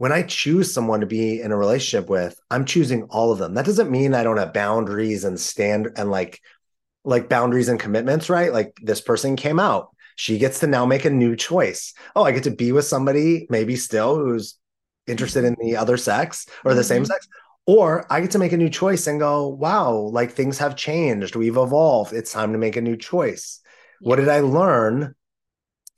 when 0.01 0.13
I 0.13 0.23
choose 0.23 0.73
someone 0.73 1.01
to 1.01 1.07
be 1.07 1.43
in 1.43 1.53
a 1.53 1.57
relationship 1.59 2.09
with, 2.09 2.35
I'm 2.51 2.65
choosing 2.65 3.03
all 3.11 3.33
of 3.33 3.39
them. 3.39 3.53
That 3.53 3.67
doesn't 3.67 3.91
mean 3.91 4.15
I 4.15 4.23
don't 4.23 4.39
have 4.39 4.55
boundaries 4.55 5.25
and 5.25 5.39
stand 5.39 5.91
and 5.95 6.11
like 6.11 6.41
like 7.05 7.29
boundaries 7.29 7.69
and 7.69 7.79
commitments, 7.79 8.31
right? 8.31 8.51
Like 8.51 8.79
this 8.83 9.03
person 9.03 9.37
came 9.37 9.61
out. 9.61 9.95
She 10.17 10.39
gets 10.39 10.61
to 10.61 10.67
now 10.67 10.87
make 10.87 11.05
a 11.05 11.11
new 11.11 11.37
choice. 11.37 11.95
Oh, 12.15 12.25
I 12.25 12.33
get 12.33 12.45
to 12.45 12.51
be 12.51 12.73
with 12.73 12.85
somebody 12.85 13.47
maybe 13.51 13.77
still 13.77 14.17
who's 14.17 14.57
interested 15.07 15.45
in 15.45 15.57
the 15.61 15.77
other 15.77 15.97
sex 15.97 16.47
or 16.65 16.75
the 16.75 16.81
mm-hmm. 16.81 16.89
same 16.89 17.05
sex. 17.05 17.27
Or 17.67 18.07
I 18.11 18.21
get 18.21 18.33
to 18.33 18.39
make 18.39 18.53
a 18.53 18.57
new 18.57 18.71
choice 18.71 19.07
and 19.07 19.21
go, 19.21 19.49
wow, 19.49 19.93
like 19.93 20.33
things 20.33 20.59
have 20.59 20.77
changed. 20.77 21.37
We've 21.37 21.57
evolved. 21.57 22.13
It's 22.13 22.33
time 22.33 22.53
to 22.53 22.59
make 22.59 22.77
a 22.77 22.81
new 22.81 22.97
choice. 22.97 23.61
Yeah. 24.01 24.09
What 24.09 24.17
did 24.17 24.29
I 24.29 24.41
learn 24.41 25.15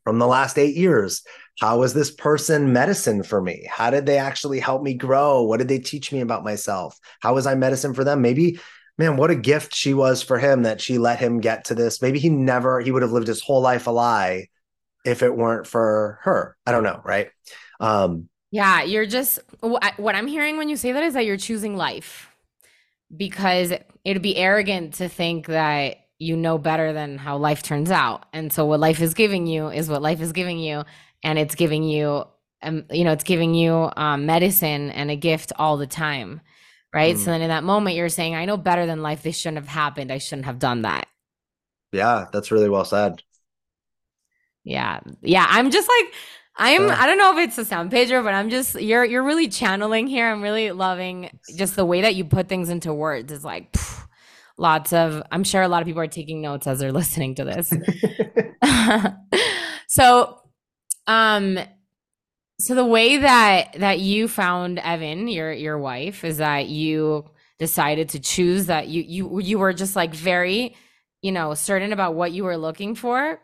from 0.04 0.18
the 0.18 0.26
last 0.26 0.58
eight 0.58 0.76
years? 0.76 1.22
how 1.60 1.78
was 1.78 1.92
this 1.92 2.10
person 2.10 2.72
medicine 2.72 3.22
for 3.22 3.40
me 3.40 3.66
how 3.70 3.90
did 3.90 4.06
they 4.06 4.18
actually 4.18 4.58
help 4.58 4.82
me 4.82 4.94
grow 4.94 5.42
what 5.42 5.58
did 5.58 5.68
they 5.68 5.78
teach 5.78 6.12
me 6.12 6.20
about 6.20 6.44
myself 6.44 6.98
how 7.20 7.34
was 7.34 7.46
i 7.46 7.54
medicine 7.54 7.94
for 7.94 8.04
them 8.04 8.22
maybe 8.22 8.58
man 8.98 9.16
what 9.16 9.30
a 9.30 9.34
gift 9.34 9.74
she 9.74 9.94
was 9.94 10.22
for 10.22 10.38
him 10.38 10.62
that 10.62 10.80
she 10.80 10.98
let 10.98 11.18
him 11.18 11.40
get 11.40 11.66
to 11.66 11.74
this. 11.74 12.02
Maybe 12.02 12.18
he 12.18 12.30
never 12.30 12.80
he 12.80 12.90
would 12.90 13.02
have 13.02 13.12
lived 13.12 13.28
his 13.28 13.42
whole 13.42 13.60
life 13.60 13.86
a 13.86 13.90
lie 13.90 14.48
if 15.04 15.22
it 15.22 15.36
weren't 15.36 15.66
for 15.66 16.18
her. 16.22 16.56
I 16.66 16.72
don't 16.72 16.84
know 16.84 17.00
right? 17.04 17.28
Um 17.80 18.28
yeah 18.50 18.82
you're 18.82 19.06
just 19.06 19.38
what 19.60 20.14
i'm 20.14 20.26
hearing 20.26 20.58
when 20.58 20.68
you 20.68 20.76
say 20.76 20.92
that 20.92 21.02
is 21.02 21.14
that 21.14 21.24
you're 21.24 21.38
choosing 21.38 21.74
life 21.74 22.28
because 23.16 23.72
it'd 24.04 24.22
be 24.22 24.36
arrogant 24.36 24.94
to 24.94 25.08
think 25.08 25.46
that 25.46 25.96
you 26.18 26.36
know 26.36 26.56
better 26.56 26.92
than 26.92 27.18
how 27.18 27.36
life 27.36 27.62
turns 27.62 27.90
out. 27.90 28.26
And 28.32 28.52
so 28.52 28.64
what 28.64 28.80
life 28.80 29.00
is 29.00 29.14
giving 29.14 29.46
you 29.46 29.68
is 29.68 29.88
what 29.88 30.02
life 30.02 30.20
is 30.20 30.32
giving 30.32 30.58
you 30.58 30.84
and 31.22 31.38
it's 31.38 31.54
giving 31.54 31.82
you 31.82 32.24
um, 32.62 32.84
you 32.90 33.02
know 33.02 33.12
it's 33.12 33.24
giving 33.24 33.54
you 33.54 33.90
um, 33.96 34.24
medicine 34.24 34.90
and 34.90 35.10
a 35.10 35.16
gift 35.16 35.52
all 35.58 35.76
the 35.76 35.86
time 35.86 36.40
right? 36.94 37.16
Mm. 37.16 37.18
so 37.18 37.24
then 37.26 37.42
in 37.42 37.48
that 37.48 37.64
moment 37.64 37.96
you're 37.96 38.08
saying 38.08 38.34
i 38.34 38.44
know 38.44 38.56
better 38.56 38.86
than 38.86 39.02
life. 39.02 39.22
This 39.22 39.36
shouldn't 39.36 39.58
have 39.58 39.68
happened. 39.68 40.12
I 40.12 40.18
shouldn't 40.18 40.46
have 40.46 40.58
done 40.58 40.82
that. 40.82 41.06
Yeah 41.92 42.26
that's 42.32 42.50
really 42.50 42.68
well 42.68 42.84
said. 42.84 43.22
Yeah. 44.64 45.00
Yeah 45.22 45.46
i'm 45.48 45.70
just 45.70 45.88
like 45.88 46.14
i'm 46.56 46.88
yeah. 46.88 46.96
i 47.00 47.06
don't 47.06 47.18
know 47.18 47.32
if 47.36 47.48
it's 47.48 47.56
a 47.56 47.64
sound 47.64 47.90
pager 47.90 48.22
but 48.22 48.34
i'm 48.34 48.50
just 48.50 48.78
you're 48.80 49.04
you're 49.04 49.22
really 49.22 49.48
channeling 49.48 50.06
here. 50.06 50.30
I'm 50.30 50.42
really 50.42 50.70
loving 50.70 51.30
just 51.56 51.76
the 51.76 51.84
way 51.84 52.02
that 52.02 52.14
you 52.14 52.24
put 52.24 52.48
things 52.48 52.68
into 52.68 52.92
words. 52.92 53.32
Is 53.32 53.44
like 53.44 53.76
phew, 53.76 54.04
lots 54.58 54.92
of 54.92 55.22
i'm 55.32 55.44
sure 55.44 55.62
a 55.62 55.68
lot 55.68 55.80
of 55.82 55.86
people 55.86 56.02
are 56.02 56.06
taking 56.06 56.42
notes 56.42 56.66
as 56.66 56.78
they're 56.78 56.92
listening 57.00 57.34
to 57.36 57.44
this. 57.44 57.72
So 59.92 60.38
um 61.06 61.58
so 62.62 62.76
the 62.76 62.84
way 62.84 63.16
that 63.16 63.72
that 63.78 63.98
you 63.98 64.28
found 64.28 64.78
Evan, 64.78 65.26
your 65.26 65.52
your 65.52 65.78
wife, 65.78 66.22
is 66.24 66.36
that 66.38 66.68
you 66.68 67.24
decided 67.58 68.10
to 68.10 68.20
choose 68.20 68.66
that 68.66 68.86
you 68.86 69.02
you 69.02 69.40
you 69.40 69.58
were 69.58 69.72
just 69.72 69.96
like 69.96 70.14
very, 70.14 70.76
you 71.22 71.32
know, 71.32 71.54
certain 71.54 71.92
about 71.92 72.14
what 72.14 72.30
you 72.30 72.44
were 72.44 72.56
looking 72.56 72.94
for. 72.94 73.40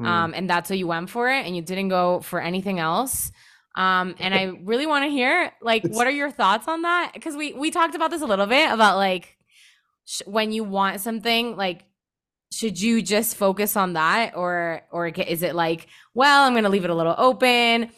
Mm. 0.00 0.06
Um 0.06 0.34
and 0.34 0.48
that's 0.48 0.70
what 0.70 0.78
you 0.78 0.86
went 0.86 1.10
for 1.10 1.28
it 1.28 1.44
and 1.44 1.56
you 1.56 1.62
didn't 1.62 1.88
go 1.88 2.20
for 2.20 2.40
anything 2.40 2.78
else. 2.78 3.32
Um 3.74 4.14
and 4.20 4.32
I 4.32 4.44
really 4.62 4.86
want 4.86 5.04
to 5.04 5.10
hear 5.10 5.52
like 5.60 5.84
what 5.88 6.06
are 6.06 6.12
your 6.12 6.30
thoughts 6.30 6.68
on 6.68 6.82
that? 6.82 7.12
Cuz 7.20 7.34
we 7.34 7.54
we 7.54 7.72
talked 7.72 7.96
about 7.96 8.12
this 8.12 8.22
a 8.22 8.26
little 8.26 8.46
bit 8.46 8.70
about 8.70 8.98
like 8.98 9.36
sh- 10.04 10.22
when 10.26 10.52
you 10.52 10.62
want 10.62 11.00
something 11.00 11.56
like 11.56 11.86
should 12.52 12.80
you 12.80 13.02
just 13.02 13.34
focus 13.36 13.76
on 13.76 13.94
that 13.94 14.36
or 14.36 14.82
or 14.92 15.08
is 15.08 15.42
it 15.42 15.56
like 15.56 15.88
well 16.14 16.44
i'm 16.46 16.54
to 16.62 16.68
leave 16.68 16.84
it 16.84 16.90
a 16.90 16.94
little 16.94 17.16
open 17.18 17.90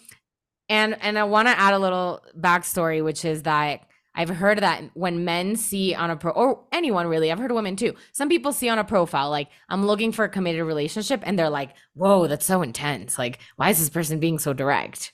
and 0.69 0.97
and 1.01 1.19
i 1.19 1.25
want 1.25 1.49
to 1.49 1.59
add 1.59 1.75
a 1.75 1.79
little 1.79 2.23
backstory 2.39 3.03
which 3.05 3.25
is 3.25 3.43
that 3.43 3.83
i've 4.15 4.29
heard 4.29 4.59
that 4.59 4.83
when 4.95 5.25
men 5.25 5.57
see 5.57 5.95
on 5.95 6.11
a 6.11 6.17
pro 6.17 6.33
or 6.33 6.65
anyone 6.73 7.07
really 7.07 7.31
i've 7.31 7.39
heard 7.39 7.53
women 7.53 7.77
too. 7.77 7.95
Some 8.13 8.29
people 8.29 8.53
see 8.53 8.69
on 8.69 8.79
a 8.79 8.85
profile 8.85 9.31
like 9.31 9.49
i'm 9.69 9.87
looking 9.87 10.13
for 10.13 10.25
a 10.25 10.29
committed 10.29 10.65
relationship 10.65 11.21
and 11.25 11.39
they're 11.39 11.51
like 11.51 11.71
whoa 11.95 12.27
that's 12.27 12.47
so 12.47 12.63
intense. 12.63 13.19
Like 13.19 13.39
why 13.57 13.71
is 13.71 13.79
this 13.79 13.91
person 13.91 14.21
being 14.21 14.39
so 14.39 14.53
direct? 14.53 15.13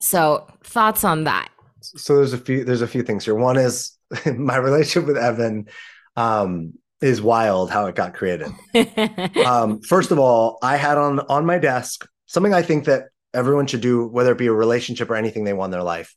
So 0.00 0.46
thoughts 0.62 1.04
on 1.04 1.24
that? 1.24 1.50
So 1.80 2.16
there's 2.16 2.32
a 2.32 2.38
few 2.38 2.64
there's 2.64 2.82
a 2.82 2.86
few 2.86 3.02
things 3.02 3.24
here. 3.24 3.34
One 3.34 3.56
is 3.56 3.96
my 4.36 4.56
relationship 4.56 5.06
with 5.06 5.16
evan 5.16 5.68
um 6.16 6.74
is 7.00 7.20
wild 7.20 7.70
how 7.70 7.86
it 7.86 7.94
got 7.94 8.14
created. 8.14 8.48
um, 9.46 9.80
first 9.82 10.10
of 10.10 10.18
all, 10.18 10.58
I 10.62 10.76
had 10.76 10.96
on 10.96 11.20
on 11.20 11.44
my 11.44 11.58
desk 11.58 12.08
something 12.26 12.54
I 12.54 12.62
think 12.62 12.86
that 12.86 13.08
everyone 13.34 13.66
should 13.66 13.80
do, 13.80 14.06
whether 14.06 14.32
it 14.32 14.38
be 14.38 14.46
a 14.46 14.52
relationship 14.52 15.10
or 15.10 15.16
anything 15.16 15.44
they 15.44 15.52
want 15.52 15.68
in 15.68 15.72
their 15.72 15.82
life, 15.82 16.14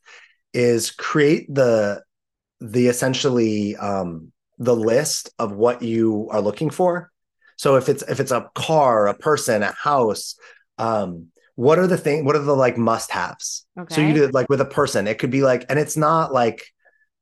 is 0.53 0.91
create 0.91 1.53
the 1.53 2.01
the 2.59 2.87
essentially 2.87 3.75
um, 3.75 4.31
the 4.57 4.75
list 4.75 5.29
of 5.37 5.51
what 5.51 5.81
you 5.81 6.27
are 6.31 6.41
looking 6.41 6.69
for. 6.69 7.11
So 7.57 7.75
if 7.75 7.89
it's 7.89 8.03
if 8.03 8.19
it's 8.19 8.31
a 8.31 8.49
car, 8.55 9.07
a 9.07 9.13
person, 9.13 9.63
a 9.63 9.71
house, 9.71 10.35
um, 10.77 11.27
what 11.55 11.79
are 11.79 11.87
the 11.87 11.97
thing? 11.97 12.25
What 12.25 12.35
are 12.35 12.39
the 12.39 12.55
like 12.55 12.77
must 12.77 13.11
haves? 13.11 13.65
Okay. 13.79 13.93
So 13.93 14.01
you 14.01 14.13
do 14.13 14.27
like 14.27 14.49
with 14.49 14.61
a 14.61 14.65
person, 14.65 15.07
it 15.07 15.17
could 15.17 15.31
be 15.31 15.41
like, 15.41 15.65
and 15.69 15.79
it's 15.79 15.97
not 15.97 16.31
like 16.33 16.63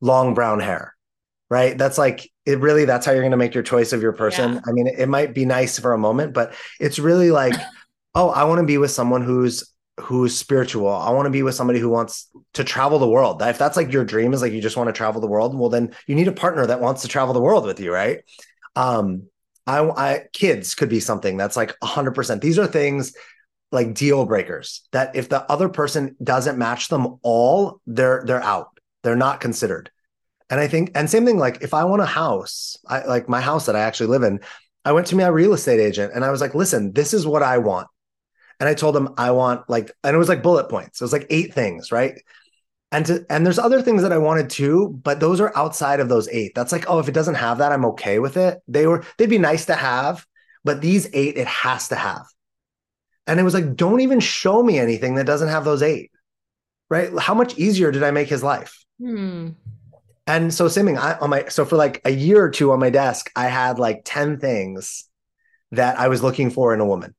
long 0.01 0.34
brown 0.34 0.60
hair 0.60 0.95
right 1.49 1.77
that's 1.77 1.97
like 1.97 2.31
it 2.45 2.60
really 2.60 2.86
that's 2.86 3.05
how 3.05 3.12
you're 3.12 3.21
going 3.21 3.31
to 3.31 3.38
make 3.38 3.53
your 3.53 3.63
choice 3.63 3.93
of 3.93 4.01
your 4.01 4.13
person 4.13 4.53
yeah. 4.53 4.62
i 4.67 4.71
mean 4.71 4.88
it, 4.88 4.99
it 4.99 5.08
might 5.08 5.34
be 5.34 5.45
nice 5.45 5.77
for 5.77 5.93
a 5.93 5.97
moment 5.97 6.34
but 6.34 6.53
it's 6.79 6.99
really 6.99 7.31
like 7.31 7.53
oh 8.15 8.29
i 8.29 8.43
want 8.43 8.60
to 8.60 8.65
be 8.65 8.77
with 8.77 8.91
someone 8.91 9.21
who's 9.21 9.74
who's 9.99 10.38
spiritual. 10.38 10.89
I 10.89 11.12
want 11.12 11.25
to 11.25 11.31
be 11.31 11.43
with 11.43 11.55
somebody 11.55 11.79
who 11.79 11.89
wants 11.89 12.29
to 12.53 12.63
travel 12.63 12.99
the 12.99 13.08
world. 13.08 13.41
If 13.41 13.58
that's 13.58 13.77
like 13.77 13.91
your 13.91 14.03
dream 14.03 14.34
is 14.34 14.41
like 14.41 14.51
you 14.51 14.62
just 14.62 14.77
want 14.77 14.88
to 14.88 14.93
travel 14.93 15.21
the 15.21 15.27
world 15.27 15.58
well 15.58 15.69
then 15.69 15.95
you 16.08 16.15
need 16.15 16.27
a 16.27 16.34
partner 16.34 16.65
that 16.65 16.81
wants 16.81 17.01
to 17.03 17.08
travel 17.08 17.34
the 17.34 17.41
world 17.41 17.65
with 17.65 17.79
you 17.79 17.93
right? 17.93 18.23
Um 18.75 19.27
i, 19.67 19.79
I 19.79 20.23
kids 20.31 20.75
could 20.75 20.89
be 20.89 20.99
something 20.99 21.38
that's 21.38 21.58
like 21.58 21.73
100% 21.79 22.41
these 22.41 22.60
are 22.60 22.67
things 22.67 23.15
like 23.71 23.95
deal 23.95 24.23
breakers 24.25 24.88
that 24.91 25.15
if 25.15 25.27
the 25.27 25.41
other 25.51 25.69
person 25.69 26.15
doesn't 26.21 26.60
match 26.60 26.89
them 26.89 27.17
all 27.23 27.81
they're 27.88 28.23
they're 28.25 28.43
out. 28.43 28.75
They're 29.03 29.15
not 29.15 29.39
considered. 29.39 29.91
And 30.49 30.60
I 30.60 30.67
think, 30.67 30.91
and 30.95 31.10
same 31.10 31.25
thing, 31.25 31.38
like 31.38 31.62
if 31.62 31.73
I 31.73 31.86
want 31.86 32.01
a 32.01 32.08
house, 32.08 32.77
I 32.88 33.05
like 33.05 33.29
my 33.29 33.41
house 33.41 33.67
that 33.67 33.75
I 33.75 33.81
actually 33.81 34.08
live 34.08 34.23
in, 34.23 34.39
I 34.84 34.91
went 34.91 35.08
to 35.08 35.15
my 35.15 35.27
real 35.27 35.53
estate 35.53 35.79
agent 35.79 36.13
and 36.13 36.25
I 36.25 36.31
was 36.31 36.41
like, 36.41 36.55
listen, 36.55 36.91
this 36.91 37.13
is 37.13 37.25
what 37.25 37.43
I 37.43 37.60
want. 37.60 37.88
And 38.59 38.69
I 38.69 38.73
told 38.73 38.95
him 38.95 39.09
I 39.17 39.31
want 39.31 39.69
like, 39.69 39.91
and 40.03 40.15
it 40.15 40.19
was 40.19 40.29
like 40.29 40.43
bullet 40.43 40.69
points. 40.69 41.01
It 41.01 41.03
was 41.03 41.13
like 41.13 41.27
eight 41.29 41.53
things, 41.53 41.91
right? 41.91 42.19
And 42.91 43.05
to, 43.07 43.25
and 43.29 43.45
there's 43.45 43.59
other 43.59 43.81
things 43.81 44.03
that 44.03 44.13
I 44.13 44.17
wanted 44.17 44.49
too, 44.49 44.99
but 45.03 45.19
those 45.19 45.41
are 45.41 45.51
outside 45.55 45.99
of 45.99 46.07
those 46.07 46.29
eight. 46.29 46.53
That's 46.55 46.71
like, 46.71 46.86
oh, 46.89 46.99
if 46.99 47.09
it 47.09 47.13
doesn't 47.13 47.36
have 47.36 47.57
that, 47.57 47.71
I'm 47.71 47.86
okay 47.86 48.19
with 48.19 48.38
it. 48.38 48.59
They 48.67 48.88
were, 48.88 49.03
they'd 49.17 49.30
be 49.30 49.38
nice 49.38 49.65
to 49.65 49.75
have, 49.75 50.25
but 50.63 50.82
these 50.82 51.09
eight, 51.13 51.38
it 51.38 51.47
has 51.47 51.89
to 51.89 51.95
have. 51.95 52.25
And 53.27 53.39
it 53.39 53.43
was 53.43 53.53
like, 53.53 53.75
don't 53.75 54.01
even 54.01 54.19
show 54.19 54.61
me 54.61 54.80
anything 54.80 55.15
that 55.15 55.25
doesn't 55.25 55.49
have 55.49 55.65
those 55.65 55.82
eight, 55.82 56.11
right? 56.89 57.09
How 57.19 57.34
much 57.34 57.57
easier 57.57 57.91
did 57.91 58.03
I 58.03 58.11
make 58.11 58.30
his 58.30 58.43
life? 58.43 58.86
Hmm. 58.99 59.49
And 60.27 60.53
so 60.53 60.67
same 60.67 60.88
I, 60.97 61.17
on 61.19 61.30
my 61.30 61.45
so 61.49 61.65
for 61.65 61.75
like 61.75 62.01
a 62.03 62.09
year 62.09 62.43
or 62.43 62.49
two 62.49 62.71
on 62.71 62.80
my 62.80 62.89
desk, 62.89 63.32
I 63.36 63.47
had 63.47 63.77
like 63.77 64.01
10 64.05 64.39
things 64.39 65.07
that 65.71 65.99
I 65.99 66.07
was 66.07 66.23
looking 66.23 66.49
for 66.49 66.73
in 66.73 66.80
a 66.80 66.86
woman. 66.86 67.13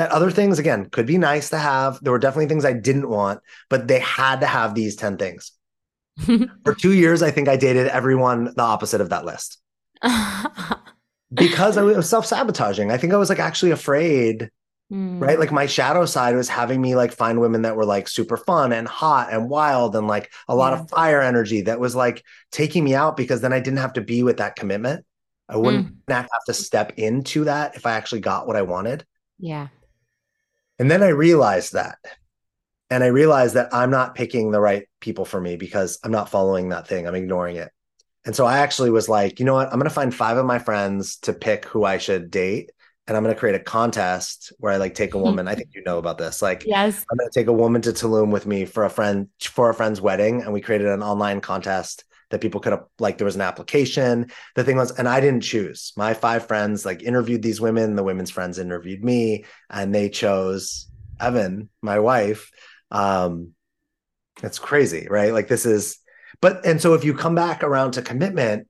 That 0.00 0.12
other 0.12 0.30
things 0.30 0.58
again 0.58 0.88
could 0.88 1.04
be 1.04 1.18
nice 1.18 1.50
to 1.50 1.58
have. 1.58 2.02
There 2.02 2.10
were 2.10 2.18
definitely 2.18 2.46
things 2.46 2.64
I 2.64 2.72
didn't 2.72 3.10
want, 3.10 3.40
but 3.68 3.86
they 3.86 3.98
had 3.98 4.40
to 4.40 4.46
have 4.46 4.74
these 4.74 4.96
10 4.96 5.18
things. 5.18 5.52
for 6.64 6.74
2 6.74 6.94
years 6.94 7.20
I 7.20 7.30
think 7.30 7.48
I 7.48 7.58
dated 7.58 7.86
everyone 7.86 8.46
the 8.56 8.62
opposite 8.62 9.02
of 9.02 9.10
that 9.10 9.26
list. 9.26 9.58
because 11.34 11.76
I 11.76 11.82
was 11.82 12.08
self 12.08 12.24
sabotaging. 12.24 12.90
I 12.90 12.96
think 12.96 13.12
I 13.12 13.18
was 13.18 13.28
like 13.28 13.40
actually 13.40 13.72
afraid, 13.72 14.50
mm. 14.90 15.20
right? 15.20 15.38
Like 15.38 15.52
my 15.52 15.66
shadow 15.66 16.06
side 16.06 16.34
was 16.34 16.48
having 16.48 16.80
me 16.80 16.96
like 16.96 17.12
find 17.12 17.38
women 17.38 17.60
that 17.62 17.76
were 17.76 17.84
like 17.84 18.08
super 18.08 18.38
fun 18.38 18.72
and 18.72 18.88
hot 18.88 19.28
and 19.30 19.50
wild 19.50 19.94
and 19.96 20.08
like 20.08 20.32
a 20.48 20.56
lot 20.56 20.72
yeah. 20.72 20.80
of 20.80 20.88
fire 20.88 21.20
energy 21.20 21.60
that 21.60 21.78
was 21.78 21.94
like 21.94 22.24
taking 22.50 22.84
me 22.84 22.94
out 22.94 23.18
because 23.18 23.42
then 23.42 23.52
I 23.52 23.60
didn't 23.60 23.80
have 23.80 23.92
to 23.92 24.00
be 24.00 24.22
with 24.22 24.38
that 24.38 24.56
commitment. 24.56 25.04
I 25.46 25.58
wouldn't 25.58 26.06
mm. 26.06 26.14
have 26.14 26.44
to 26.46 26.54
step 26.54 26.94
into 26.96 27.44
that 27.44 27.76
if 27.76 27.84
I 27.84 27.92
actually 27.96 28.22
got 28.22 28.46
what 28.46 28.56
I 28.56 28.62
wanted. 28.62 29.04
Yeah. 29.38 29.68
And 30.80 30.90
then 30.90 31.02
I 31.02 31.08
realized 31.08 31.74
that. 31.74 31.98
And 32.88 33.04
I 33.04 33.08
realized 33.08 33.54
that 33.54 33.72
I'm 33.72 33.90
not 33.90 34.14
picking 34.14 34.50
the 34.50 34.60
right 34.60 34.88
people 34.98 35.26
for 35.26 35.38
me 35.38 35.56
because 35.56 35.98
I'm 36.02 36.10
not 36.10 36.30
following 36.30 36.70
that 36.70 36.88
thing. 36.88 37.06
I'm 37.06 37.14
ignoring 37.14 37.56
it. 37.56 37.70
And 38.24 38.34
so 38.34 38.46
I 38.46 38.58
actually 38.58 38.90
was 38.90 39.06
like, 39.06 39.38
you 39.38 39.44
know 39.44 39.52
what? 39.52 39.68
I'm 39.68 39.78
going 39.78 39.84
to 39.84 39.94
find 39.94 40.12
five 40.12 40.38
of 40.38 40.46
my 40.46 40.58
friends 40.58 41.18
to 41.18 41.34
pick 41.34 41.66
who 41.66 41.84
I 41.84 41.98
should 41.98 42.30
date. 42.30 42.72
And 43.06 43.14
I'm 43.14 43.22
going 43.22 43.34
to 43.34 43.38
create 43.38 43.56
a 43.56 43.62
contest 43.62 44.54
where 44.58 44.72
I 44.72 44.78
like 44.78 44.94
take 44.94 45.12
a 45.12 45.18
woman. 45.22 45.48
I 45.48 45.54
think 45.54 45.68
you 45.74 45.82
know 45.84 45.98
about 45.98 46.16
this. 46.16 46.40
Like, 46.40 46.64
yes, 46.66 47.04
I'm 47.10 47.18
going 47.18 47.30
to 47.30 47.38
take 47.38 47.48
a 47.48 47.52
woman 47.52 47.82
to 47.82 47.90
Tulum 47.90 48.30
with 48.30 48.46
me 48.46 48.64
for 48.64 48.84
a 48.84 48.90
friend 48.90 49.28
for 49.42 49.68
a 49.68 49.74
friend's 49.74 50.00
wedding, 50.00 50.42
and 50.42 50.52
we 50.52 50.62
created 50.62 50.86
an 50.86 51.02
online 51.02 51.42
contest 51.42 52.04
that 52.30 52.40
people 52.40 52.60
could 52.60 52.72
have 52.72 52.84
like. 52.98 53.18
There 53.18 53.24
was 53.24 53.36
an 53.36 53.42
application. 53.42 54.30
The 54.54 54.64
thing 54.64 54.76
was, 54.76 54.92
and 54.92 55.08
I 55.08 55.20
didn't 55.20 55.42
choose. 55.42 55.92
My 55.96 56.14
five 56.14 56.46
friends 56.46 56.84
like 56.84 57.02
interviewed 57.02 57.42
these 57.42 57.60
women. 57.60 57.96
The 57.96 58.04
women's 58.04 58.30
friends 58.30 58.58
interviewed 58.58 59.04
me, 59.04 59.44
and 59.68 59.94
they 59.94 60.08
chose 60.08 60.88
Evan, 61.20 61.68
my 61.82 61.98
wife. 61.98 62.50
Um, 62.90 63.54
it's 64.42 64.58
crazy, 64.58 65.06
right? 65.08 65.32
Like 65.32 65.48
this 65.48 65.66
is 65.66 65.98
but 66.40 66.64
and 66.64 66.80
so 66.80 66.94
if 66.94 67.04
you 67.04 67.14
come 67.14 67.34
back 67.34 67.62
around 67.62 67.92
to 67.92 68.02
commitment, 68.02 68.68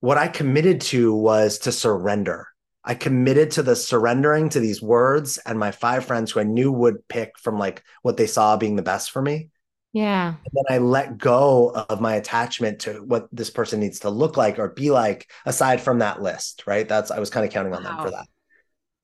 what 0.00 0.18
I 0.18 0.28
committed 0.28 0.80
to 0.82 1.14
was 1.14 1.58
to 1.60 1.72
surrender. 1.72 2.48
I 2.84 2.94
committed 2.94 3.52
to 3.52 3.62
the 3.62 3.74
surrendering 3.74 4.48
to 4.50 4.60
these 4.60 4.80
words 4.80 5.38
and 5.38 5.58
my 5.58 5.72
five 5.72 6.04
friends 6.04 6.30
who 6.30 6.40
I 6.40 6.44
knew 6.44 6.70
would 6.70 7.08
pick 7.08 7.38
from 7.38 7.58
like 7.58 7.82
what 8.02 8.16
they 8.16 8.26
saw 8.26 8.56
being 8.56 8.76
the 8.76 8.82
best 8.82 9.10
for 9.10 9.20
me. 9.20 9.48
Yeah. 9.96 10.34
And 10.44 10.52
then 10.52 10.64
I 10.68 10.76
let 10.76 11.16
go 11.16 11.70
of 11.70 12.02
my 12.02 12.16
attachment 12.16 12.80
to 12.80 13.02
what 13.02 13.30
this 13.32 13.48
person 13.48 13.80
needs 13.80 14.00
to 14.00 14.10
look 14.10 14.36
like 14.36 14.58
or 14.58 14.68
be 14.68 14.90
like, 14.90 15.30
aside 15.46 15.80
from 15.80 16.00
that 16.00 16.20
list, 16.20 16.64
right? 16.66 16.86
That's 16.86 17.10
I 17.10 17.18
was 17.18 17.30
kind 17.30 17.46
of 17.46 17.50
counting 17.50 17.72
on 17.72 17.82
wow. 17.82 17.88
them 17.88 18.04
for 18.04 18.10
that. 18.10 18.26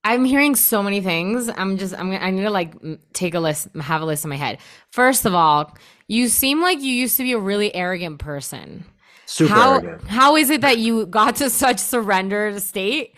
I'm 0.05 0.26
hearing 0.26 0.55
so 0.55 0.82
many 0.82 1.01
things. 1.01 1.49
I'm 1.49 1.78
just 1.78 1.99
I'm 1.99 2.12
I 2.12 2.30
need 2.30 2.43
to 2.43 2.51
like 2.51 2.74
take 3.14 3.32
a 3.32 3.40
list, 3.40 3.68
have 3.80 4.03
a 4.03 4.05
list 4.05 4.26
in 4.26 4.28
my 4.28 4.36
head. 4.36 4.59
First 4.90 5.24
of 5.24 5.34
all, 5.34 5.74
you 6.09 6.28
seem 6.28 6.61
like 6.61 6.82
you 6.82 6.93
used 6.93 7.16
to 7.16 7.22
be 7.22 7.32
a 7.32 7.38
really 7.38 7.74
arrogant 7.74 8.18
person. 8.18 8.84
Super 9.24 9.55
how, 9.55 9.72
arrogant. 9.78 10.09
How 10.09 10.36
is 10.36 10.51
it 10.51 10.61
that 10.61 10.76
you 10.76 11.07
got 11.07 11.36
to 11.36 11.49
such 11.49 11.78
surrendered 11.78 12.61
state 12.61 13.14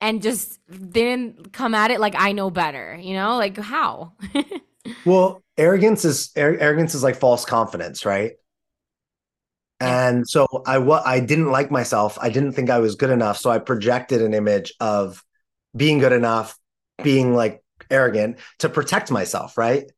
and 0.00 0.20
just 0.20 0.58
didn't 0.90 1.52
come 1.52 1.72
at 1.72 1.92
it 1.92 2.00
like 2.00 2.16
I 2.18 2.32
know 2.32 2.50
better? 2.50 2.98
You 3.00 3.14
know, 3.14 3.36
like 3.36 3.56
how? 3.58 4.14
well, 5.04 5.42
arrogance 5.56 6.04
is 6.04 6.30
arrogance 6.36 6.94
is 6.94 7.02
like 7.02 7.16
false 7.16 7.44
confidence, 7.44 8.04
right? 8.04 8.32
And 9.80 10.28
so 10.28 10.46
I 10.64 10.78
what 10.78 11.06
I 11.06 11.20
didn't 11.20 11.50
like 11.50 11.70
myself. 11.70 12.18
I 12.20 12.30
didn't 12.30 12.52
think 12.52 12.70
I 12.70 12.78
was 12.78 12.94
good 12.94 13.10
enough. 13.10 13.38
So 13.38 13.50
I 13.50 13.58
projected 13.58 14.22
an 14.22 14.34
image 14.34 14.74
of 14.78 15.24
being 15.76 15.98
good 15.98 16.12
enough, 16.12 16.56
being 17.02 17.34
like 17.34 17.62
arrogant 17.90 18.38
to 18.60 18.68
protect 18.68 19.10
myself, 19.10 19.58
right? 19.58 19.90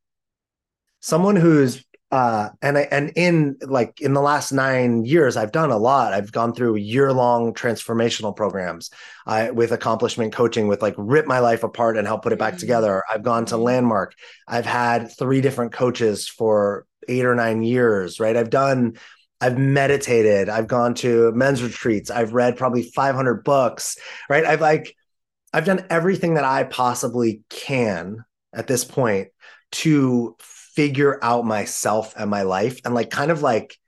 Someone 1.01 1.37
who's 1.37 1.85
uh, 2.11 2.50
and 2.62 2.78
I, 2.78 2.82
and 2.82 3.12
in 3.16 3.57
like 3.62 4.00
in 4.00 4.12
the 4.12 4.20
last 4.20 4.52
nine 4.52 5.05
years, 5.05 5.36
I've 5.36 5.52
done 5.52 5.70
a 5.70 5.76
lot. 5.76 6.12
I've 6.12 6.30
gone 6.30 6.55
through 6.55 6.76
year 6.76 7.12
long 7.12 7.55
transformational 7.55 8.36
programs 8.36 8.90
I, 9.26 9.50
with 9.50 9.72
accomplishment 9.72 10.32
coaching, 10.32 10.68
with 10.68 10.80
like 10.82 10.94
rip 10.96 11.26
my 11.26 11.40
life 11.40 11.64
apart 11.64 11.96
and 11.96 12.07
help 12.07 12.22
put 12.22 12.32
it 12.32 12.38
back 12.38 12.55
mm-hmm. 12.55 12.61
together. 12.61 13.02
I've 13.12 13.22
gone 13.22 13.46
to 13.46 13.55
mm-hmm. 13.57 13.64
Landmark. 13.64 14.14
I've 14.46 14.66
had 14.66 15.11
three 15.18 15.40
different 15.40 15.72
coaches 15.72 16.28
for 16.28 16.86
eight 17.09 17.24
or 17.24 17.34
nine 17.34 17.62
years. 17.62 18.20
Right. 18.20 18.36
I've 18.36 18.50
done. 18.50 18.96
I've 19.40 19.59
meditated. 19.59 20.48
I've 20.48 20.68
gone 20.68 20.94
to 20.96 21.32
men's 21.32 21.62
retreats. 21.62 22.11
I've 22.11 22.32
read 22.32 22.57
probably 22.57 22.82
500 22.82 23.42
books. 23.42 23.98
Right. 24.30 24.44
I've 24.44 24.61
like 24.61 24.94
I've 25.52 25.64
done 25.64 25.84
everything 25.90 26.34
that 26.34 26.44
I 26.44 26.64
possibly 26.64 27.42
can 27.48 28.24
at 28.52 28.66
this 28.66 28.84
point 28.84 29.28
to 29.72 30.36
figure 30.75 31.18
out 31.22 31.45
myself 31.45 32.14
and 32.16 32.31
my 32.31 32.43
life 32.43 32.81
and 32.85 32.95
like 32.95 33.11
kind 33.11 33.31
of 33.31 33.43
like 33.43 33.79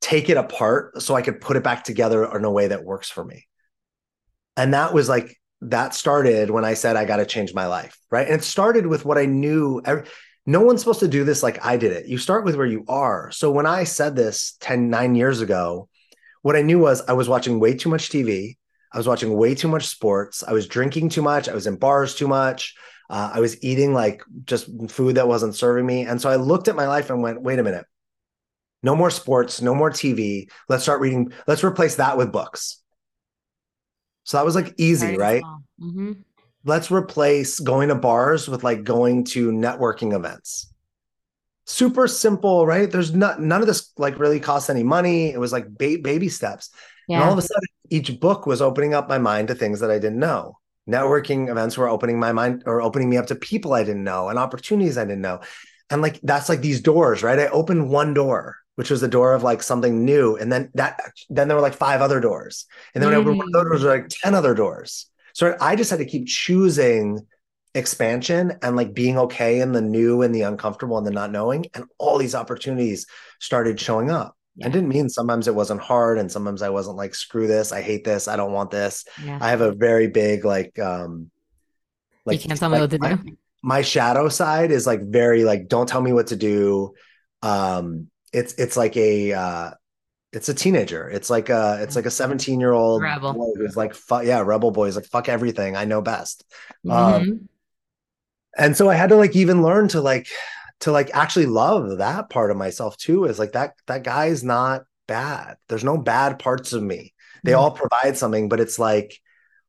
take 0.00 0.28
it 0.28 0.36
apart 0.36 1.00
so 1.00 1.14
I 1.14 1.22
could 1.22 1.40
put 1.40 1.56
it 1.56 1.64
back 1.64 1.84
together 1.84 2.24
in 2.36 2.44
a 2.44 2.50
way 2.50 2.68
that 2.68 2.84
works 2.84 3.10
for 3.10 3.24
me. 3.24 3.46
And 4.56 4.74
that 4.74 4.92
was 4.92 5.08
like 5.08 5.40
that 5.62 5.94
started 5.94 6.50
when 6.50 6.64
I 6.64 6.74
said 6.74 6.96
I 6.96 7.04
got 7.04 7.16
to 7.16 7.26
change 7.26 7.54
my 7.54 7.66
life, 7.66 7.98
right? 8.10 8.26
And 8.26 8.36
it 8.36 8.44
started 8.44 8.86
with 8.86 9.04
what 9.04 9.18
I 9.18 9.26
knew. 9.26 9.82
No 10.46 10.60
one's 10.60 10.80
supposed 10.80 11.00
to 11.00 11.08
do 11.08 11.24
this 11.24 11.42
like 11.42 11.64
I 11.64 11.76
did 11.76 11.92
it. 11.92 12.06
You 12.06 12.18
start 12.18 12.44
with 12.44 12.54
where 12.54 12.66
you 12.66 12.84
are. 12.86 13.30
So 13.30 13.50
when 13.50 13.66
I 13.66 13.84
said 13.84 14.14
this 14.14 14.56
10, 14.60 14.90
nine 14.90 15.14
years 15.14 15.40
ago, 15.40 15.88
what 16.42 16.54
I 16.56 16.62
knew 16.62 16.78
was 16.78 17.00
I 17.08 17.14
was 17.14 17.28
watching 17.28 17.58
way 17.58 17.74
too 17.74 17.88
much 17.88 18.10
TV. 18.10 18.58
I 18.92 18.98
was 18.98 19.08
watching 19.08 19.34
way 19.34 19.54
too 19.54 19.68
much 19.68 19.88
sports. 19.88 20.44
I 20.46 20.52
was 20.52 20.68
drinking 20.68 21.08
too 21.08 21.22
much. 21.22 21.48
I 21.48 21.54
was 21.54 21.66
in 21.66 21.76
bars 21.76 22.14
too 22.14 22.28
much. 22.28 22.74
Uh, 23.10 23.32
I 23.34 23.40
was 23.40 23.62
eating 23.62 23.92
like 23.92 24.22
just 24.44 24.68
food 24.90 25.16
that 25.16 25.28
wasn't 25.28 25.54
serving 25.54 25.84
me. 25.84 26.06
And 26.06 26.20
so 26.20 26.30
I 26.30 26.36
looked 26.36 26.68
at 26.68 26.76
my 26.76 26.86
life 26.86 27.10
and 27.10 27.22
went, 27.22 27.42
wait 27.42 27.58
a 27.58 27.62
minute. 27.62 27.86
No 28.82 28.94
more 28.94 29.10
sports, 29.10 29.62
no 29.62 29.74
more 29.74 29.90
TV. 29.90 30.50
Let's 30.68 30.82
start 30.82 31.00
reading. 31.00 31.32
Let's 31.46 31.64
replace 31.64 31.96
that 31.96 32.16
with 32.16 32.32
books. 32.32 32.82
So 34.24 34.36
that 34.36 34.44
was 34.44 34.54
like 34.54 34.74
easy, 34.78 35.16
right? 35.16 35.42
Mm-hmm. 35.80 36.12
Let's 36.64 36.90
replace 36.90 37.60
going 37.60 37.88
to 37.88 37.94
bars 37.94 38.48
with 38.48 38.64
like 38.64 38.84
going 38.84 39.24
to 39.24 39.52
networking 39.52 40.14
events. 40.14 40.72
Super 41.66 42.08
simple, 42.08 42.66
right? 42.66 42.90
There's 42.90 43.14
not 43.14 43.40
none 43.40 43.60
of 43.60 43.66
this 43.66 43.90
like 43.96 44.18
really 44.18 44.40
cost 44.40 44.70
any 44.70 44.82
money. 44.82 45.32
It 45.32 45.40
was 45.40 45.52
like 45.52 45.66
ba- 45.66 45.98
baby 46.02 46.28
steps. 46.28 46.70
Yeah. 47.08 47.16
And 47.16 47.24
all 47.24 47.32
of 47.32 47.38
a 47.38 47.42
sudden, 47.42 47.68
each 47.90 48.18
book 48.18 48.46
was 48.46 48.62
opening 48.62 48.94
up 48.94 49.08
my 49.08 49.18
mind 49.18 49.48
to 49.48 49.54
things 49.54 49.80
that 49.80 49.90
I 49.90 49.98
didn't 49.98 50.18
know 50.18 50.58
networking 50.88 51.48
events 51.50 51.76
were 51.76 51.88
opening 51.88 52.18
my 52.18 52.32
mind 52.32 52.62
or 52.66 52.82
opening 52.82 53.08
me 53.08 53.16
up 53.16 53.26
to 53.28 53.34
people 53.34 53.72
I 53.72 53.84
didn't 53.84 54.04
know 54.04 54.28
and 54.28 54.38
opportunities 54.38 54.98
I 54.98 55.04
didn't 55.04 55.22
know. 55.22 55.40
And 55.90 56.02
like 56.02 56.20
that's 56.22 56.48
like 56.48 56.60
these 56.60 56.80
doors, 56.80 57.22
right? 57.22 57.38
I 57.38 57.48
opened 57.48 57.90
one 57.90 58.14
door, 58.14 58.56
which 58.76 58.90
was 58.90 59.00
the 59.00 59.08
door 59.08 59.34
of 59.34 59.42
like 59.42 59.62
something 59.62 60.04
new. 60.04 60.36
And 60.36 60.50
then 60.52 60.70
that 60.74 61.00
then 61.30 61.48
there 61.48 61.56
were 61.56 61.62
like 61.62 61.74
five 61.74 62.00
other 62.00 62.20
doors. 62.20 62.66
And 62.94 63.02
then 63.02 63.10
when 63.10 63.20
mm-hmm. 63.20 63.28
I 63.28 63.32
opened 63.34 63.54
those 63.54 63.64
doors, 63.64 63.82
there 63.82 63.90
were 63.90 63.98
like 63.98 64.08
10 64.08 64.34
other 64.34 64.54
doors. 64.54 65.06
So 65.34 65.56
I 65.60 65.76
just 65.76 65.90
had 65.90 65.98
to 65.98 66.04
keep 66.04 66.26
choosing 66.26 67.26
expansion 67.74 68.58
and 68.62 68.76
like 68.76 68.94
being 68.94 69.18
okay 69.18 69.60
in 69.60 69.72
the 69.72 69.80
new 69.80 70.22
and 70.22 70.34
the 70.34 70.42
uncomfortable 70.42 70.96
and 70.96 71.06
the 71.06 71.10
not 71.10 71.32
knowing. 71.32 71.66
And 71.74 71.84
all 71.98 72.18
these 72.18 72.34
opportunities 72.34 73.06
started 73.40 73.80
showing 73.80 74.10
up. 74.10 74.36
Yeah. 74.56 74.68
It 74.68 74.72
didn't 74.72 74.88
mean 74.88 75.08
sometimes 75.08 75.48
it 75.48 75.54
wasn't 75.54 75.80
hard 75.80 76.18
and 76.18 76.30
sometimes 76.30 76.62
I 76.62 76.70
wasn't 76.70 76.96
like, 76.96 77.14
screw 77.14 77.46
this, 77.46 77.72
I 77.72 77.82
hate 77.82 78.04
this, 78.04 78.28
I 78.28 78.36
don't 78.36 78.52
want 78.52 78.70
this. 78.70 79.04
Yeah. 79.24 79.38
I 79.40 79.50
have 79.50 79.60
a 79.60 79.72
very 79.72 80.06
big 80.06 80.44
like 80.44 80.78
um 80.78 81.30
like 82.24 82.40
you 82.40 82.48
can't 82.48 82.58
tell 82.58 82.70
me 82.70 82.80
what 82.80 82.90
to 82.90 82.98
my, 82.98 83.14
do. 83.14 83.36
My 83.62 83.82
shadow 83.82 84.28
side 84.28 84.70
is 84.70 84.86
like 84.86 85.02
very 85.02 85.44
like, 85.44 85.68
don't 85.68 85.88
tell 85.88 86.00
me 86.00 86.12
what 86.12 86.28
to 86.28 86.36
do. 86.36 86.94
Um 87.42 88.08
it's 88.32 88.54
it's 88.54 88.76
like 88.76 88.96
a 88.96 89.32
uh 89.32 89.70
it's 90.32 90.48
a 90.48 90.54
teenager. 90.54 91.08
It's 91.08 91.30
like 91.30 91.48
a 91.48 91.78
it's 91.80 91.96
like 91.96 92.06
a 92.06 92.10
17 92.10 92.60
year 92.60 92.72
old 92.72 93.02
rebel 93.02 93.54
who's 93.56 93.76
like 93.76 93.94
fuck 93.94 94.24
yeah, 94.24 94.40
rebel 94.40 94.70
boy 94.70 94.86
is 94.86 94.96
like 94.96 95.06
fuck 95.06 95.28
everything. 95.28 95.76
I 95.76 95.84
know 95.84 96.00
best. 96.00 96.44
Um, 96.88 96.92
mm-hmm. 96.92 97.30
Um 97.30 97.48
and 98.56 98.76
so 98.76 98.88
I 98.88 98.94
had 98.94 99.08
to 99.08 99.16
like 99.16 99.34
even 99.34 99.62
learn 99.62 99.88
to 99.88 100.00
like 100.00 100.28
to 100.84 100.92
like 100.92 101.10
actually 101.14 101.46
love 101.46 101.98
that 101.98 102.28
part 102.28 102.50
of 102.50 102.56
myself 102.58 102.96
too 102.96 103.24
is 103.24 103.38
like 103.38 103.52
that 103.52 103.74
that 103.86 104.04
guy 104.04 104.26
is 104.26 104.44
not 104.44 104.82
bad. 105.06 105.56
There's 105.68 105.84
no 105.84 105.96
bad 105.96 106.38
parts 106.38 106.74
of 106.74 106.82
me. 106.82 107.14
They 107.42 107.52
mm-hmm. 107.52 107.60
all 107.60 107.70
provide 107.70 108.18
something 108.18 108.48
but 108.48 108.60
it's 108.60 108.78
like 108.78 109.18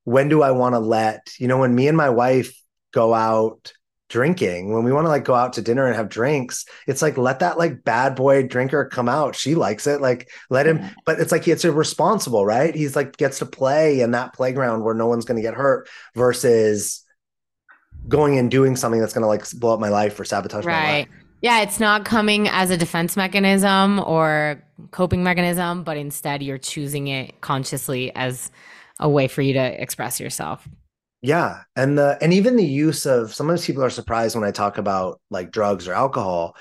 when 0.03 0.30
do 0.30 0.43
i 0.43 0.51
want 0.51 0.76
to 0.76 0.80
let 0.80 1.28
you 1.39 1.47
know 1.47 1.57
when 1.57 1.74
me 1.74 1.88
and 1.88 1.97
my 1.97 2.09
wife 2.09 2.55
go 2.93 3.13
out 3.13 3.74
drinking 4.07 4.72
when 4.72 4.84
we 4.84 4.91
want 4.91 5.05
to 5.05 5.09
like 5.09 5.26
go 5.26 5.34
out 5.34 5.53
to 5.53 5.61
dinner 5.61 5.88
and 5.88 5.95
have 5.95 6.09
drinks 6.09 6.66
it's 6.86 7.01
like 7.01 7.18
let 7.18 7.39
that 7.39 7.57
like 7.57 7.84
bad 7.84 8.16
boy 8.16 8.47
drinker 8.47 8.86
come 8.86 9.09
out. 9.09 9.36
She 9.36 9.55
likes 9.55 9.88
it 9.88 9.99
like 10.01 10.30
let 10.49 10.68
him 10.68 10.82
but 11.05 11.20
it's 11.20 11.32
like 11.32 11.47
it's 11.47 11.66
irresponsible 11.66 12.45
right? 12.45 12.76
He's 12.76 12.95
like 12.95 13.18
gets 13.18 13.39
to 13.39 13.45
play 13.45 14.01
in 14.01 14.11
that 14.11 14.34
playground 14.34 14.84
where 14.84 14.95
no 14.95 15.07
one's 15.07 15.26
going 15.26 15.38
to 15.38 15.41
get 15.41 15.55
hurt 15.55 15.89
versus 16.13 17.05
going 18.08 18.38
and 18.38 18.51
doing 18.51 18.76
something 18.76 18.99
that's 18.99 19.14
going 19.14 19.24
to 19.24 19.28
like 19.28 19.49
blow 19.60 19.74
up 19.74 19.80
my 19.80 19.89
life 19.89 20.20
or 20.20 20.26
sabotage 20.26 20.66
right. 20.66 20.84
my 20.84 20.91
life. 20.99 21.08
Yeah, 21.41 21.62
it's 21.62 21.80
not 21.80 22.06
coming 22.06 22.47
as 22.47 22.72
a 22.72 22.78
defense 22.78 23.16
mechanism 23.16 23.99
or 23.99 24.64
coping 24.91 25.24
mechanism, 25.24 25.84
but 25.84 25.97
instead 25.97 26.41
you're 26.41 26.58
choosing 26.58 27.08
it 27.08 27.39
consciously 27.41 28.14
as 28.16 28.51
a 28.99 29.10
way 29.10 29.28
for 29.28 29.41
you 29.41 29.53
to 29.53 29.82
express 29.82 30.20
yourself. 30.20 30.68
Yeah, 31.22 31.62
and 31.76 31.97
the 31.97 32.18
and 32.22 32.34
even 32.34 32.56
the 32.56 32.66
use 32.66 33.06
of 33.06 33.34
sometimes 33.34 33.66
people 33.66 33.84
are 33.84 33.89
surprised 33.89 34.36
when 34.36 34.43
I 34.43 34.51
talk 34.51 34.78
about 34.78 35.20
like 35.30 35.51
drugs 35.51 35.88
or 35.88 35.93
alcohol. 35.93 36.56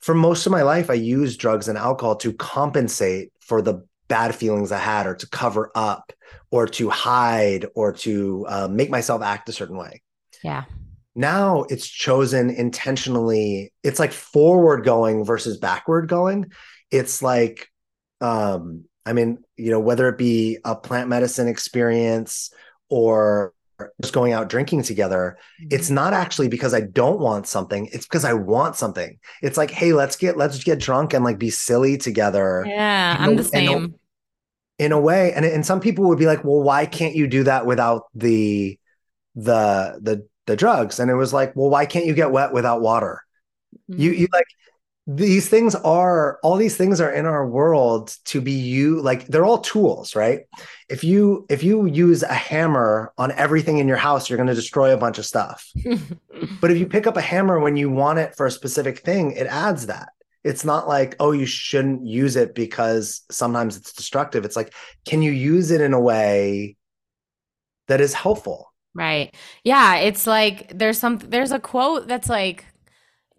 For 0.00 0.14
most 0.14 0.46
of 0.46 0.52
my 0.52 0.62
life, 0.62 0.90
I 0.90 0.94
used 0.94 1.38
drugs 1.38 1.68
and 1.68 1.78
alcohol 1.78 2.16
to 2.16 2.32
compensate 2.32 3.32
for 3.40 3.62
the 3.62 3.86
bad 4.08 4.34
feelings 4.34 4.72
I 4.72 4.78
had 4.78 5.06
or 5.06 5.14
to 5.14 5.28
cover 5.28 5.70
up 5.74 6.12
or 6.50 6.66
to 6.66 6.90
hide 6.90 7.66
or 7.74 7.92
to 7.92 8.44
uh, 8.48 8.68
make 8.68 8.90
myself 8.90 9.22
act 9.22 9.48
a 9.48 9.52
certain 9.52 9.76
way. 9.76 10.02
Yeah. 10.42 10.64
Now 11.14 11.64
it's 11.68 11.86
chosen 11.86 12.50
intentionally. 12.50 13.72
It's 13.82 13.98
like 13.98 14.12
forward 14.12 14.84
going 14.84 15.24
versus 15.24 15.58
backward 15.58 16.08
going. 16.08 16.50
It's 16.90 17.22
like, 17.22 17.68
um, 18.20 18.84
I 19.04 19.12
mean, 19.12 19.38
you 19.56 19.70
know, 19.70 19.80
whether 19.80 20.08
it 20.08 20.16
be 20.16 20.58
a 20.64 20.74
plant 20.74 21.08
medicine 21.08 21.48
experience 21.48 22.50
or 22.88 23.52
just 24.00 24.14
going 24.14 24.32
out 24.32 24.48
drinking 24.48 24.84
together, 24.84 25.36
it's 25.68 25.90
Mm-hmm. 25.90 25.94
not 25.94 26.14
actually 26.14 26.48
because 26.48 26.72
I 26.72 26.82
don't 26.82 27.20
want 27.20 27.46
something. 27.46 27.88
It's 27.92 28.06
because 28.06 28.24
I 28.24 28.32
want 28.32 28.76
something. 28.76 29.18
It's 29.42 29.58
like, 29.58 29.70
hey, 29.70 29.92
let's 29.92 30.16
get 30.16 30.36
let's 30.38 30.62
get 30.64 30.78
drunk 30.78 31.12
and 31.12 31.24
like 31.24 31.38
be 31.38 31.50
silly 31.50 31.98
together 31.98 32.72
Yeah, 32.74 33.16
I'm 33.18 33.36
the 33.36 33.44
same. 33.44 33.94
in 34.78 34.92
a 34.92 35.00
way. 35.00 35.32
And 35.32 35.44
and 35.44 35.64
some 35.64 35.80
people 35.80 36.08
would 36.08 36.18
be 36.18 36.26
like, 36.26 36.44
well, 36.44 36.62
why 36.62 36.86
can't 36.86 37.14
you 37.14 37.26
do 37.26 37.44
that 37.44 37.66
without 37.66 38.04
the 38.14 38.78
the 39.34 39.98
the 40.02 40.28
the 40.46 40.56
drugs? 40.56 40.98
And 40.98 41.10
it 41.10 41.14
was 41.14 41.32
like, 41.32 41.54
well, 41.56 41.70
why 41.70 41.86
can't 41.86 42.06
you 42.06 42.14
get 42.14 42.32
wet 42.32 42.52
without 42.52 42.80
water? 42.80 43.22
You 43.88 44.10
Mm-hmm. 44.10 44.20
you 44.20 44.28
like 44.32 44.46
these 45.06 45.48
things 45.48 45.74
are 45.74 46.38
all 46.44 46.56
these 46.56 46.76
things 46.76 47.00
are 47.00 47.10
in 47.10 47.26
our 47.26 47.46
world 47.48 48.14
to 48.26 48.40
be 48.40 48.52
you 48.52 49.00
like 49.00 49.26
they're 49.26 49.44
all 49.44 49.58
tools 49.58 50.14
right 50.14 50.42
if 50.88 51.02
you 51.02 51.44
if 51.50 51.64
you 51.64 51.86
use 51.86 52.22
a 52.22 52.32
hammer 52.32 53.12
on 53.18 53.32
everything 53.32 53.78
in 53.78 53.88
your 53.88 53.96
house 53.96 54.30
you're 54.30 54.36
going 54.36 54.46
to 54.46 54.54
destroy 54.54 54.94
a 54.94 54.96
bunch 54.96 55.18
of 55.18 55.26
stuff 55.26 55.68
but 56.60 56.70
if 56.70 56.78
you 56.78 56.86
pick 56.86 57.08
up 57.08 57.16
a 57.16 57.20
hammer 57.20 57.58
when 57.58 57.76
you 57.76 57.90
want 57.90 58.20
it 58.20 58.36
for 58.36 58.46
a 58.46 58.50
specific 58.50 59.00
thing 59.00 59.32
it 59.32 59.48
adds 59.48 59.86
that 59.86 60.10
it's 60.44 60.64
not 60.64 60.86
like 60.86 61.16
oh 61.18 61.32
you 61.32 61.46
shouldn't 61.46 62.06
use 62.06 62.36
it 62.36 62.54
because 62.54 63.22
sometimes 63.28 63.76
it's 63.76 63.92
destructive 63.92 64.44
it's 64.44 64.56
like 64.56 64.72
can 65.04 65.20
you 65.20 65.32
use 65.32 65.72
it 65.72 65.80
in 65.80 65.94
a 65.94 66.00
way 66.00 66.76
that 67.88 68.00
is 68.00 68.14
helpful 68.14 68.71
Right. 68.94 69.34
Yeah, 69.64 69.96
it's 69.96 70.26
like 70.26 70.70
there's 70.76 70.98
some 70.98 71.18
there's 71.18 71.52
a 71.52 71.58
quote 71.58 72.08
that's 72.08 72.28
like 72.28 72.66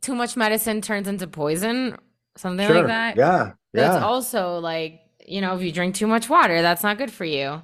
too 0.02 0.16
much 0.16 0.38
medicine 0.38 0.82
turns 0.82 1.08
into 1.08 1.28
poison, 1.28 1.98
something 2.38 2.68
like 2.68 2.88
that. 2.88 3.20
yeah 3.20 3.54
But 3.76 3.86
it's 3.86 3.96
yeah 3.96 3.98
also 3.98 4.60
like, 4.60 5.02
you 5.28 5.42
know, 5.42 5.56
if 5.56 5.64
you 5.64 5.72
drink 5.72 5.96
too 5.96 6.08
much 6.08 6.30
water, 6.30 6.62
that's 6.62 6.84
not 6.84 6.98
good 6.98 7.12
for 7.12 7.26
you. 7.26 7.62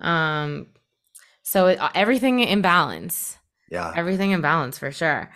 Um, 0.00 0.68
so 1.42 1.68
it, 1.68 1.78
everything 1.94 2.40
in 2.40 2.62
balance, 2.62 3.38
yeah 3.70 3.96
everything 3.96 4.32
in 4.32 4.40
balance 4.42 4.78
for 4.78 4.92
sure. 4.92 5.30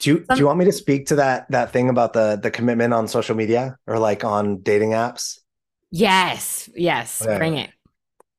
Do 0.00 0.10
you, 0.10 0.18
do 0.20 0.42
you 0.42 0.46
want 0.46 0.58
me 0.58 0.64
to 0.66 0.72
speak 0.72 1.06
to 1.06 1.16
that 1.16 1.50
that 1.50 1.72
thing 1.72 1.88
about 1.88 2.12
the 2.12 2.36
the 2.40 2.50
commitment 2.50 2.92
on 2.92 3.08
social 3.08 3.34
media 3.34 3.78
or 3.86 3.98
like 3.98 4.24
on 4.24 4.58
dating 4.60 4.90
apps? 4.90 5.38
Yes, 5.90 6.68
yes, 6.74 7.26
Okay. 7.26 7.38
bring 7.38 7.56
it. 7.58 7.70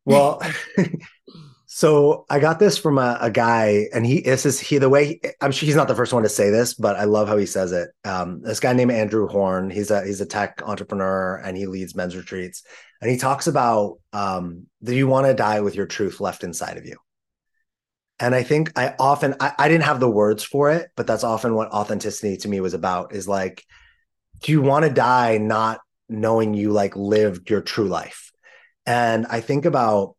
Well, 0.05 0.41
so 1.75 2.25
I 2.29 2.39
got 2.39 2.57
this 2.57 2.77
from 2.77 2.97
a, 2.97 3.17
a 3.19 3.29
guy, 3.29 3.87
and 3.93 4.05
he 4.05 4.21
this 4.21 4.45
is 4.45 4.61
he 4.61 4.77
the 4.77 4.87
way 4.87 5.05
he, 5.05 5.21
I'm 5.41 5.51
sure 5.51 5.67
he's 5.67 5.75
not 5.75 5.89
the 5.89 5.93
first 5.93 6.13
one 6.13 6.23
to 6.23 6.29
say 6.29 6.49
this, 6.49 6.73
but 6.73 6.95
I 6.95 7.03
love 7.03 7.27
how 7.27 7.35
he 7.35 7.45
says 7.45 7.73
it. 7.73 7.89
Um, 8.05 8.41
this 8.43 8.61
guy 8.61 8.71
named 8.71 8.93
Andrew 8.93 9.27
Horn, 9.27 9.69
he's 9.69 9.91
a 9.91 10.05
he's 10.05 10.21
a 10.21 10.25
tech 10.25 10.61
entrepreneur 10.63 11.35
and 11.35 11.57
he 11.57 11.67
leads 11.67 11.93
men's 11.93 12.15
retreats, 12.15 12.63
and 13.01 13.11
he 13.11 13.17
talks 13.17 13.47
about 13.47 13.99
um, 14.13 14.67
that 14.83 14.95
you 14.95 15.05
want 15.05 15.27
to 15.27 15.33
die 15.33 15.59
with 15.59 15.75
your 15.75 15.85
truth 15.85 16.21
left 16.21 16.45
inside 16.45 16.77
of 16.77 16.85
you. 16.85 16.95
And 18.21 18.33
I 18.33 18.43
think 18.43 18.71
I 18.79 18.95
often 18.97 19.35
I, 19.41 19.51
I 19.59 19.67
didn't 19.67 19.83
have 19.83 19.99
the 19.99 20.09
words 20.09 20.45
for 20.45 20.71
it, 20.71 20.91
but 20.95 21.07
that's 21.07 21.25
often 21.25 21.55
what 21.55 21.71
authenticity 21.71 22.37
to 22.37 22.47
me 22.47 22.61
was 22.61 22.73
about. 22.73 23.13
Is 23.13 23.27
like, 23.27 23.65
do 24.39 24.53
you 24.53 24.61
want 24.61 24.85
to 24.85 24.91
die 24.91 25.39
not 25.39 25.81
knowing 26.07 26.53
you 26.53 26.71
like 26.71 26.95
lived 26.95 27.49
your 27.49 27.59
true 27.59 27.89
life? 27.89 28.31
And 28.85 29.25
I 29.29 29.41
think 29.41 29.65
about, 29.65 30.15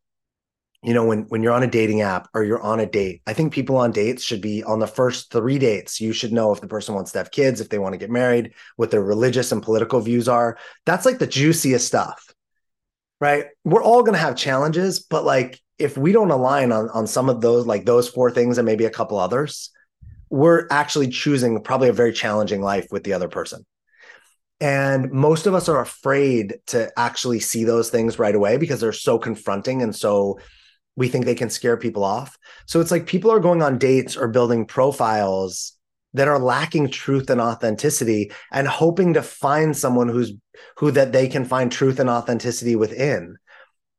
you 0.87 0.95
know, 0.95 1.05
when 1.05 1.23
when 1.23 1.43
you're 1.43 1.53
on 1.53 1.65
a 1.65 1.67
dating 1.67 2.03
app 2.03 2.29
or 2.33 2.45
you're 2.45 2.63
on 2.63 2.79
a 2.79 2.87
date, 2.87 3.21
I 3.27 3.33
think 3.33 3.53
people 3.53 3.77
on 3.77 3.91
dates 3.91 4.23
should 4.23 4.41
be 4.41 4.63
on 4.63 4.79
the 4.79 4.87
first 4.87 5.33
three 5.33 5.59
dates. 5.59 6.01
You 6.01 6.13
should 6.13 6.33
know 6.33 6.53
if 6.53 6.61
the 6.61 6.69
person 6.69 6.95
wants 6.95 7.11
to 7.11 7.19
have 7.19 7.33
kids, 7.33 7.61
if 7.61 7.69
they 7.69 7.81
want 7.81 7.95
to 7.95 7.99
get 7.99 8.09
married, 8.09 8.53
what 8.77 8.93
their 8.93 9.03
religious 9.03 9.51
and 9.51 9.61
political 9.61 10.01
views 10.01 10.29
are. 10.29 10.57
That's 10.85 11.05
like 11.05 11.19
the 11.19 11.27
juiciest 11.27 11.89
stuff, 11.89 12.33
right? 13.21 13.47
We're 13.65 13.83
all 13.83 14.03
going 14.03 14.13
to 14.13 14.21
have 14.21 14.37
challenges, 14.37 15.01
but 15.01 15.25
like 15.25 15.61
if 15.77 15.99
we 15.99 16.13
don't 16.13 16.31
align 16.31 16.71
on 16.71 16.89
on 16.91 17.09
some 17.09 17.29
of 17.29 17.41
those, 17.41 17.67
like 17.67 17.85
those 17.85 18.09
four 18.09 18.31
things 18.31 18.57
and 18.57 18.65
maybe 18.65 18.85
a 18.85 18.91
couple 18.91 19.19
others, 19.19 19.73
we're 20.31 20.69
actually 20.71 21.09
choosing 21.09 21.61
probably 21.63 21.89
a 21.89 21.93
very 21.93 22.13
challenging 22.13 22.63
life 22.63 22.87
with 22.93 23.03
the 23.03 23.13
other 23.13 23.29
person. 23.29 23.67
And 24.61 25.11
most 25.11 25.47
of 25.47 25.55
us 25.55 25.69
are 25.69 25.81
afraid 25.81 26.59
to 26.69 26.93
actually 26.97 27.41
see 27.41 27.65
those 27.65 27.91
things 27.91 28.21
right 28.21 28.37
away 28.37 28.57
because 28.57 28.81
they're 28.81 28.93
so 28.93 29.19
confronting 29.19 29.83
and 29.83 29.95
so 29.95 30.39
we 30.97 31.09
think 31.09 31.25
they 31.25 31.35
can 31.35 31.51
scare 31.51 31.77
people 31.77 32.05
off. 32.05 32.39
So 32.67 32.81
it's 32.81 32.91
like 32.91 33.07
people 33.07 33.31
are 33.31 33.41
going 33.41 33.63
on 33.63 33.79
dates 33.79 34.17
or 34.17 34.29
building 34.29 34.67
profiles 34.67 35.75
that 36.15 36.29
are 36.29 36.39
lacking 36.39 36.89
truth 36.89 37.29
and 37.29 37.41
authenticity 37.41 38.33
and 38.51 38.67
hoping 38.67 39.15
to 39.15 39.23
find 39.23 39.77
someone 39.77 40.09
who's 40.09 40.33
who 40.79 40.91
that 40.91 41.13
they 41.13 41.29
can 41.29 41.45
find 41.45 41.71
truth 41.71 42.01
and 42.01 42.09
authenticity 42.09 42.75
within. 42.75 43.37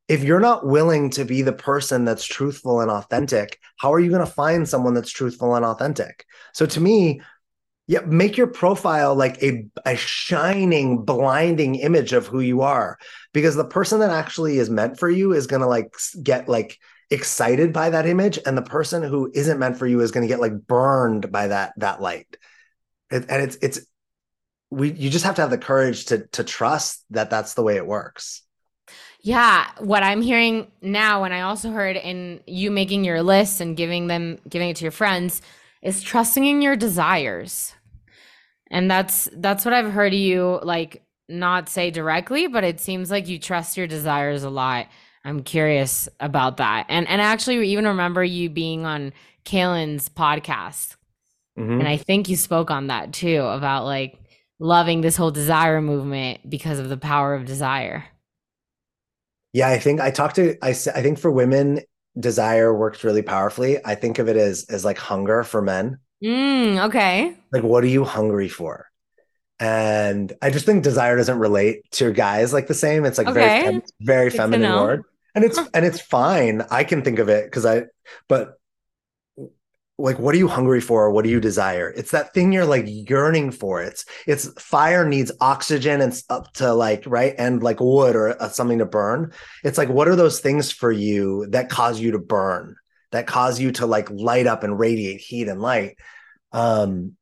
If 0.07 0.23
you're 0.23 0.39
not 0.39 0.65
willing 0.65 1.11
to 1.11 1.25
be 1.25 1.43
the 1.43 1.53
person 1.53 2.05
that's 2.05 2.25
truthful 2.25 2.81
and 2.81 2.89
authentic, 2.89 3.59
how 3.77 3.93
are 3.93 3.99
you 3.99 4.09
going 4.09 4.25
to 4.25 4.31
find 4.31 4.67
someone 4.67 4.93
that's 4.93 5.11
truthful 5.11 5.53
and 5.53 5.65
authentic? 5.65 6.25
So 6.53 6.65
to 6.65 6.79
me, 6.79 7.21
yeah, 7.87 8.01
make 8.05 8.35
your 8.35 8.47
profile 8.47 9.15
like 9.15 9.41
a, 9.43 9.65
a 9.85 9.95
shining, 9.95 11.03
blinding 11.03 11.75
image 11.75 12.13
of 12.13 12.27
who 12.27 12.41
you 12.41 12.61
are. 12.61 12.97
Because 13.38 13.55
the 13.55 13.63
person 13.63 13.99
that 13.99 14.09
actually 14.09 14.57
is 14.57 14.67
meant 14.67 14.97
for 14.97 15.07
you 15.07 15.31
is 15.31 15.45
gonna 15.45 15.67
like 15.67 15.93
get 16.23 16.49
like 16.49 16.79
excited 17.11 17.71
by 17.71 17.91
that 17.91 18.07
image, 18.07 18.39
and 18.43 18.57
the 18.57 18.63
person 18.63 19.03
who 19.03 19.29
isn't 19.31 19.59
meant 19.59 19.77
for 19.77 19.85
you 19.85 20.01
is 20.01 20.09
gonna 20.09 20.25
get 20.25 20.39
like 20.39 20.65
burned 20.65 21.31
by 21.31 21.45
that 21.45 21.73
that 21.77 22.01
light. 22.01 22.35
It, 23.11 23.27
and 23.29 23.43
it's 23.43 23.55
it's 23.61 23.79
we 24.71 24.91
you 24.91 25.11
just 25.11 25.23
have 25.23 25.35
to 25.35 25.41
have 25.41 25.51
the 25.51 25.59
courage 25.59 26.05
to 26.05 26.25
to 26.29 26.43
trust 26.43 27.05
that 27.11 27.29
that's 27.29 27.53
the 27.53 27.61
way 27.61 27.75
it 27.75 27.85
works. 27.85 28.41
Yeah, 29.21 29.69
what 29.81 30.01
I'm 30.01 30.23
hearing 30.23 30.71
now, 30.81 31.23
and 31.23 31.31
I 31.31 31.41
also 31.41 31.69
heard 31.69 31.95
in 31.95 32.41
you 32.47 32.71
making 32.71 33.03
your 33.03 33.21
list 33.21 33.61
and 33.61 33.77
giving 33.77 34.07
them 34.07 34.39
giving 34.49 34.69
it 34.69 34.77
to 34.77 34.83
your 34.83 34.91
friends, 34.91 35.43
is 35.83 36.01
trusting 36.01 36.43
in 36.43 36.63
your 36.63 36.75
desires. 36.75 37.75
And 38.71 38.89
that's 38.89 39.29
that's 39.31 39.63
what 39.63 39.75
I've 39.75 39.91
heard 39.91 40.15
you 40.15 40.59
like 40.63 41.03
not 41.30 41.69
say 41.69 41.91
directly, 41.91 42.47
but 42.47 42.63
it 42.63 42.80
seems 42.80 43.11
like 43.11 43.28
you 43.28 43.39
trust 43.39 43.78
your 43.78 43.88
desires 43.88 44.43
a 44.43 44.49
lot. 44.49 44.88
I'm 45.25 45.43
curious 45.43 46.07
about 46.19 46.57
that. 46.57 46.86
And 46.89 47.07
and 47.07 47.21
actually 47.21 47.67
even 47.69 47.86
remember 47.88 48.23
you 48.23 48.49
being 48.49 48.86
on 48.86 49.13
Kalen's 49.45 50.09
podcast. 50.09 50.95
Mhm. 51.57 51.80
And 51.80 51.88
I 51.88 51.97
think 51.97 52.30
you 52.30 52.36
spoke 52.36 52.71
on 52.71 52.88
that 52.88 53.13
too 53.13 53.41
about 53.41 53.86
like 53.86 54.19
loving 54.59 55.01
this 55.01 55.17
whole 55.17 55.32
desire 55.32 55.82
movement 55.82 56.49
because 56.49 56.80
of 56.80 56.89
the 56.89 56.97
power 56.97 57.34
of 57.36 57.45
desire. 57.45 58.05
Yeah, 59.53 59.69
I 59.69 59.80
think 59.80 59.99
I 59.99 60.11
talked 60.11 60.36
to 60.36 60.55
I 60.61 60.69
I 60.69 60.73
think 61.01 61.19
for 61.19 61.32
women, 61.32 61.82
desire 62.19 62.73
works 62.73 63.03
really 63.03 63.21
powerfully. 63.21 63.80
I 63.86 63.95
think 63.95 64.19
of 64.19 64.28
it 64.28 64.38
as 64.38 64.65
as 64.69 64.86
like 64.86 64.97
hunger 64.97 65.43
for 65.43 65.61
men. 65.61 65.99
Mm, 66.23 66.86
okay. 66.88 67.38
like 67.51 67.63
what 67.63 67.84
are 67.84 67.88
you 67.88 68.03
hungry 68.03 68.49
for 68.49 68.86
and 69.60 70.34
i 70.41 70.49
just 70.49 70.66
think 70.66 70.84
desire 70.84 71.18
doesn't 71.18 71.39
relate 71.39 71.89
to 71.91 72.12
guys 72.12 72.53
like 72.53 72.68
the 72.68 72.74
same. 72.74 73.05
It's 73.05 73.18
like 73.18 73.34
very 73.34 73.64
fem- 73.64 73.82
very 74.01 74.30
Good 74.30 74.38
feminine 74.38 74.72
word 74.74 75.03
and 75.38 75.45
it's 75.45 75.60
and 75.74 75.86
it's 75.86 76.01
fine. 76.01 76.64
I 76.72 76.84
can 76.84 77.03
think 77.03 77.20
of 77.20 77.30
it 77.30 77.45
because 77.45 77.66
i 77.66 77.84
but 78.28 78.55
like 79.99 80.18
what 80.18 80.34
are 80.34 80.38
you 80.38 80.47
hungry 80.47 80.82
for? 80.82 81.12
What 81.12 81.24
do 81.24 81.30
you 81.30 81.39
desire? 81.39 81.93
It's 81.95 82.12
that 82.12 82.34
thing 82.34 82.51
you're 82.51 82.66
like 82.66 82.86
yearning 82.88 83.51
for. 83.51 83.82
It's 83.82 84.03
it's 84.26 84.49
fire 84.62 85.08
needs 85.08 85.32
oxygen 85.39 86.01
and 86.01 86.20
up 86.30 86.53
to 86.53 86.74
like 86.74 87.03
right 87.05 87.36
and 87.38 87.62
like 87.62 87.80
wood 87.80 88.16
or 88.16 88.41
uh, 88.41 88.49
something 88.49 88.80
to 88.80 88.86
burn. 88.86 89.32
It's 89.64 89.78
like 89.78 89.89
what 89.89 90.08
are 90.08 90.16
those 90.16 90.39
things 90.39 90.72
for 90.72 90.91
you 90.91 91.45
that 91.51 91.70
cause 91.70 91.99
you 91.99 92.12
to 92.12 92.20
burn 92.20 92.76
that 93.12 93.28
cause 93.28 93.60
you 93.60 93.72
to 93.74 93.86
like 93.86 94.10
light 94.10 94.47
up 94.47 94.64
and 94.64 94.78
radiate 94.78 95.22
heat 95.22 95.47
and 95.47 95.62
light? 95.62 95.97
Um 96.51 97.16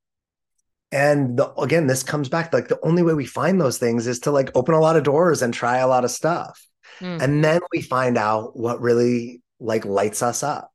and 0.95 1.37
the, 1.37 1.51
again 1.55 1.87
this 1.87 2.03
comes 2.03 2.29
back 2.29 2.53
like 2.53 2.69
the 2.69 2.79
only 2.81 3.03
way 3.03 3.13
we 3.13 3.25
find 3.25 3.59
those 3.59 3.77
things 3.77 4.07
is 4.07 4.21
to 4.21 4.31
like 4.31 4.49
open 4.55 4.73
a 4.73 4.79
lot 4.79 4.95
of 4.95 5.03
doors 5.03 5.41
and 5.41 5.53
try 5.53 5.77
a 5.77 5.87
lot 5.87 6.05
of 6.05 6.11
stuff. 6.11 6.65
Mm. 7.01 7.21
and 7.21 7.43
then 7.43 7.59
we 7.73 7.81
find 7.81 8.17
out 8.17 8.55
what 8.55 8.79
really 8.79 9.41
like 9.59 9.83
lights 9.83 10.23
us 10.23 10.41
up. 10.43 10.71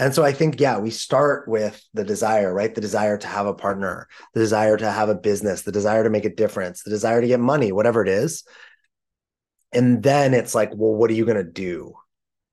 And 0.00 0.12
so 0.12 0.24
i 0.24 0.32
think 0.32 0.58
yeah 0.58 0.78
we 0.78 0.90
start 0.90 1.48
with 1.48 1.80
the 1.94 2.02
desire 2.02 2.52
right? 2.52 2.74
The 2.74 2.80
desire 2.80 3.16
to 3.18 3.28
have 3.28 3.46
a 3.46 3.54
partner 3.54 4.08
the 4.34 4.40
desire 4.40 4.76
to 4.76 4.90
have 4.90 5.08
a 5.08 5.14
business 5.14 5.62
the 5.62 5.70
desire 5.70 6.02
to 6.02 6.10
make 6.10 6.24
a 6.24 6.34
difference 6.34 6.82
the 6.82 6.90
desire 6.90 7.20
to 7.20 7.28
get 7.28 7.38
money 7.38 7.70
whatever 7.70 8.02
it 8.02 8.08
is. 8.08 8.42
And 9.72 10.02
then 10.02 10.34
it's 10.34 10.54
like 10.54 10.70
well 10.74 10.94
what 10.94 11.10
are 11.10 11.14
you 11.14 11.24
going 11.24 11.44
to 11.46 11.58
do 11.68 11.94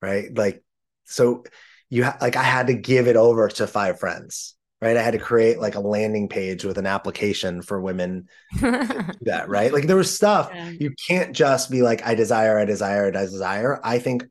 right? 0.04 0.28
Like 0.38 0.64
so 1.06 1.43
you 1.89 2.04
ha- 2.04 2.18
like 2.22 2.36
i 2.36 2.43
had 2.43 2.68
to 2.68 2.74
give 2.74 3.08
it 3.08 3.16
over 3.16 3.47
to 3.47 3.68
five 3.68 3.99
friends 3.99 4.56
right? 4.82 4.97
I 4.97 5.01
had 5.01 5.13
to 5.13 5.19
create 5.19 5.59
like 5.59 5.75
a 5.75 5.79
landing 5.79 6.27
page 6.27 6.65
with 6.65 6.77
an 6.77 6.88
application 6.88 7.61
for 7.61 7.79
women 7.79 8.27
that, 8.61 9.45
right? 9.47 9.71
Like 9.71 9.86
there 9.86 9.95
was 9.95 10.13
stuff 10.13 10.49
yeah. 10.53 10.69
you 10.69 10.93
can't 11.07 11.36
just 11.36 11.69
be 11.69 11.84
like, 11.84 12.05
I 12.05 12.15
desire, 12.15 12.57
I 12.57 12.65
desire, 12.65 13.07
I 13.07 13.11
desire. 13.11 13.79
I 13.84 13.99
think, 13.99 14.25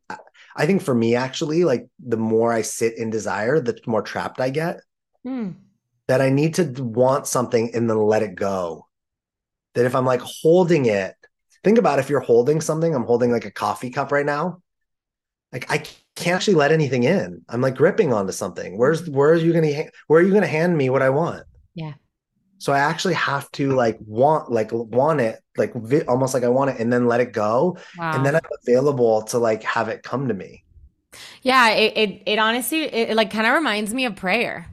I 0.57 0.66
think 0.66 0.82
for 0.82 0.94
me, 0.94 1.14
actually, 1.14 1.64
like 1.64 1.88
the 2.01 2.16
more 2.16 2.53
I 2.53 2.62
sit 2.62 2.98
in 2.98 3.11
desire, 3.11 3.61
the 3.61 3.78
more 3.86 4.03
trapped 4.03 4.40
I 4.40 4.51
get. 4.51 4.80
Hmm. 5.24 5.51
That 6.09 6.20
I 6.20 6.30
need 6.30 6.55
to 6.55 6.64
want 6.82 7.28
something 7.28 7.72
and 7.72 7.88
then 7.88 7.96
let 7.96 8.24
it 8.24 8.34
go. 8.34 8.88
That 9.74 9.86
if 9.86 9.94
I'm 9.94 10.05
like 10.05 10.20
holding 10.20 10.86
it, 10.86 11.14
think 11.62 11.78
about 11.78 12.01
if 12.01 12.11
you're 12.11 12.18
holding 12.18 12.61
something, 12.61 12.92
I'm 12.92 13.05
holding 13.05 13.30
like 13.30 13.44
a 13.44 13.53
coffee 13.53 13.90
cup 13.90 14.11
right 14.11 14.26
now. 14.26 14.61
Like 15.53 15.70
I 15.70 15.84
can't 16.17 16.37
actually 16.37 16.55
let 16.55 16.73
anything 16.73 17.05
in. 17.05 17.43
I'm 17.49 17.61
like 17.61 17.77
gripping 17.77 18.13
onto 18.13 18.33
something. 18.33 18.77
Where's 18.77 19.09
where 19.09 19.31
are 19.31 19.37
you 19.37 19.53
gonna 19.53 19.85
where 20.07 20.21
are 20.21 20.25
you 20.25 20.33
gonna 20.33 20.47
hand 20.47 20.77
me 20.77 20.91
what 20.91 21.03
I 21.03 21.11
want? 21.11 21.45
Yeah. 21.75 21.95
So 22.59 22.73
I 22.73 22.81
actually 22.81 23.15
have 23.15 23.51
to 23.53 23.73
like 23.73 23.99
want 24.01 24.51
like 24.51 24.71
want 24.73 25.21
it 25.21 25.41
like 25.57 25.73
vi- 25.75 26.03
almost 26.03 26.35
like 26.35 26.43
I 26.43 26.49
want 26.49 26.71
it 26.71 26.81
and 26.81 26.93
then 26.93 27.07
let 27.07 27.21
it 27.21 27.33
go 27.33 27.79
wow. 27.97 28.15
and 28.15 28.27
then 28.27 28.35
I'm 28.37 28.43
available 28.63 29.23
to 29.23 29.39
like 29.39 29.63
have 29.63 29.89
it 29.89 30.03
come 30.03 30.29
to 30.29 30.35
me. 30.35 30.65
Yeah, 31.43 31.71
it 31.71 31.97
it, 31.97 32.23
it 32.27 32.39
honestly 32.39 32.83
it, 32.83 33.11
it 33.11 33.17
like 33.17 33.31
kind 33.31 33.47
of 33.47 33.55
reminds 33.55 33.95
me 33.95 34.05
of 34.05 34.17
prayer. 34.17 34.67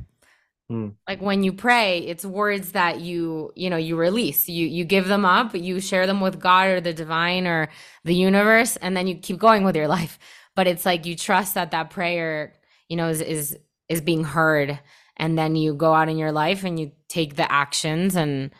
Hmm. 0.70 0.90
Like 1.08 1.22
when 1.22 1.44
you 1.44 1.54
pray, 1.54 2.00
it's 2.00 2.26
words 2.26 2.74
that 2.74 3.00
you, 3.00 3.54
you 3.56 3.70
know, 3.70 3.78
you 3.78 3.96
release. 3.96 4.50
You 4.50 4.68
you 4.68 4.84
give 4.84 5.08
them 5.08 5.24
up, 5.24 5.56
you 5.56 5.80
share 5.80 6.06
them 6.06 6.20
with 6.20 6.42
God 6.42 6.68
or 6.68 6.82
the 6.82 6.94
divine 6.94 7.48
or 7.48 7.70
the 8.04 8.16
universe 8.16 8.76
and 8.78 8.98
then 8.98 9.08
you 9.08 9.16
keep 9.16 9.38
going 9.38 9.64
with 9.64 9.78
your 9.78 9.88
life 9.88 10.20
but 10.58 10.68
it's 10.68 10.88
like 10.88 11.06
you 11.06 11.16
trust 11.16 11.54
that 11.54 11.72
that 11.72 11.92
prayer 11.92 12.56
you 12.90 12.98
know 12.98 13.08
is 13.08 13.22
is 13.22 13.58
is 13.88 14.02
being 14.02 14.26
heard. 14.26 14.78
And 15.20 15.38
then 15.38 15.56
you 15.56 15.74
go 15.74 15.94
out 15.94 16.10
in 16.10 16.18
your 16.18 16.32
life 16.32 16.64
and 16.64 16.80
you 16.80 16.92
take 17.08 17.36
the 17.36 17.50
actions 17.50 18.16
and 18.16 18.52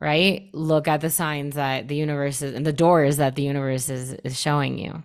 right 0.00 0.50
look 0.52 0.88
at 0.88 1.00
the 1.00 1.08
signs 1.08 1.54
that 1.54 1.88
the 1.88 1.94
universe 1.94 2.42
is 2.42 2.54
and 2.54 2.66
the 2.66 2.72
doors 2.72 3.18
that 3.18 3.36
the 3.36 3.42
universe 3.42 3.88
is 3.88 4.14
is 4.24 4.40
showing 4.40 4.78
you. 4.78 5.02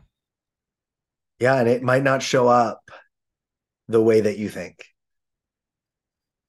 Yeah 1.39 1.59
and 1.59 1.69
it 1.69 1.83
might 1.83 2.03
not 2.03 2.23
show 2.23 2.47
up 2.47 2.89
the 3.87 4.01
way 4.01 4.21
that 4.21 4.37
you 4.37 4.49
think. 4.49 4.85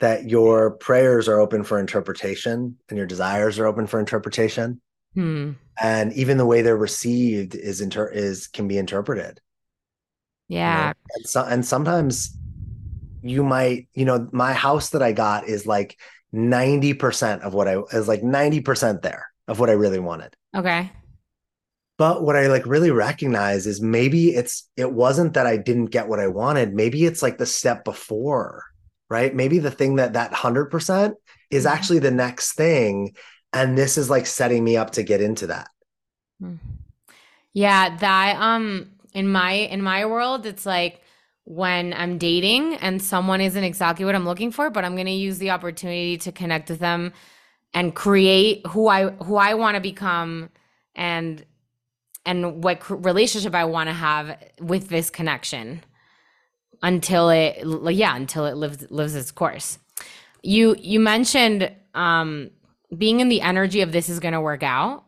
That 0.01 0.29
your 0.31 0.73
prayers 0.73 1.29
are 1.29 1.41
open 1.41 1.65
for 1.65 1.81
interpretation 1.81 2.77
and 2.89 2.97
your 2.97 3.07
desires 3.07 3.59
are 3.59 3.67
open 3.67 3.89
for 3.89 3.99
interpretation. 3.99 4.81
Hmm. 5.15 5.53
and 5.81 6.13
even 6.13 6.37
the 6.37 6.47
way 6.47 6.61
they're 6.61 6.77
received 6.77 7.55
is 7.55 7.81
inter 7.81 8.09
is 8.09 8.47
can 8.47 8.69
be 8.69 8.77
interpreted 8.77 9.41
yeah. 10.49 10.79
You 10.79 10.87
know? 10.87 10.93
and, 11.15 11.27
so, 11.27 11.45
and 11.45 11.65
sometimes 11.65 12.37
you 13.23 13.45
might, 13.45 13.89
you 13.95 14.05
know, 14.05 14.29
my 14.33 14.53
house 14.53 14.91
that 14.91 15.03
I 15.03 15.13
got 15.13 15.49
is 15.49 15.67
like 15.67 15.99
90% 16.35 17.41
of 17.41 17.55
what 17.55 17.69
I 17.69 17.79
is 17.93 18.09
like 18.09 18.23
90% 18.23 19.03
there 19.03 19.29
of 19.47 19.61
what 19.61 19.71
I 19.71 19.75
really 19.75 19.99
wanted. 19.99 20.35
Okay. 20.57 20.91
But 21.97 22.23
what 22.23 22.37
I 22.37 22.47
like 22.47 22.65
really 22.67 22.91
recognize 22.91 23.67
is 23.67 23.81
maybe 23.81 24.29
it's 24.29 24.69
it 24.77 24.93
wasn't 24.93 25.35
that 25.35 25.47
I 25.47 25.57
didn't 25.57 25.87
get 25.87 26.09
what 26.09 26.21
I 26.21 26.29
wanted. 26.29 26.73
Maybe 26.73 27.05
it's 27.05 27.23
like 27.23 27.39
the 27.39 27.47
step 27.47 27.85
before, 27.85 28.65
right? 29.11 29.35
Maybe 29.35 29.59
the 29.59 29.71
thing 29.71 29.97
that 29.97 30.13
that 30.13 30.33
100% 30.33 31.15
is 31.51 31.65
mm-hmm. 31.65 31.75
actually 31.75 31.99
the 31.99 32.13
next 32.13 32.55
thing 32.55 33.17
and 33.53 33.77
this 33.77 33.99
is 33.99 34.11
like 34.11 34.27
setting 34.27 34.63
me 34.63 34.77
up 34.77 34.91
to 34.93 35.03
get 35.03 35.21
into 35.21 35.49
that. 35.49 35.69
Hmm. 36.41 36.57
Yeah, 37.53 37.97
that 37.97 38.37
um 38.41 38.91
in 39.19 39.29
my 39.29 39.53
in 39.53 39.83
my 39.83 40.07
world 40.07 40.47
it's 40.47 40.67
like 40.67 41.03
when 41.45 41.93
i'm 41.95 42.19
dating 42.19 42.75
and 42.77 43.03
someone 43.03 43.41
isn't 43.41 43.65
exactly 43.65 44.05
what 44.05 44.15
i'm 44.15 44.25
looking 44.27 44.53
for 44.53 44.71
but 44.71 44.85
i'm 44.85 44.95
going 44.95 45.07
to 45.07 45.13
use 45.13 45.39
the 45.39 45.51
opportunity 45.51 46.17
to 46.17 46.33
connect 46.33 46.71
with 46.71 46.79
them 46.79 47.13
and 47.75 47.95
create 47.95 48.67
who 48.69 48.89
i 48.89 49.11
who 49.27 49.37
i 49.37 49.55
want 49.55 49.75
to 49.75 49.81
become 49.81 50.51
and 50.95 51.45
and 52.27 52.63
what 52.63 52.79
relationship 52.91 53.55
i 53.55 53.65
want 53.65 53.89
to 53.89 53.95
have 53.95 54.37
with 54.61 54.89
this 54.89 55.11
connection 55.11 55.83
until 56.83 57.31
it 57.31 57.59
yeah 57.95 58.15
until 58.15 58.47
it 58.47 58.57
lives 58.57 58.91
lives 58.91 59.15
its 59.15 59.31
course. 59.31 59.79
You 60.43 60.77
you 60.79 61.01
mentioned 61.01 61.71
um 61.95 62.51
being 62.97 63.21
in 63.21 63.29
the 63.29 63.41
energy 63.41 63.81
of 63.81 63.93
this 63.93 64.09
is 64.09 64.21
going 64.21 64.35
to 64.35 64.41
work 64.41 64.63
out 64.63 65.05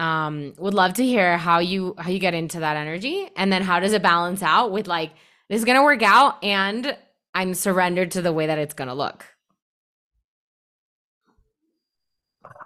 um 0.00 0.54
would 0.56 0.72
love 0.74 0.94
to 0.94 1.04
hear 1.04 1.36
how 1.36 1.58
you 1.58 1.94
how 1.98 2.10
you 2.10 2.18
get 2.18 2.34
into 2.34 2.60
that 2.60 2.76
energy. 2.76 3.28
And 3.36 3.52
then 3.52 3.62
how 3.62 3.80
does 3.80 3.92
it 3.92 4.02
balance 4.02 4.42
out 4.42 4.72
with 4.72 4.88
like 4.88 5.12
this 5.48 5.58
is 5.58 5.64
gonna 5.64 5.84
work 5.84 6.02
out 6.02 6.42
and 6.42 6.96
i'm 7.34 7.54
surrendered 7.54 8.12
to 8.12 8.22
the 8.22 8.32
way 8.32 8.46
that 8.46 8.58
it's 8.58 8.74
gonna 8.74 8.94
look? 8.94 9.26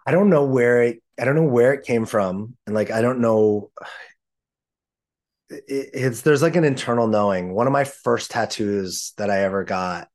I 0.06 0.12
don't 0.12 0.30
know 0.30 0.44
where 0.44 0.82
it 0.82 1.02
i 1.20 1.24
don't 1.24 1.34
know 1.34 1.42
where 1.42 1.72
it 1.74 1.84
came 1.84 2.06
from. 2.06 2.56
And 2.66 2.74
like 2.74 2.90
i 2.92 3.02
don't 3.02 3.20
know 3.20 3.70
it, 5.50 5.64
it's 5.68 6.20
there's 6.22 6.42
like 6.42 6.56
an 6.56 6.64
internal 6.64 7.08
knowing. 7.08 7.52
One 7.52 7.66
of 7.66 7.72
my 7.72 7.84
first 7.84 8.30
tattoos 8.30 9.12
that 9.18 9.28
i 9.30 9.40
ever 9.42 9.64
got 9.64 10.08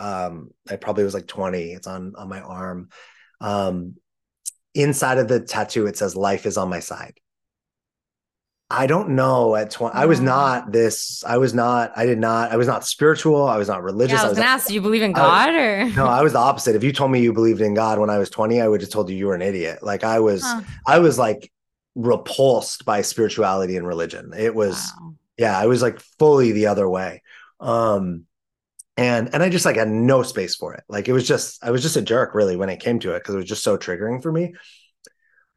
um 0.00 0.50
i 0.68 0.76
probably 0.76 1.04
was 1.04 1.14
like 1.14 1.26
20 1.26 1.72
it's 1.72 1.86
on 1.86 2.14
on 2.16 2.28
my 2.28 2.40
arm. 2.40 2.88
Um 3.42 3.96
inside 4.74 5.18
of 5.18 5.28
the 5.28 5.40
tattoo 5.40 5.86
it 5.86 5.96
says 5.96 6.16
life 6.16 6.46
is 6.46 6.56
on 6.56 6.68
my 6.68 6.80
side. 6.80 7.18
I 8.70 8.86
don't 8.86 9.10
know 9.10 9.54
at 9.54 9.70
20 9.70 9.94
i 9.94 10.06
was 10.06 10.20
not 10.20 10.72
this 10.72 11.22
i 11.24 11.36
was 11.36 11.52
not 11.52 11.92
i 11.96 12.06
did 12.06 12.18
not 12.18 12.50
i 12.50 12.56
was 12.56 12.66
not 12.66 12.84
spiritual 12.84 13.46
i 13.46 13.58
was 13.58 13.68
not 13.68 13.82
religious 13.82 14.18
yeah, 14.18 14.24
i 14.24 14.28
was, 14.28 14.38
gonna 14.38 14.48
ask 14.48 14.68
do 14.68 14.74
you 14.74 14.80
believe 14.80 15.02
in 15.02 15.12
god 15.12 15.50
or? 15.50 15.84
No 15.96 16.06
i 16.06 16.22
was 16.22 16.32
the 16.32 16.38
opposite. 16.38 16.74
If 16.74 16.82
you 16.82 16.90
told 16.90 17.10
me 17.10 17.20
you 17.20 17.32
believed 17.32 17.60
in 17.60 17.74
god 17.74 17.98
when 17.98 18.08
i 18.08 18.18
was 18.18 18.30
20 18.30 18.60
i 18.60 18.66
would 18.66 18.80
have 18.80 18.90
told 18.90 19.10
you 19.10 19.16
you 19.16 19.26
were 19.26 19.34
an 19.34 19.42
idiot. 19.42 19.82
Like 19.82 20.02
i 20.02 20.18
was 20.18 20.42
huh. 20.42 20.62
i 20.86 20.98
was 20.98 21.18
like 21.18 21.52
repulsed 21.94 22.84
by 22.84 23.02
spirituality 23.02 23.76
and 23.76 23.86
religion. 23.86 24.32
It 24.36 24.54
was 24.54 24.92
wow. 24.98 25.14
yeah 25.36 25.58
i 25.58 25.66
was 25.66 25.82
like 25.82 26.00
fully 26.18 26.52
the 26.52 26.66
other 26.66 26.88
way. 26.88 27.22
Um 27.60 28.24
and 28.96 29.34
and 29.34 29.42
I 29.42 29.48
just 29.48 29.64
like 29.64 29.76
had 29.76 29.88
no 29.88 30.22
space 30.22 30.54
for 30.54 30.74
it. 30.74 30.84
Like 30.88 31.08
it 31.08 31.12
was 31.12 31.26
just 31.26 31.64
I 31.64 31.70
was 31.70 31.82
just 31.82 31.96
a 31.96 32.02
jerk 32.02 32.34
really 32.34 32.56
when 32.56 32.68
it 32.68 32.80
came 32.80 33.00
to 33.00 33.14
it 33.14 33.20
because 33.20 33.34
it 33.34 33.38
was 33.38 33.48
just 33.48 33.64
so 33.64 33.76
triggering 33.76 34.22
for 34.22 34.30
me. 34.30 34.54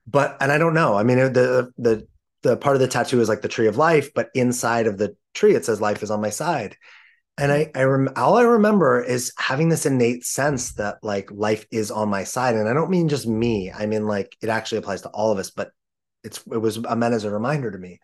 But 0.08 0.38
and 0.42 0.52
I 0.52 0.58
don't 0.58 0.74
know. 0.74 0.96
I 0.96 1.04
mean 1.04 1.18
the 1.18 1.72
the 1.78 2.08
the 2.44 2.58
part 2.58 2.76
of 2.76 2.80
the 2.80 2.88
tattoo 2.88 3.22
is 3.22 3.30
like 3.30 3.42
the 3.42 3.48
tree 3.48 3.68
of 3.68 3.78
life, 3.78 4.14
but 4.14 4.30
inside 4.34 4.88
of 4.88 4.98
the 4.98 5.16
tree 5.34 5.54
it 5.54 5.66
says 5.66 5.82
life 5.82 6.02
is 6.02 6.12
on 6.12 6.22
my 6.22 6.30
side. 6.30 6.78
And 7.38 7.52
I 7.52 7.70
I 7.76 7.84
rem- 7.84 8.14
all 8.16 8.38
I 8.38 8.44
remember 8.44 9.04
is 9.04 9.32
having 9.38 9.70
this 9.70 9.86
innate 9.86 10.26
sense 10.26 10.74
that 10.74 10.98
like 11.04 11.30
life 11.32 11.66
is 11.72 11.92
on 11.92 12.10
my 12.10 12.24
side, 12.24 12.56
and 12.56 12.68
I 12.68 12.74
don't 12.74 12.90
mean 12.90 13.10
just 13.10 13.28
me. 13.28 13.72
I 13.72 13.86
mean 13.86 14.08
like 14.08 14.36
it 14.42 14.50
actually 14.50 14.80
applies 14.80 15.04
to 15.04 15.10
all 15.10 15.32
of 15.32 15.38
us, 15.38 15.52
but 15.52 15.72
it's 16.24 16.40
it 16.52 16.58
was 16.58 16.80
meant 16.80 17.14
as 17.14 17.24
a 17.24 17.32
reminder 17.32 17.70
to 17.70 17.78
me. 17.78 18.00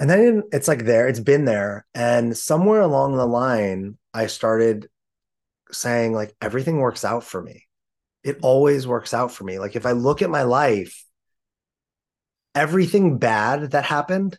And 0.00 0.08
then 0.10 0.42
it's 0.52 0.68
like 0.68 0.84
there, 0.84 1.06
it's 1.06 1.20
been 1.20 1.44
there, 1.44 1.86
and 1.94 2.36
somewhere 2.36 2.80
along 2.80 3.16
the 3.16 3.26
line, 3.26 3.98
I 4.12 4.26
started 4.26 4.88
saying 5.70 6.12
like 6.12 6.34
everything 6.40 6.78
works 6.78 7.04
out 7.04 7.24
for 7.24 7.42
me. 7.42 7.66
It 8.24 8.38
always 8.42 8.86
works 8.86 9.14
out 9.14 9.32
for 9.32 9.44
me. 9.44 9.58
Like 9.58 9.76
if 9.76 9.86
I 9.86 9.92
look 9.92 10.22
at 10.22 10.30
my 10.30 10.42
life, 10.42 11.04
everything 12.54 13.18
bad 13.18 13.72
that 13.72 13.84
happened 13.84 14.38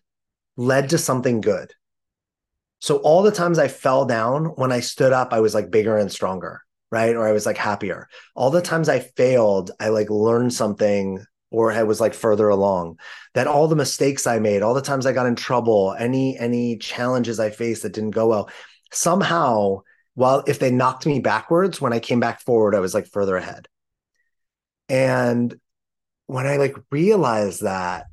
led 0.58 0.90
to 0.90 0.98
something 0.98 1.42
good. 1.42 1.74
So 2.80 2.98
all 2.98 3.24
the 3.24 3.32
times 3.32 3.60
I 3.60 3.70
fell 3.70 4.06
down, 4.06 4.46
when 4.46 4.72
I 4.72 4.82
stood 4.82 5.14
up, 5.14 5.34
I 5.34 5.40
was 5.40 5.56
like 5.56 5.72
bigger 5.72 5.98
and 5.98 6.12
stronger, 6.12 6.62
right? 6.92 7.16
Or 7.16 7.26
I 7.26 7.32
was 7.32 7.46
like 7.46 7.58
happier. 7.58 8.08
All 8.36 8.52
the 8.52 8.62
times 8.62 8.90
I 8.90 9.00
failed, 9.00 9.72
I 9.80 9.90
like 9.90 10.10
learned 10.10 10.54
something 10.54 11.24
or 11.54 11.72
I 11.72 11.84
was 11.84 12.02
like 12.02 12.16
further 12.16 12.50
along. 12.50 13.00
That 13.36 13.48
all 13.48 13.68
the 13.68 13.76
mistakes 13.76 14.26
I 14.28 14.40
made, 14.40 14.64
all 14.64 14.74
the 14.74 14.82
times 14.82 15.06
I 15.06 15.14
got 15.14 15.28
in 15.28 15.36
trouble, 15.36 15.96
any 15.98 16.38
any 16.38 16.78
challenges 16.78 17.40
I 17.40 17.52
faced 17.52 17.84
that 17.84 17.94
didn't 17.94 18.12
go 18.12 18.28
well, 18.28 18.50
somehow, 18.92 19.84
while 20.16 20.44
if 20.48 20.60
they 20.60 20.72
knocked 20.72 21.06
me 21.06 21.20
backwards, 21.20 21.80
when 21.80 21.94
I 21.94 22.00
came 22.00 22.20
back 22.20 22.42
forward, 22.42 22.76
I 22.76 22.80
was 22.80 22.94
like 22.94 23.08
further 23.08 23.38
ahead. 23.38 23.68
And 24.90 25.56
when 26.26 26.48
I 26.48 26.58
like 26.58 26.76
realized 26.92 27.62
that 27.62 28.08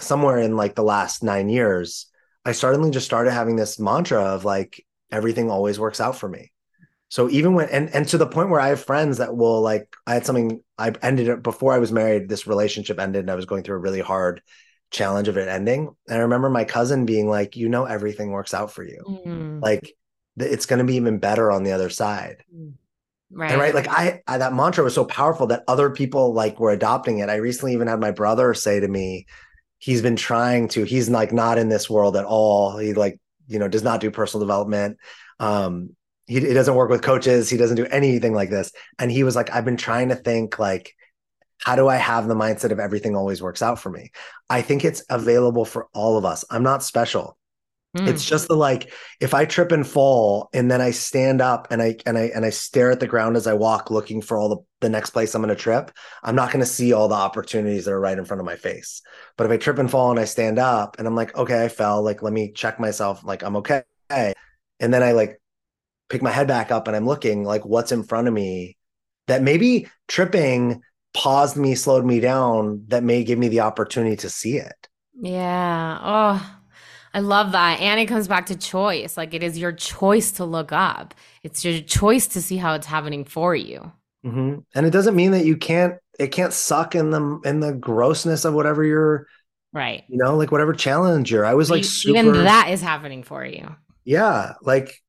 somewhere 0.00 0.38
in 0.38 0.56
like 0.56 0.76
the 0.76 0.82
last 0.84 1.24
nine 1.24 1.48
years, 1.48 2.06
I 2.44 2.52
suddenly 2.52 2.90
just 2.90 3.06
started 3.06 3.32
having 3.32 3.56
this 3.56 3.80
mantra 3.80 4.22
of 4.22 4.44
like 4.44 4.84
everything 5.10 5.50
always 5.50 5.80
works 5.80 6.00
out 6.00 6.16
for 6.16 6.28
me. 6.28 6.52
So 7.08 7.30
even 7.30 7.54
when 7.54 7.68
and 7.70 7.92
and 7.94 8.06
to 8.08 8.18
the 8.18 8.26
point 8.26 8.50
where 8.50 8.60
I 8.60 8.68
have 8.68 8.84
friends 8.84 9.18
that 9.18 9.34
will 9.36 9.62
like 9.62 9.96
I 10.06 10.14
had 10.14 10.26
something 10.26 10.62
I 10.76 10.92
ended 11.02 11.30
up 11.30 11.42
before 11.42 11.72
I 11.72 11.78
was 11.78 11.90
married, 11.90 12.28
this 12.28 12.46
relationship 12.46 13.00
ended 13.00 13.20
and 13.20 13.30
I 13.30 13.34
was 13.34 13.46
going 13.46 13.62
through 13.62 13.76
a 13.76 13.80
really 13.80 14.00
hard 14.00 14.42
challenge 14.90 15.28
of 15.28 15.36
it 15.36 15.48
ending. 15.48 15.94
And 16.08 16.18
I 16.18 16.22
remember 16.22 16.50
my 16.50 16.64
cousin 16.64 17.06
being 17.06 17.28
like, 17.28 17.56
you 17.56 17.68
know, 17.68 17.84
everything 17.84 18.30
works 18.30 18.54
out 18.54 18.72
for 18.72 18.82
you. 18.82 19.22
Mm. 19.26 19.62
Like 19.62 19.94
it's 20.36 20.66
going 20.66 20.78
to 20.78 20.84
be 20.84 20.96
even 20.96 21.18
better 21.18 21.50
on 21.50 21.62
the 21.62 21.72
other 21.72 21.90
side. 21.90 22.44
Mm. 22.54 22.74
Right. 23.30 23.50
And 23.50 23.60
right. 23.60 23.74
Like 23.74 23.88
I, 23.88 24.22
I, 24.26 24.38
that 24.38 24.54
mantra 24.54 24.84
was 24.84 24.94
so 24.94 25.04
powerful 25.04 25.48
that 25.48 25.64
other 25.68 25.90
people 25.90 26.32
like 26.32 26.58
were 26.58 26.70
adopting 26.70 27.18
it. 27.18 27.28
I 27.28 27.36
recently 27.36 27.74
even 27.74 27.88
had 27.88 28.00
my 28.00 28.10
brother 28.10 28.54
say 28.54 28.80
to 28.80 28.88
me, 28.88 29.26
he's 29.76 30.00
been 30.00 30.16
trying 30.16 30.68
to, 30.68 30.84
he's 30.84 31.10
like 31.10 31.32
not 31.32 31.58
in 31.58 31.68
this 31.68 31.90
world 31.90 32.16
at 32.16 32.24
all. 32.24 32.78
He 32.78 32.94
like, 32.94 33.20
you 33.46 33.58
know, 33.58 33.68
does 33.68 33.82
not 33.82 34.00
do 34.00 34.10
personal 34.10 34.46
development. 34.46 34.96
Um, 35.38 35.90
he, 36.28 36.40
he 36.40 36.54
doesn't 36.54 36.74
work 36.74 36.90
with 36.90 37.02
coaches. 37.02 37.48
He 37.48 37.56
doesn't 37.56 37.76
do 37.76 37.86
anything 37.86 38.34
like 38.34 38.50
this. 38.50 38.70
And 38.98 39.10
he 39.10 39.24
was 39.24 39.34
like, 39.34 39.50
I've 39.50 39.64
been 39.64 39.78
trying 39.78 40.10
to 40.10 40.14
think 40.14 40.58
like, 40.58 40.94
how 41.64 41.74
do 41.74 41.88
I 41.88 41.96
have 41.96 42.28
the 42.28 42.34
mindset 42.34 42.70
of 42.70 42.78
everything 42.78 43.16
always 43.16 43.42
works 43.42 43.62
out 43.62 43.80
for 43.80 43.90
me? 43.90 44.12
I 44.48 44.62
think 44.62 44.84
it's 44.84 45.02
available 45.10 45.64
for 45.64 45.88
all 45.92 46.16
of 46.16 46.24
us. 46.24 46.44
I'm 46.50 46.62
not 46.62 46.84
special. 46.84 47.36
Mm. 47.96 48.06
It's 48.06 48.24
just 48.24 48.48
the 48.48 48.54
like 48.54 48.92
if 49.18 49.32
I 49.32 49.46
trip 49.46 49.72
and 49.72 49.86
fall 49.86 50.50
and 50.52 50.70
then 50.70 50.82
I 50.82 50.90
stand 50.90 51.40
up 51.40 51.68
and 51.70 51.80
I 51.80 51.96
and 52.04 52.18
I 52.18 52.30
and 52.34 52.44
I 52.44 52.50
stare 52.50 52.90
at 52.90 53.00
the 53.00 53.06
ground 53.06 53.36
as 53.36 53.46
I 53.46 53.54
walk 53.54 53.90
looking 53.90 54.20
for 54.20 54.36
all 54.36 54.50
the, 54.50 54.58
the 54.80 54.90
next 54.90 55.10
place 55.10 55.34
I'm 55.34 55.40
going 55.40 55.54
to 55.54 55.60
trip, 55.60 55.90
I'm 56.22 56.36
not 56.36 56.52
going 56.52 56.60
to 56.60 56.70
see 56.70 56.92
all 56.92 57.08
the 57.08 57.14
opportunities 57.14 57.86
that 57.86 57.92
are 57.92 58.00
right 58.00 58.18
in 58.18 58.26
front 58.26 58.40
of 58.40 58.46
my 58.46 58.56
face. 58.56 59.00
But 59.38 59.46
if 59.46 59.52
I 59.52 59.56
trip 59.56 59.78
and 59.78 59.90
fall 59.90 60.10
and 60.10 60.20
I 60.20 60.26
stand 60.26 60.58
up 60.58 60.96
and 60.98 61.08
I'm 61.08 61.16
like, 61.16 61.34
okay, 61.36 61.64
I 61.64 61.68
fell, 61.68 62.02
like 62.02 62.22
let 62.22 62.32
me 62.32 62.52
check 62.52 62.78
myself, 62.78 63.24
like 63.24 63.42
I'm 63.42 63.56
okay. 63.56 63.82
And 64.10 64.34
then 64.78 65.02
I 65.02 65.12
like 65.12 65.40
pick 66.08 66.22
my 66.22 66.30
head 66.30 66.48
back 66.48 66.70
up 66.70 66.88
and 66.88 66.96
I'm 66.96 67.06
looking 67.06 67.44
like 67.44 67.64
what's 67.64 67.92
in 67.92 68.02
front 68.02 68.28
of 68.28 68.34
me 68.34 68.76
that 69.26 69.42
maybe 69.42 69.88
tripping 70.06 70.82
paused 71.14 71.56
me, 71.56 71.74
slowed 71.74 72.04
me 72.04 72.20
down, 72.20 72.84
that 72.88 73.02
may 73.02 73.24
give 73.24 73.38
me 73.38 73.48
the 73.48 73.60
opportunity 73.60 74.16
to 74.16 74.30
see 74.30 74.56
it. 74.56 74.88
Yeah. 75.20 75.98
Oh, 76.00 76.58
I 77.12 77.20
love 77.20 77.52
that. 77.52 77.80
And 77.80 77.98
it 77.98 78.06
comes 78.06 78.28
back 78.28 78.46
to 78.46 78.56
choice. 78.56 79.16
Like 79.16 79.34
it 79.34 79.42
is 79.42 79.58
your 79.58 79.72
choice 79.72 80.32
to 80.32 80.44
look 80.44 80.72
up, 80.72 81.14
it's 81.42 81.64
your 81.64 81.80
choice 81.80 82.26
to 82.28 82.42
see 82.42 82.56
how 82.56 82.74
it's 82.74 82.86
happening 82.86 83.24
for 83.24 83.54
you. 83.54 83.92
Mm-hmm. 84.24 84.58
And 84.74 84.86
it 84.86 84.90
doesn't 84.90 85.16
mean 85.16 85.32
that 85.32 85.44
you 85.44 85.56
can't, 85.56 85.94
it 86.18 86.28
can't 86.28 86.52
suck 86.52 86.94
in 86.94 87.10
the, 87.10 87.40
in 87.44 87.60
the 87.60 87.72
grossness 87.72 88.44
of 88.44 88.54
whatever 88.54 88.84
you're, 88.84 89.26
right. 89.72 90.04
You 90.08 90.18
know, 90.18 90.36
like 90.36 90.50
whatever 90.50 90.72
challenge 90.72 91.30
you're, 91.30 91.44
I 91.44 91.54
was 91.54 91.70
like, 91.70 91.84
super, 91.84 92.18
even 92.18 92.32
that 92.44 92.70
is 92.70 92.82
happening 92.82 93.22
for 93.22 93.44
you. 93.44 93.74
Yeah. 94.04 94.54
Like 94.62 95.02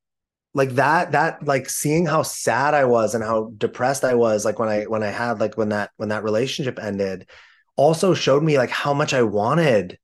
like 0.53 0.71
that 0.71 1.11
that 1.11 1.45
like 1.45 1.69
seeing 1.69 2.05
how 2.05 2.23
sad 2.23 2.73
i 2.73 2.85
was 2.85 3.15
and 3.15 3.23
how 3.23 3.51
depressed 3.57 4.03
i 4.03 4.15
was 4.15 4.45
like 4.45 4.59
when 4.59 4.69
i 4.69 4.83
when 4.83 5.03
i 5.03 5.07
had 5.07 5.39
like 5.39 5.57
when 5.57 5.69
that 5.69 5.91
when 5.97 6.09
that 6.09 6.23
relationship 6.23 6.79
ended 6.81 7.27
also 7.75 8.13
showed 8.13 8.43
me 8.43 8.57
like 8.57 8.69
how 8.69 8.93
much 8.93 9.13
i 9.13 9.21
wanted 9.21 9.97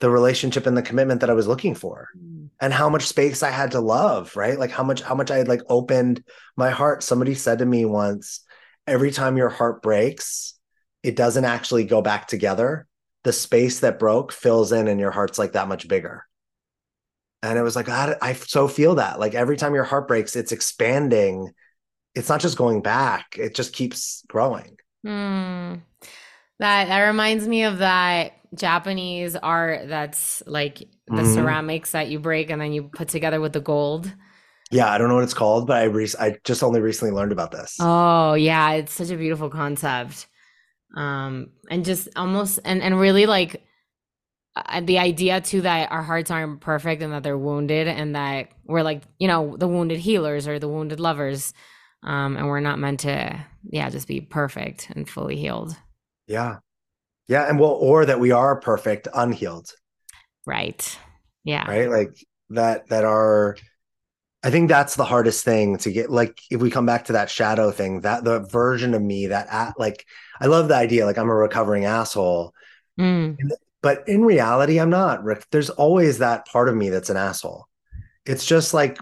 the 0.00 0.10
relationship 0.10 0.66
and 0.66 0.76
the 0.76 0.82
commitment 0.82 1.20
that 1.20 1.30
i 1.30 1.34
was 1.34 1.46
looking 1.46 1.74
for 1.74 2.08
mm. 2.18 2.48
and 2.60 2.72
how 2.72 2.88
much 2.88 3.06
space 3.06 3.42
i 3.42 3.50
had 3.50 3.70
to 3.70 3.80
love 3.80 4.34
right? 4.36 4.58
Like 4.58 4.70
how 4.70 4.82
much 4.82 5.00
how 5.00 5.14
much 5.14 5.30
i 5.30 5.36
had 5.36 5.48
like 5.48 5.62
opened 5.68 6.24
my 6.56 6.70
heart. 6.70 7.02
Somebody 7.02 7.34
said 7.34 7.58
to 7.58 7.66
me 7.66 7.84
once 7.84 8.40
every 8.86 9.12
time 9.12 9.36
your 9.36 9.48
heart 9.48 9.80
breaks 9.80 10.54
it 11.02 11.16
doesn't 11.16 11.44
actually 11.44 11.84
go 11.84 12.00
back 12.00 12.28
together. 12.28 12.86
The 13.24 13.32
space 13.32 13.80
that 13.80 13.98
broke 13.98 14.32
fills 14.32 14.72
in 14.72 14.88
and 14.88 15.00
your 15.00 15.10
heart's 15.10 15.38
like 15.38 15.52
that 15.52 15.68
much 15.68 15.88
bigger 15.88 16.26
and 17.42 17.58
it 17.58 17.62
was 17.62 17.76
like 17.76 17.88
I, 17.88 18.16
I 18.22 18.32
so 18.34 18.68
feel 18.68 18.94
that 18.96 19.18
like 19.18 19.34
every 19.34 19.56
time 19.56 19.74
your 19.74 19.84
heart 19.84 20.08
breaks 20.08 20.36
it's 20.36 20.52
expanding. 20.52 21.52
It's 22.14 22.28
not 22.28 22.40
just 22.40 22.58
going 22.58 22.82
back 22.82 23.36
it 23.38 23.54
just 23.54 23.72
keeps 23.72 24.24
growing. 24.28 24.76
Mm. 25.04 25.82
that 26.60 26.88
that 26.88 27.00
reminds 27.06 27.48
me 27.48 27.64
of 27.64 27.78
that 27.78 28.34
japanese 28.54 29.34
art 29.34 29.88
that's 29.88 30.44
like 30.46 30.78
the 30.78 30.86
mm-hmm. 31.14 31.34
ceramics 31.34 31.90
that 31.90 32.08
you 32.08 32.20
break 32.20 32.50
and 32.50 32.60
then 32.60 32.72
you 32.72 32.84
put 32.84 33.08
together 33.08 33.40
with 33.40 33.52
the 33.52 33.60
gold. 33.60 34.12
Yeah 34.70 34.90
i 34.90 34.96
don't 34.96 35.08
know 35.08 35.16
what 35.16 35.24
it's 35.24 35.34
called 35.34 35.66
but 35.66 35.78
i 35.78 35.84
re- 35.84 36.06
i 36.20 36.36
just 36.44 36.62
only 36.62 36.80
recently 36.80 37.12
learned 37.12 37.32
about 37.32 37.50
this. 37.50 37.76
Oh 37.80 38.34
yeah 38.34 38.72
it's 38.72 38.92
such 38.92 39.10
a 39.10 39.16
beautiful 39.16 39.50
concept. 39.50 40.28
Um 40.96 41.48
and 41.70 41.84
just 41.84 42.08
almost 42.14 42.60
and 42.64 42.82
and 42.82 43.00
really 43.00 43.26
like 43.26 43.64
the 44.82 44.98
idea 44.98 45.40
too 45.40 45.62
that 45.62 45.90
our 45.90 46.02
hearts 46.02 46.30
aren't 46.30 46.60
perfect 46.60 47.02
and 47.02 47.12
that 47.12 47.22
they're 47.22 47.38
wounded 47.38 47.88
and 47.88 48.14
that 48.14 48.48
we're 48.64 48.82
like 48.82 49.02
you 49.18 49.26
know 49.26 49.56
the 49.56 49.68
wounded 49.68 49.98
healers 49.98 50.46
or 50.46 50.58
the 50.58 50.68
wounded 50.68 51.00
lovers 51.00 51.54
um 52.02 52.36
and 52.36 52.46
we're 52.46 52.60
not 52.60 52.78
meant 52.78 53.00
to 53.00 53.44
yeah 53.70 53.88
just 53.88 54.06
be 54.06 54.20
perfect 54.20 54.90
and 54.90 55.08
fully 55.08 55.36
healed. 55.36 55.74
Yeah. 56.26 56.58
Yeah 57.28 57.48
and 57.48 57.58
well 57.58 57.70
or 57.70 58.04
that 58.06 58.20
we 58.20 58.30
are 58.30 58.60
perfect 58.60 59.08
unhealed. 59.14 59.72
Right. 60.46 60.98
Yeah. 61.44 61.66
Right? 61.68 61.88
Like 61.88 62.16
that 62.50 62.88
that 62.88 63.04
are 63.04 63.56
i 64.44 64.50
think 64.50 64.68
that's 64.68 64.96
the 64.96 65.04
hardest 65.04 65.44
thing 65.44 65.78
to 65.78 65.90
get 65.90 66.10
like 66.10 66.38
if 66.50 66.60
we 66.60 66.70
come 66.70 66.84
back 66.84 67.06
to 67.06 67.14
that 67.14 67.30
shadow 67.30 67.70
thing 67.70 68.02
that 68.02 68.24
the 68.24 68.40
version 68.40 68.92
of 68.92 69.00
me 69.00 69.28
that 69.28 69.46
at 69.50 69.78
like 69.78 70.04
i 70.40 70.46
love 70.46 70.68
the 70.68 70.74
idea 70.74 71.06
like 71.06 71.16
i'm 71.16 71.30
a 71.30 71.34
recovering 71.34 71.84
asshole. 71.86 72.52
Mm. 73.00 73.38
But 73.82 74.08
in 74.08 74.24
reality, 74.24 74.78
I'm 74.78 74.90
not, 74.90 75.24
Rick. 75.24 75.46
There's 75.50 75.70
always 75.70 76.18
that 76.18 76.46
part 76.46 76.68
of 76.68 76.76
me 76.76 76.88
that's 76.88 77.10
an 77.10 77.16
asshole. 77.16 77.66
It's 78.24 78.46
just 78.46 78.72
like, 78.72 78.98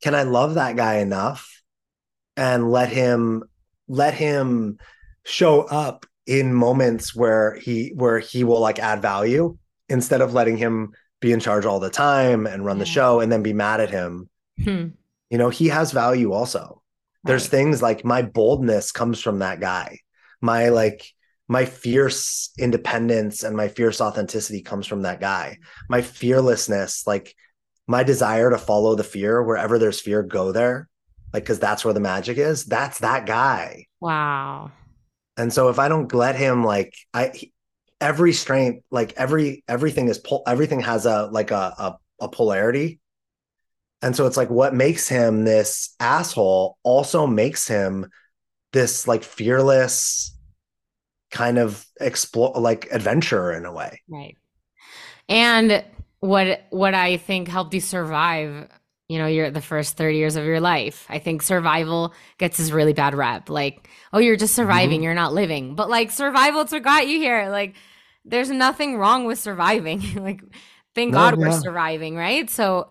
can 0.00 0.14
I 0.14 0.22
love 0.22 0.54
that 0.54 0.76
guy 0.76 0.98
enough 0.98 1.62
and 2.36 2.70
let 2.70 2.88
him 2.88 3.42
let 3.88 4.14
him 4.14 4.78
show 5.24 5.62
up 5.62 6.06
in 6.26 6.54
moments 6.54 7.14
where 7.14 7.56
he 7.56 7.92
where 7.94 8.18
he 8.18 8.44
will 8.44 8.60
like 8.60 8.78
add 8.78 9.02
value 9.02 9.56
instead 9.88 10.20
of 10.20 10.34
letting 10.34 10.56
him 10.56 10.92
be 11.20 11.32
in 11.32 11.40
charge 11.40 11.64
all 11.64 11.80
the 11.80 11.90
time 11.90 12.46
and 12.46 12.64
run 12.64 12.78
the 12.78 12.86
show 12.86 13.20
and 13.20 13.30
then 13.32 13.42
be 13.42 13.52
mad 13.52 13.80
at 13.80 13.90
him. 13.90 14.28
Hmm. 14.62 14.88
You 15.30 15.38
know, 15.38 15.48
he 15.48 15.68
has 15.68 15.90
value 15.92 16.32
also. 16.32 16.82
There's 17.24 17.44
right. 17.44 17.50
things 17.50 17.82
like 17.82 18.04
my 18.04 18.22
boldness 18.22 18.92
comes 18.92 19.20
from 19.20 19.38
that 19.38 19.60
guy. 19.60 20.00
My 20.40 20.68
like 20.68 21.06
my 21.48 21.64
fierce 21.64 22.50
independence 22.58 23.42
and 23.42 23.56
my 23.56 23.68
fierce 23.68 24.00
authenticity 24.00 24.62
comes 24.62 24.86
from 24.86 25.02
that 25.02 25.20
guy. 25.20 25.58
My 25.88 26.00
fearlessness, 26.00 27.06
like 27.06 27.34
my 27.86 28.02
desire 28.02 28.50
to 28.50 28.58
follow 28.58 28.94
the 28.94 29.04
fear 29.04 29.42
wherever 29.42 29.78
there's 29.78 30.00
fear, 30.00 30.22
go 30.22 30.52
there. 30.52 30.88
Like, 31.32 31.44
cause 31.44 31.58
that's 31.58 31.84
where 31.84 31.92
the 31.92 32.00
magic 32.00 32.38
is. 32.38 32.64
That's 32.64 33.00
that 33.00 33.26
guy. 33.26 33.86
Wow. 34.00 34.72
And 35.36 35.52
so 35.52 35.68
if 35.68 35.78
I 35.78 35.88
don't 35.88 36.12
let 36.14 36.36
him, 36.36 36.64
like, 36.64 36.94
I, 37.12 37.32
every 38.00 38.32
strength, 38.32 38.84
like 38.90 39.12
every, 39.16 39.64
everything 39.68 40.08
is, 40.08 40.18
pull, 40.18 40.44
everything 40.46 40.80
has 40.80 41.06
a, 41.06 41.26
like 41.26 41.50
a, 41.50 41.74
a, 41.76 41.98
a 42.20 42.28
polarity. 42.28 43.00
And 44.00 44.14
so 44.14 44.26
it's 44.26 44.36
like 44.36 44.50
what 44.50 44.74
makes 44.74 45.08
him 45.08 45.44
this 45.44 45.94
asshole 45.98 46.78
also 46.82 47.26
makes 47.26 47.66
him 47.66 48.10
this 48.72 49.08
like 49.08 49.24
fearless, 49.24 50.33
kind 51.34 51.58
of 51.58 51.84
explore 52.00 52.52
like 52.56 52.86
adventure 52.92 53.52
in 53.52 53.66
a 53.66 53.72
way. 53.72 54.00
Right. 54.08 54.36
And 55.28 55.84
what 56.20 56.62
what 56.70 56.94
I 56.94 57.16
think 57.16 57.48
helped 57.48 57.74
you 57.74 57.80
survive, 57.80 58.68
you 59.08 59.18
know, 59.18 59.26
you're 59.26 59.50
the 59.50 59.60
first 59.60 59.96
30 59.96 60.16
years 60.16 60.36
of 60.36 60.44
your 60.44 60.60
life. 60.60 61.06
I 61.10 61.18
think 61.18 61.42
survival 61.42 62.14
gets 62.38 62.56
this 62.56 62.70
really 62.70 62.92
bad 62.92 63.16
rep. 63.16 63.50
Like, 63.50 63.88
oh, 64.12 64.20
you're 64.20 64.36
just 64.36 64.54
surviving, 64.54 64.98
mm-hmm. 64.98 65.04
you're 65.04 65.14
not 65.14 65.34
living. 65.34 65.74
But 65.74 65.90
like 65.90 66.12
survival's 66.12 66.70
what 66.70 66.84
got 66.84 67.08
you 67.08 67.18
here. 67.18 67.50
Like 67.50 67.74
there's 68.24 68.50
nothing 68.50 68.96
wrong 68.96 69.24
with 69.24 69.40
surviving. 69.40 70.02
like 70.22 70.40
thank 70.94 71.10
no, 71.10 71.18
God 71.18 71.38
yeah. 71.38 71.48
we're 71.48 71.60
surviving, 71.60 72.14
right? 72.16 72.48
So 72.48 72.90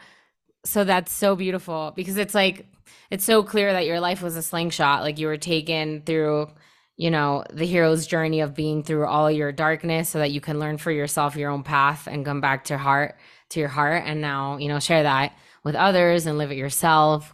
so 0.66 0.84
that's 0.84 1.14
so 1.14 1.38
beautiful 1.38 1.94
because 1.96 2.18
it's 2.18 2.36
like 2.36 2.66
it's 3.10 3.24
so 3.24 3.41
clear 3.41 3.72
that 3.72 3.86
your 3.86 4.02
life 4.02 4.22
was 4.22 4.36
a 4.36 4.41
slingshot. 4.41 5.02
Like 5.02 5.18
you 5.18 5.28
were 5.28 5.38
taken 5.38 6.02
through 6.02 6.50
you 6.96 7.10
know, 7.10 7.44
the 7.52 7.66
hero's 7.66 8.06
journey 8.06 8.41
of 8.41 8.54
being 8.54 8.84
through 8.84 9.08
all 9.08 9.32
your 9.32 9.52
darkness 9.52 10.10
so 10.10 10.20
that 10.20 10.32
you 10.32 10.41
can 10.41 10.60
learn 10.60 10.78
for 10.78 10.91
yourself 10.91 11.36
your 11.36 11.50
own 11.50 11.64
path 11.64 12.08
and 12.08 12.26
come 12.26 12.41
back 12.41 12.66
to 12.66 12.78
heart 12.78 13.18
to 13.50 13.60
your 13.60 13.70
heart 13.70 14.04
and 14.06 14.22
now, 14.22 14.58
you 14.58 14.68
know, 14.68 14.80
share 14.80 15.04
that 15.04 15.36
with 15.64 15.76
others 15.76 16.26
and 16.26 16.38
live 16.38 16.52
it 16.52 16.58
yourself. 16.58 17.34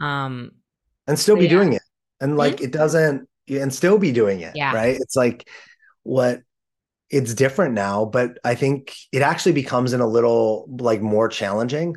Um 0.00 0.52
and 1.06 1.18
still 1.18 1.36
be 1.36 1.44
yeah. 1.44 1.50
doing 1.50 1.72
it. 1.72 1.82
And 2.20 2.36
like 2.36 2.56
mm-hmm. 2.56 2.66
it 2.66 2.70
doesn't 2.70 3.28
and 3.48 3.74
still 3.74 3.98
be 3.98 4.12
doing 4.12 4.40
it. 4.40 4.52
Yeah. 4.54 4.72
Right. 4.72 4.96
It's 5.00 5.16
like 5.16 5.48
what 6.04 6.40
it's 7.08 7.34
different 7.34 7.74
now, 7.74 8.04
but 8.04 8.38
I 8.44 8.54
think 8.54 8.94
it 9.10 9.22
actually 9.22 9.52
becomes 9.52 9.92
in 9.92 10.00
a 10.00 10.06
little 10.06 10.66
like 10.78 11.00
more 11.00 11.28
challenging 11.28 11.96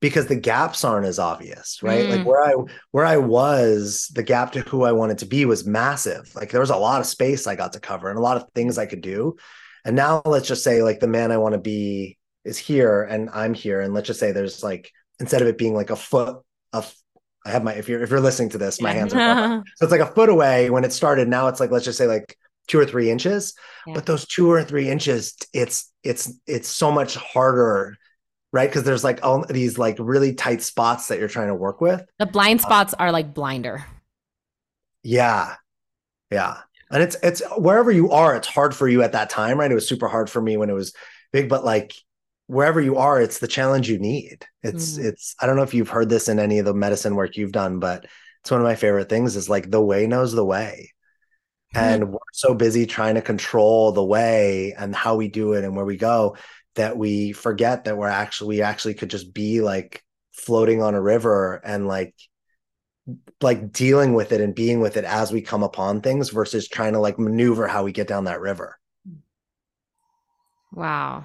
because 0.00 0.26
the 0.26 0.36
gaps 0.36 0.84
aren't 0.84 1.06
as 1.06 1.18
obvious, 1.18 1.82
right? 1.82 2.06
Mm. 2.06 2.18
Like 2.18 2.26
where 2.26 2.44
I 2.44 2.54
where 2.90 3.06
I 3.06 3.16
was, 3.16 4.10
the 4.14 4.22
gap 4.22 4.52
to 4.52 4.60
who 4.60 4.84
I 4.84 4.92
wanted 4.92 5.18
to 5.18 5.26
be 5.26 5.44
was 5.44 5.66
massive. 5.66 6.30
Like 6.34 6.50
there 6.50 6.60
was 6.60 6.70
a 6.70 6.76
lot 6.76 7.00
of 7.00 7.06
space 7.06 7.46
I 7.46 7.56
got 7.56 7.72
to 7.72 7.80
cover 7.80 8.10
and 8.10 8.18
a 8.18 8.22
lot 8.22 8.36
of 8.36 8.44
things 8.54 8.78
I 8.78 8.86
could 8.86 9.00
do. 9.00 9.36
And 9.84 9.96
now 9.96 10.22
let's 10.24 10.48
just 10.48 10.64
say 10.64 10.82
like 10.82 11.00
the 11.00 11.06
man 11.06 11.32
I 11.32 11.38
want 11.38 11.54
to 11.54 11.60
be 11.60 12.18
is 12.44 12.58
here 12.58 13.02
and 13.02 13.30
I'm 13.30 13.54
here 13.54 13.80
and 13.80 13.94
let's 13.94 14.06
just 14.06 14.20
say 14.20 14.32
there's 14.32 14.62
like 14.62 14.90
instead 15.20 15.42
of 15.42 15.48
it 15.48 15.58
being 15.58 15.74
like 15.74 15.90
a 15.90 15.96
foot 15.96 16.38
of 16.72 16.94
I 17.46 17.50
have 17.50 17.62
my 17.62 17.74
if 17.74 17.88
you're 17.88 18.02
if 18.02 18.10
you're 18.10 18.20
listening 18.20 18.50
to 18.50 18.58
this, 18.58 18.80
my 18.80 18.92
hands 18.92 19.12
are 19.14 19.62
so 19.76 19.84
it's 19.84 19.92
like 19.92 20.00
a 20.00 20.06
foot 20.06 20.28
away 20.28 20.70
when 20.70 20.84
it 20.84 20.92
started. 20.92 21.28
Now 21.28 21.48
it's 21.48 21.60
like 21.60 21.70
let's 21.70 21.84
just 21.84 21.98
say 21.98 22.06
like 22.06 22.36
two 22.68 22.78
or 22.78 22.86
three 22.86 23.10
inches. 23.10 23.54
Yeah. 23.86 23.94
But 23.94 24.06
those 24.06 24.26
two 24.26 24.50
or 24.50 24.62
three 24.64 24.88
inches, 24.88 25.36
it's 25.52 25.92
it's 26.02 26.32
it's 26.46 26.68
so 26.68 26.90
much 26.90 27.16
harder 27.16 27.96
right? 28.54 28.70
Because 28.70 28.84
there's 28.84 29.02
like 29.02 29.18
all 29.24 29.44
these 29.50 29.78
like 29.78 29.96
really 29.98 30.32
tight 30.32 30.62
spots 30.62 31.08
that 31.08 31.18
you're 31.18 31.26
trying 31.26 31.48
to 31.48 31.56
work 31.56 31.80
with. 31.80 32.06
The 32.20 32.26
blind 32.26 32.60
spots 32.60 32.94
uh, 32.94 32.98
are 33.00 33.12
like 33.12 33.34
blinder. 33.34 33.84
Yeah. 35.02 35.56
Yeah. 36.30 36.58
And 36.88 37.02
it's 37.02 37.16
it's 37.20 37.42
wherever 37.56 37.90
you 37.90 38.12
are, 38.12 38.36
it's 38.36 38.46
hard 38.46 38.72
for 38.72 38.86
you 38.86 39.02
at 39.02 39.10
that 39.10 39.28
time, 39.28 39.58
right? 39.58 39.70
It 39.70 39.74
was 39.74 39.88
super 39.88 40.06
hard 40.06 40.30
for 40.30 40.40
me 40.40 40.56
when 40.56 40.70
it 40.70 40.74
was 40.74 40.94
big, 41.32 41.48
but 41.48 41.64
like 41.64 41.94
wherever 42.46 42.80
you 42.80 42.96
are, 42.98 43.20
it's 43.20 43.40
the 43.40 43.48
challenge 43.48 43.90
you 43.90 43.98
need. 43.98 44.46
It's 44.62 44.98
mm. 44.98 45.04
it's 45.04 45.34
I 45.40 45.46
don't 45.46 45.56
know 45.56 45.62
if 45.62 45.74
you've 45.74 45.88
heard 45.88 46.08
this 46.08 46.28
in 46.28 46.38
any 46.38 46.60
of 46.60 46.64
the 46.64 46.74
medicine 46.74 47.16
work 47.16 47.36
you've 47.36 47.50
done, 47.50 47.80
but 47.80 48.06
it's 48.42 48.52
one 48.52 48.60
of 48.60 48.64
my 48.64 48.76
favorite 48.76 49.08
things 49.08 49.34
is 49.34 49.48
like 49.48 49.68
the 49.68 49.82
way 49.82 50.06
knows 50.06 50.32
the 50.32 50.44
way. 50.44 50.92
Mm. 51.74 51.80
And 51.80 52.12
we're 52.12 52.18
so 52.32 52.54
busy 52.54 52.86
trying 52.86 53.16
to 53.16 53.22
control 53.22 53.90
the 53.90 54.04
way 54.04 54.74
and 54.78 54.94
how 54.94 55.16
we 55.16 55.26
do 55.26 55.54
it 55.54 55.64
and 55.64 55.74
where 55.74 55.84
we 55.84 55.96
go 55.96 56.36
that 56.74 56.96
we 56.96 57.32
forget 57.32 57.84
that 57.84 57.96
we're 57.96 58.08
actually 58.08 58.56
we 58.56 58.62
actually 58.62 58.94
could 58.94 59.10
just 59.10 59.32
be 59.32 59.60
like 59.60 60.02
floating 60.32 60.82
on 60.82 60.94
a 60.94 61.02
river 61.02 61.60
and 61.64 61.86
like 61.86 62.14
like 63.40 63.72
dealing 63.72 64.14
with 64.14 64.32
it 64.32 64.40
and 64.40 64.54
being 64.54 64.80
with 64.80 64.96
it 64.96 65.04
as 65.04 65.32
we 65.32 65.42
come 65.42 65.62
upon 65.62 66.00
things 66.00 66.30
versus 66.30 66.68
trying 66.68 66.94
to 66.94 66.98
like 66.98 67.18
maneuver 67.18 67.68
how 67.68 67.84
we 67.84 67.92
get 67.92 68.08
down 68.08 68.24
that 68.24 68.40
river. 68.40 68.78
Wow. 70.72 71.24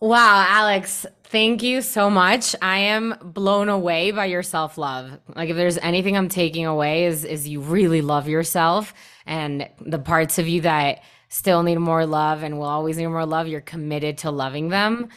Wow, 0.00 0.46
Alex, 0.48 1.04
thank 1.24 1.62
you 1.62 1.82
so 1.82 2.08
much. 2.08 2.56
I 2.62 2.78
am 2.78 3.16
blown 3.22 3.68
away 3.68 4.12
by 4.12 4.24
your 4.24 4.42
self-love. 4.42 5.18
Like 5.36 5.50
if 5.50 5.56
there's 5.56 5.76
anything 5.76 6.16
I'm 6.16 6.30
taking 6.30 6.64
away 6.64 7.04
is 7.04 7.26
is 7.26 7.46
you 7.46 7.60
really 7.60 8.00
love 8.00 8.26
yourself 8.26 8.94
and 9.26 9.68
the 9.78 9.98
parts 9.98 10.38
of 10.38 10.48
you 10.48 10.62
that 10.62 11.02
still 11.30 11.62
need 11.62 11.78
more 11.78 12.04
love 12.04 12.42
and 12.42 12.58
will 12.58 12.66
always 12.66 12.98
need 12.98 13.06
more 13.06 13.24
love, 13.24 13.48
you're 13.48 13.62
committed 13.62 14.18
to 14.18 14.30
loving 14.30 14.68
them. 14.68 15.08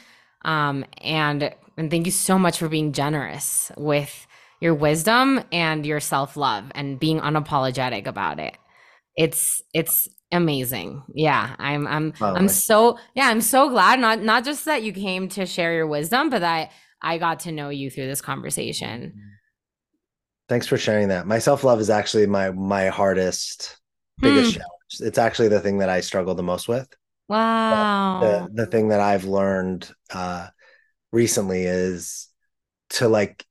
Um 0.43 0.85
and 1.01 1.53
and 1.77 1.91
thank 1.91 2.05
you 2.05 2.11
so 2.11 2.39
much 2.39 2.59
for 2.59 2.69
being 2.69 2.93
generous 2.93 3.71
with 3.77 4.27
your 4.63 4.73
wisdom 4.73 5.43
and 5.51 5.85
your 5.85 5.99
self-love 5.99 6.71
and 6.73 6.97
being 6.97 7.19
unapologetic 7.19 8.07
about 8.07 8.39
it. 8.39 8.55
It's 9.17 9.61
it's 9.73 10.07
amazing. 10.31 11.03
Yeah, 11.13 11.55
I'm 11.59 11.85
I'm 11.85 12.13
oh, 12.21 12.33
I'm 12.33 12.47
so 12.47 12.97
yeah, 13.13 13.27
I'm 13.27 13.41
so 13.41 13.69
glad 13.69 13.99
not 13.99 14.21
not 14.21 14.45
just 14.45 14.63
that 14.65 14.81
you 14.81 14.93
came 14.93 15.27
to 15.29 15.45
share 15.45 15.73
your 15.73 15.87
wisdom, 15.87 16.29
but 16.29 16.39
that 16.39 16.71
I 17.01 17.17
got 17.17 17.41
to 17.41 17.51
know 17.51 17.67
you 17.67 17.91
through 17.91 18.07
this 18.07 18.21
conversation. 18.21 19.13
Thanks 20.47 20.65
for 20.65 20.77
sharing 20.77 21.09
that. 21.09 21.27
My 21.27 21.39
self-love 21.39 21.81
is 21.81 21.89
actually 21.89 22.25
my 22.25 22.51
my 22.51 22.87
hardest 22.87 23.77
biggest 24.21 24.53
hmm. 24.53 24.59
challenge. 24.59 24.82
It's 24.99 25.17
actually 25.17 25.49
the 25.49 25.59
thing 25.59 25.79
that 25.79 25.89
I 25.89 26.01
struggle 26.01 26.35
the 26.35 26.43
most 26.43 26.67
with. 26.67 26.87
Wow. 27.27 28.19
The 28.21 28.63
the 28.63 28.65
thing 28.65 28.89
that 28.89 28.99
I've 28.99 29.25
learned 29.25 29.89
uh 30.13 30.47
recently 31.11 31.63
is 31.63 32.27
to 32.91 33.07
like 33.07 33.45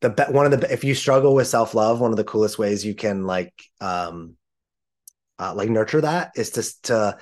the 0.00 0.10
one 0.30 0.52
of 0.52 0.60
the 0.60 0.72
if 0.72 0.84
you 0.84 0.94
struggle 0.94 1.34
with 1.34 1.46
self 1.46 1.74
love, 1.74 2.00
one 2.00 2.10
of 2.10 2.16
the 2.16 2.24
coolest 2.24 2.58
ways 2.58 2.84
you 2.84 2.94
can 2.94 3.24
like 3.24 3.52
um 3.80 4.36
uh, 5.38 5.54
like 5.54 5.68
nurture 5.68 6.00
that 6.00 6.32
is 6.36 6.50
to 6.50 6.82
to 6.82 7.18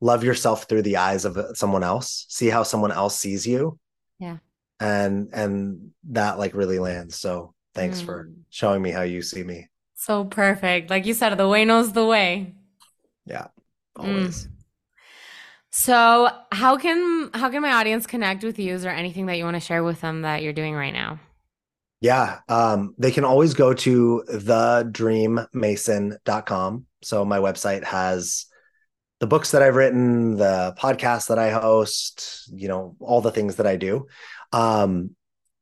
love 0.00 0.24
yourself 0.24 0.64
through 0.68 0.82
the 0.82 0.96
eyes 0.96 1.24
of 1.24 1.38
someone 1.54 1.84
else, 1.84 2.26
see 2.28 2.48
how 2.48 2.62
someone 2.62 2.90
else 2.90 3.18
sees 3.18 3.46
you. 3.46 3.78
Yeah. 4.18 4.38
And 4.80 5.28
and 5.32 5.90
that 6.10 6.38
like 6.38 6.54
really 6.54 6.78
lands. 6.78 7.16
So 7.16 7.54
thanks 7.74 8.00
mm. 8.00 8.06
for 8.06 8.30
showing 8.48 8.82
me 8.82 8.90
how 8.90 9.02
you 9.02 9.22
see 9.22 9.42
me. 9.42 9.68
So 9.94 10.24
perfect. 10.24 10.90
Like 10.90 11.04
you 11.04 11.14
said, 11.14 11.34
the 11.36 11.48
way 11.48 11.64
knows 11.64 11.92
the 11.92 12.06
way. 12.06 12.54
Yeah. 13.30 13.46
Always. 13.96 14.46
Mm. 14.46 14.50
So, 15.70 16.28
how 16.50 16.76
can 16.76 17.30
how 17.32 17.48
can 17.48 17.62
my 17.62 17.74
audience 17.74 18.06
connect 18.06 18.42
with 18.42 18.58
you? 18.58 18.74
Is 18.74 18.82
there 18.82 18.92
anything 18.92 19.26
that 19.26 19.38
you 19.38 19.44
want 19.44 19.54
to 19.54 19.60
share 19.60 19.84
with 19.84 20.00
them 20.00 20.22
that 20.22 20.42
you're 20.42 20.52
doing 20.52 20.74
right 20.74 20.92
now? 20.92 21.20
Yeah, 22.00 22.40
um, 22.48 22.96
they 22.98 23.12
can 23.12 23.24
always 23.24 23.54
go 23.54 23.72
to 23.74 24.24
thedreammason.com. 24.28 26.86
So 27.02 27.24
my 27.24 27.38
website 27.38 27.84
has 27.84 28.46
the 29.20 29.26
books 29.26 29.52
that 29.52 29.62
I've 29.62 29.76
written, 29.76 30.36
the 30.36 30.74
podcast 30.78 31.28
that 31.28 31.38
I 31.38 31.50
host, 31.50 32.50
you 32.52 32.68
know, 32.68 32.96
all 33.00 33.20
the 33.20 33.30
things 33.30 33.56
that 33.56 33.66
I 33.66 33.76
do. 33.76 34.06
Um, 34.52 35.14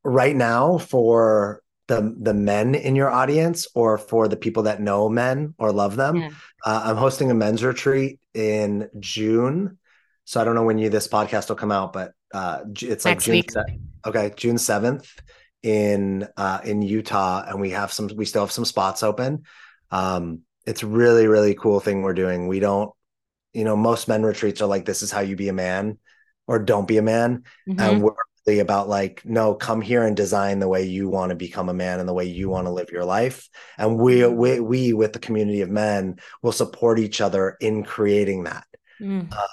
right 0.05 0.35
now 0.35 0.79
for 0.79 1.63
the 1.89 2.15
the 2.21 2.35
men 2.35 2.75
in 2.75 2.95
your 2.95 3.11
audience 3.11 3.67
or 3.75 3.99
for 3.99 4.29
the 4.29 4.37
people 4.37 4.65
that 4.65 4.81
know 4.81 5.09
men 5.09 5.55
or 5.59 5.73
love 5.73 5.97
them, 5.97 6.17
yeah. 6.17 6.31
uh, 6.65 6.83
I'm 6.85 6.97
hosting 6.97 7.31
a 7.31 7.35
men's 7.35 7.65
retreat 7.65 8.21
in 8.35 8.89
June. 9.01 9.79
So 10.25 10.41
I 10.41 10.45
don't 10.45 10.55
know 10.55 10.65
when 10.65 10.79
you 10.79 10.91
this 10.91 11.09
podcast 11.09 11.49
will 11.49 11.57
come 11.57 11.73
out, 11.73 11.93
but 11.93 12.13
uh, 12.33 12.61
it's 12.83 13.05
like 13.05 13.17
Next 13.17 13.25
June. 13.25 13.33
Week. 13.33 13.51
Okay, 14.07 14.33
June 14.37 14.59
seventh 14.59 15.11
in 15.63 16.29
uh, 16.37 16.61
in 16.65 16.83
Utah, 16.83 17.45
and 17.49 17.61
we 17.61 17.71
have 17.71 17.93
some. 17.93 18.11
We 18.15 18.27
still 18.27 18.43
have 18.43 18.53
some 18.53 18.67
spots 18.67 19.03
open. 19.03 19.45
Um, 19.91 20.43
it's 20.67 20.85
really 20.85 21.27
really 21.27 21.55
cool 21.55 21.81
thing 21.81 22.03
we're 22.03 22.13
doing. 22.13 22.47
We 22.47 22.61
don't, 22.61 22.93
you 23.55 23.65
know, 23.65 23.77
most 23.77 24.07
men 24.07 24.23
retreats 24.23 24.61
are 24.61 24.69
like 24.69 24.85
this 24.85 25.03
is 25.03 25.11
how 25.11 25.21
you 25.21 25.35
be 25.35 25.49
a 25.49 25.55
man, 25.55 25.99
or 26.47 26.59
don't 26.59 26.87
be 26.87 26.99
a 26.99 27.03
man, 27.03 27.45
mm-hmm. 27.69 27.81
and 27.81 28.03
we're 28.03 28.13
about 28.59 28.89
like 28.89 29.23
no, 29.25 29.55
come 29.55 29.81
here 29.81 30.03
and 30.03 30.17
design 30.17 30.59
the 30.59 30.69
way 30.69 30.85
you 30.85 31.09
want 31.09 31.31
to 31.31 31.37
become 31.37 31.69
a 31.69 31.75
man 31.75 32.01
and 32.01 32.09
the 32.09 32.15
way 32.15 32.25
you 32.25 32.49
want 32.49 32.67
to 32.67 32.73
live 32.73 32.91
your 32.91 33.05
life, 33.05 33.49
and 33.77 33.99
we 33.99 34.21
mm-hmm. 34.21 34.37
we 34.37 34.61
we 34.61 34.93
with 34.93 35.13
the 35.13 35.19
community 35.19 35.61
of 35.61 35.71
men 35.71 36.17
will 36.43 36.53
support 36.53 36.99
each 36.99 37.21
other 37.21 37.57
in 37.61 37.85
creating 37.85 38.45
that. 38.45 38.65
Mm. 39.01 39.33
Uh, 39.33 39.47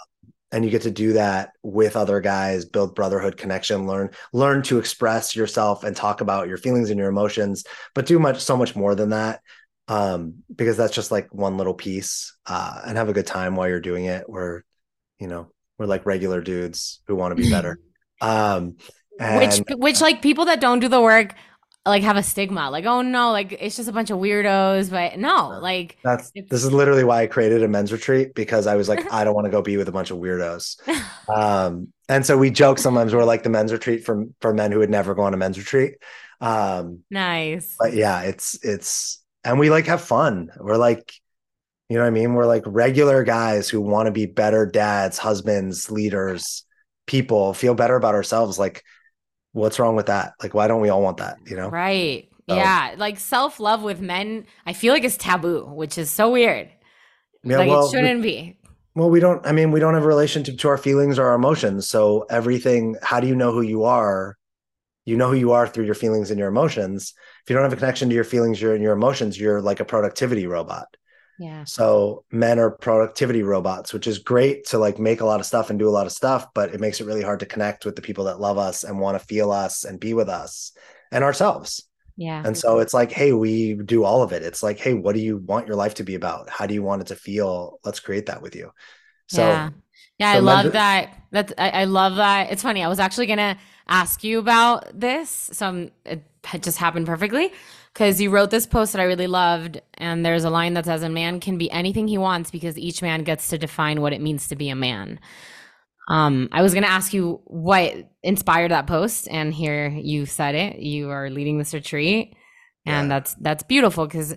and 0.52 0.64
you 0.64 0.72
get 0.72 0.84
to 0.84 0.91
do 0.91 1.14
that 1.14 1.52
with 1.64 1.98
other 1.98 2.22
guys 2.22 2.66
build 2.66 2.96
brotherhood 2.96 3.36
connection 3.36 3.88
learn 3.88 4.10
learn 4.32 4.62
to 4.64 4.80
express 4.80 5.36
yourself 5.36 5.84
and 5.84 5.96
talk 5.96 6.22
about 6.22 6.48
your 6.48 6.58
feelings 6.58 6.89
and 6.89 6.98
your 6.98 7.10
emotions 7.10 7.66
but 7.93 8.06
do 8.06 8.18
much 8.18 8.39
so 8.39 8.56
much 8.56 8.76
more 8.76 8.96
than 8.96 9.10
that 9.10 9.41
um, 9.88 10.36
because 10.56 10.78
that's 10.78 10.96
just 10.96 11.12
like 11.12 11.32
one 11.34 11.58
little 11.58 11.74
piece 11.74 12.36
uh, 12.48 12.82
and 12.88 12.98
have 12.98 13.10
a 13.10 13.14
good 13.14 13.28
time 13.28 13.56
while 13.56 13.68
you're 13.68 13.80
doing 13.80 14.06
it 14.06 14.30
we're 14.30 14.62
you 15.20 15.28
know 15.28 15.52
we're 15.78 15.86
like 15.86 16.06
regular 16.06 16.41
dudes 16.41 17.02
who 17.08 17.16
want 17.16 17.36
to 17.36 17.43
be 17.43 17.50
better 17.50 17.80
um, 18.22 18.78
and, 19.20 19.39
which 19.39 19.78
which 19.78 20.01
like 20.01 20.22
people 20.22 20.45
that 20.45 20.59
don't 20.61 20.80
do 20.80 20.88
the 20.88 21.01
work 21.01 21.36
like 21.86 22.03
have 22.03 22.18
a 22.18 22.24
stigma 22.24 22.70
like 22.72 22.86
oh 22.86 23.01
no 23.01 23.32
like 23.32 23.55
it's 23.59 23.76
just 23.76 23.88
a 23.88 23.91
bunch 23.91 24.09
of 24.09 24.18
weirdos 24.18 24.89
but 24.89 25.20
no 25.20 25.59
like 25.61 25.97
that's 26.03 26.32
this 26.32 26.63
is 26.63 26.72
literally 26.72 27.03
why 27.03 27.22
i 27.22 27.28
created 27.28 27.61
a 27.61 27.68
men's 27.68 27.91
retreat 27.91 28.34
because 28.34 28.66
i 28.66 28.76
was 28.76 28.89
like 28.89 29.05
i 29.13 29.24
don't 29.24 29.36
want 29.36 29.45
to 29.45 29.51
go 29.51 29.61
be 29.61 29.78
with 29.78 29.88
a 29.88 29.91
bunch 29.91 30.11
of 30.11 30.18
weirdos. 30.18 30.80
Um 31.28 31.88
and 32.07 32.24
so 32.24 32.38
we 32.38 32.51
joke 32.51 32.78
sometimes 32.78 33.11
we're 33.11 33.24
like 33.24 33.41
the 33.41 33.49
men's 33.49 33.72
retreat 33.74 34.05
for 34.05 34.26
for 34.41 34.53
men 34.53 34.72
who 34.72 34.78
would 34.78 34.91
never 34.91 35.16
go 35.16 35.24
on 35.24 35.34
a 35.34 35.38
men's 35.38 35.57
retreat. 35.57 35.95
Um 36.39 36.99
nice. 37.09 37.76
but 37.80 37.93
yeah 37.93 38.22
it's 38.22 38.63
it's 38.63 39.24
and 39.43 39.57
we 39.57 39.72
like 39.72 39.88
have 39.88 40.01
fun. 40.01 40.51
We're 40.59 40.78
like 40.78 41.11
you 41.89 41.97
know 41.97 42.03
what 42.03 42.09
i 42.09 42.11
mean? 42.11 42.36
We're 42.36 42.45
like 42.45 42.61
regular 42.68 43.24
guys 43.24 43.70
who 43.70 43.82
want 43.82 44.05
to 44.05 44.11
be 44.11 44.28
better 44.28 44.68
dads 44.68 45.18
husbands 45.18 45.89
leaders 45.89 46.64
people 47.06 47.53
feel 47.53 47.76
better 47.76 47.95
about 47.95 48.16
ourselves 48.16 48.58
like 48.58 48.84
what's 49.56 49.80
wrong 49.80 49.95
with 49.95 50.08
that? 50.08 50.34
Like, 50.43 50.53
why 50.53 50.68
don't 50.68 50.82
we 50.82 50.89
all 50.89 51.01
want 51.01 51.18
that? 51.18 51.38
You 51.47 51.56
know? 51.56 51.70
Right. 51.70 52.30
So, 52.49 52.56
yeah. 52.56 52.93
Like 52.97 53.18
self 53.18 53.60
love 53.60 53.82
with 53.82 54.01
men, 54.01 54.45
I 54.66 54.74
feel 54.74 54.93
like 54.93 55.03
it's 55.03 55.18
taboo, 55.18 55.66
which 55.66 55.97
is 55.97 56.12
so 56.12 56.30
weird. 56.30 56.70
Yeah, 57.43 57.60
like 57.60 57.70
well, 57.70 57.88
it 57.88 57.91
shouldn't 57.91 58.22
we, 58.22 58.28
be. 58.28 58.60
Well, 58.95 59.10
we 59.10 59.20
don't, 59.20 59.45
I 59.47 59.51
mean, 59.51 59.72
we 59.72 59.80
don't 59.80 59.93
have 59.93 60.03
a 60.03 60.08
relationship 60.08 60.58
to 60.60 60.68
our 60.68 60.78
feelings 60.78 61.18
or 61.18 61.28
our 61.28 61.36
emotions. 61.36 61.88
So 61.88 62.26
everything, 62.30 62.95
how 63.01 63.20
do 63.20 63.28
you 63.28 63.36
know 63.36 63.51
who 63.51 63.62
you 63.62 63.86
are? 63.86 64.38
You 65.06 65.16
know 65.16 65.30
who 65.30 65.38
you 65.38 65.51
are 65.53 65.68
through 65.68 65.86
your 65.86 65.95
feelings 65.95 66.32
and 66.32 66.39
your 66.39 66.49
emotions. 66.49 67.14
If 67.43 67.49
you 67.49 67.56
don't 67.56 67.64
have 67.64 67.74
a 67.74 67.78
connection 67.78 68.10
to 68.10 68.16
your 68.16 68.24
feelings, 68.24 68.62
your 68.62 68.74
and 68.74 68.84
your 68.84 68.93
emotions, 68.93 69.39
you're 69.39 69.62
like 69.62 69.80
a 69.80 69.86
productivity 69.86 70.47
robot. 70.47 70.88
Yeah. 71.38 71.66
So 71.66 72.24
men 72.32 72.60
are 72.60 72.72
productivity 72.72 73.44
robots, 73.44 73.94
which 73.94 74.08
is 74.08 74.20
great 74.20 74.66
to 74.68 74.78
like 74.78 75.00
make 75.00 75.22
a 75.22 75.26
lot 75.26 75.40
of 75.40 75.46
stuff 75.46 75.70
and 75.70 75.78
do 75.78 75.90
a 75.90 75.92
lot 75.92 76.06
of 76.06 76.14
stuff, 76.14 76.48
but 76.54 76.74
it 76.74 76.80
makes 76.80 77.02
it 77.02 77.06
really 77.06 77.24
hard 77.24 77.42
to 77.42 77.46
connect 77.46 77.86
with 77.86 77.96
the 77.96 78.02
people 78.02 78.26
that 78.26 78.40
love 78.40 78.58
us 78.58 78.84
and 78.84 79.00
want 79.00 79.20
to 79.20 79.26
feel 79.26 79.52
us 79.52 79.84
and 79.84 80.00
be 80.00 80.14
with 80.14 80.30
us 80.30 80.72
and 81.12 81.24
ourselves. 81.24 81.88
Yeah. 82.18 82.42
And 82.46 82.58
so 82.58 82.80
it's 82.80 82.94
like, 82.94 83.12
hey, 83.12 83.34
we 83.34 83.74
do 83.74 84.06
all 84.06 84.24
of 84.24 84.32
it. 84.32 84.44
It's 84.44 84.64
like, 84.64 84.80
hey, 84.80 84.94
what 84.94 85.16
do 85.16 85.22
you 85.22 85.38
want 85.38 85.68
your 85.68 85.76
life 85.76 85.96
to 85.96 86.04
be 86.04 86.16
about? 86.16 86.50
How 86.50 86.66
do 86.66 86.74
you 86.74 86.82
want 86.82 87.02
it 87.02 87.08
to 87.08 87.16
feel? 87.16 87.80
Let's 87.84 88.00
create 88.00 88.28
that 88.28 88.42
with 88.42 88.56
you. 88.56 88.72
So 89.28 89.42
yeah, 89.42 89.70
yeah 90.18 90.32
so 90.32 90.38
I 90.38 90.40
love 90.40 90.72
that. 90.72 91.22
That's 91.32 91.54
I, 91.58 91.70
I, 91.70 91.84
love 91.84 92.16
that. 92.16 92.52
It's 92.52 92.64
funny. 92.64 92.84
I 92.84 92.88
was 92.88 93.00
actually 93.00 93.26
gonna 93.26 93.58
ask 93.90 94.24
you 94.24 94.40
about 94.40 94.98
this. 94.98 95.50
So 95.52 95.90
it 96.06 96.24
just 96.62 96.78
happened 96.78 97.06
perfectly 97.06 97.52
because 97.96 98.20
you 98.20 98.30
wrote 98.30 98.52
this 98.52 98.68
post 98.68 98.91
that 98.91 99.00
I 99.00 99.06
really 99.06 99.26
loved, 99.26 99.82
and 99.93 100.26
there's 100.26 100.43
a 100.43 100.50
line 100.50 100.74
that 100.74 100.84
says, 100.84 101.02
"A 101.02 101.10
man 101.10 101.39
can 101.39 101.58
be 101.58 101.72
anything 101.72 102.10
he 102.10 102.18
wants 102.18 102.52
because 102.52 102.78
each 102.78 103.02
man 103.02 103.24
gets 103.24 103.48
to 103.50 103.58
define 103.58 104.02
what 104.02 104.12
it 104.12 104.20
means 104.20 104.50
to 104.50 104.58
be 104.58 104.68
a 104.68 104.76
man." 104.76 105.18
Um, 106.10 106.50
I 106.52 106.62
was 106.62 106.74
going 106.74 106.84
to 106.84 106.91
ask 106.91 107.14
you 107.14 107.41
what 107.46 107.93
inspired 108.22 108.72
that 108.72 108.86
post, 108.86 109.30
and 109.32 109.54
here 109.54 109.88
you 109.88 110.26
said 110.26 110.56
it. 110.56 110.80
You 110.80 111.10
are 111.10 111.30
leading 111.30 111.58
this 111.58 111.74
retreat, 111.74 112.36
and 112.86 113.06
yeah. 113.06 113.16
that's 113.16 113.34
that's 113.36 113.64
beautiful 113.64 114.06
because 114.06 114.36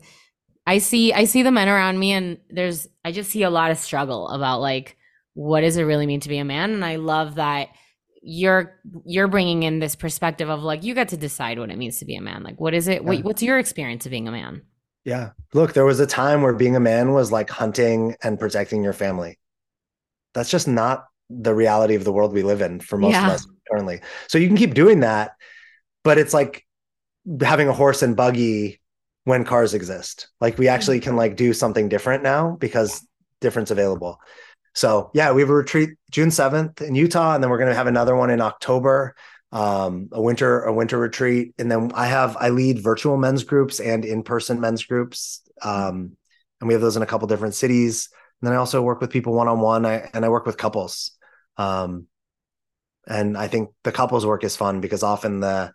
I 0.65 0.79
see 0.79 1.13
I 1.13 1.25
see 1.25 1.43
the 1.43 1.51
men 1.51 1.69
around 1.69 1.99
me, 1.99 2.13
and 2.13 2.39
there's 2.51 2.87
I 3.05 3.11
just 3.11 3.31
see 3.31 3.43
a 3.43 3.51
lot 3.51 3.73
of 3.73 3.79
struggle 3.79 4.29
about 4.29 4.61
like 4.61 4.97
what 5.35 5.63
does 5.63 5.77
it 5.77 5.83
really 5.83 6.07
mean 6.07 6.21
to 6.21 6.29
be 6.29 6.39
a 6.39 6.45
man, 6.45 6.71
and 6.71 6.85
I 6.85 6.95
love 6.95 7.35
that 7.35 7.71
you're 8.23 8.79
you're 9.05 9.29
bringing 9.29 9.63
in 9.63 9.79
this 9.79 9.95
perspective 9.95 10.49
of 10.49 10.63
like 10.63 10.83
you 10.83 10.95
got 10.95 11.09
to 11.09 11.17
decide 11.17 11.59
what 11.59 11.71
it 11.71 11.79
means 11.79 11.99
to 11.99 12.05
be 12.05 12.17
a 12.17 12.21
man 12.21 12.43
like 12.43 12.61
what 12.61 12.75
is 12.75 12.89
it 12.89 13.05
what, 13.05 13.23
what's 13.25 13.43
your 13.43 13.59
experience 13.59 14.07
of 14.07 14.11
being 14.11 14.27
a 14.27 14.33
man 14.33 14.63
yeah 15.05 15.31
look 15.55 15.73
there 15.73 15.85
was 15.85 16.01
a 16.01 16.07
time 16.07 16.43
where 16.43 16.53
being 16.53 16.75
a 16.77 16.81
man 16.81 17.13
was 17.13 17.31
like 17.31 17.49
hunting 17.49 18.17
and 18.23 18.39
protecting 18.39 18.83
your 18.83 18.93
family 18.93 19.39
that's 20.35 20.51
just 20.51 20.69
not 20.69 21.07
the 21.31 21.55
reality 21.55 21.95
of 21.95 22.05
the 22.05 22.13
world 22.13 22.33
we 22.33 22.43
live 22.43 22.63
in 22.63 22.81
for 22.81 22.97
most 22.97 23.13
Yeah. 23.13 23.27
of 23.27 23.33
us 23.35 23.47
currently. 23.71 24.01
So 24.29 24.39
you 24.39 24.47
can 24.47 24.57
keep 24.57 24.75
doing 24.75 25.01
that, 25.01 25.33
but 26.03 26.19
it's 26.19 26.33
like 26.33 26.65
having 27.41 27.69
a 27.69 27.73
horse 27.73 28.03
and 28.03 28.17
buggy 28.17 28.81
when 29.25 29.45
cars 29.45 29.75
exist. 29.75 30.29
Like 30.41 30.57
we 30.59 30.67
mm-hmm. 30.67 30.75
actually 30.75 31.01
can 31.01 31.17
like 31.17 31.37
do 31.37 31.53
something 31.53 31.89
different 31.89 32.23
now 32.23 32.57
because 32.59 33.07
difference 33.41 33.71
available. 33.71 34.21
So 34.79 35.11
yeah, 35.13 35.33
we 35.33 35.41
have 35.41 35.51
a 35.51 35.55
retreat 35.55 35.91
June 36.09 36.29
7th 36.29 36.81
in 36.83 36.95
Utah, 36.95 37.35
and 37.35 37.43
then 37.43 37.51
we're 37.51 37.59
gonna 37.59 37.75
have 37.75 37.89
another 37.89 38.15
one 38.15 38.31
in 38.31 38.41
October. 38.41 39.17
Um, 39.51 40.09
a 40.13 40.23
winter, 40.23 40.63
a 40.63 40.73
winter 40.73 40.99
retreat. 40.99 41.55
And 41.59 41.69
then 41.69 41.91
I 41.95 42.07
have 42.07 42.37
I 42.37 42.51
lead 42.51 42.81
virtual 42.81 43.17
men's 43.17 43.43
groups 43.43 43.81
and 43.81 44.05
in-person 44.05 44.61
men's 44.61 44.85
groups. 44.85 45.43
Um, 45.63 46.17
and 46.61 46.69
we 46.69 46.75
have 46.75 46.81
those 46.81 46.97
in 46.97 47.03
a 47.03 47.07
couple 47.07 47.27
different 47.27 47.55
cities. 47.55 48.09
And 48.41 48.47
then 48.47 48.55
I 48.55 48.59
also 48.59 48.81
work 48.81 49.01
with 49.01 49.11
people 49.11 49.33
one-on-one 49.33 49.85
and 49.85 50.25
I 50.25 50.29
work 50.29 50.47
with 50.47 50.59
couples. 50.59 51.11
Um, 51.57 52.07
and 53.09 53.37
I 53.37 53.49
think 53.49 53.71
the 53.83 53.91
couples 53.91 54.27
work 54.27 54.45
is 54.45 54.55
fun 54.55 54.81
because 54.81 55.03
often 55.03 55.41
the 55.41 55.73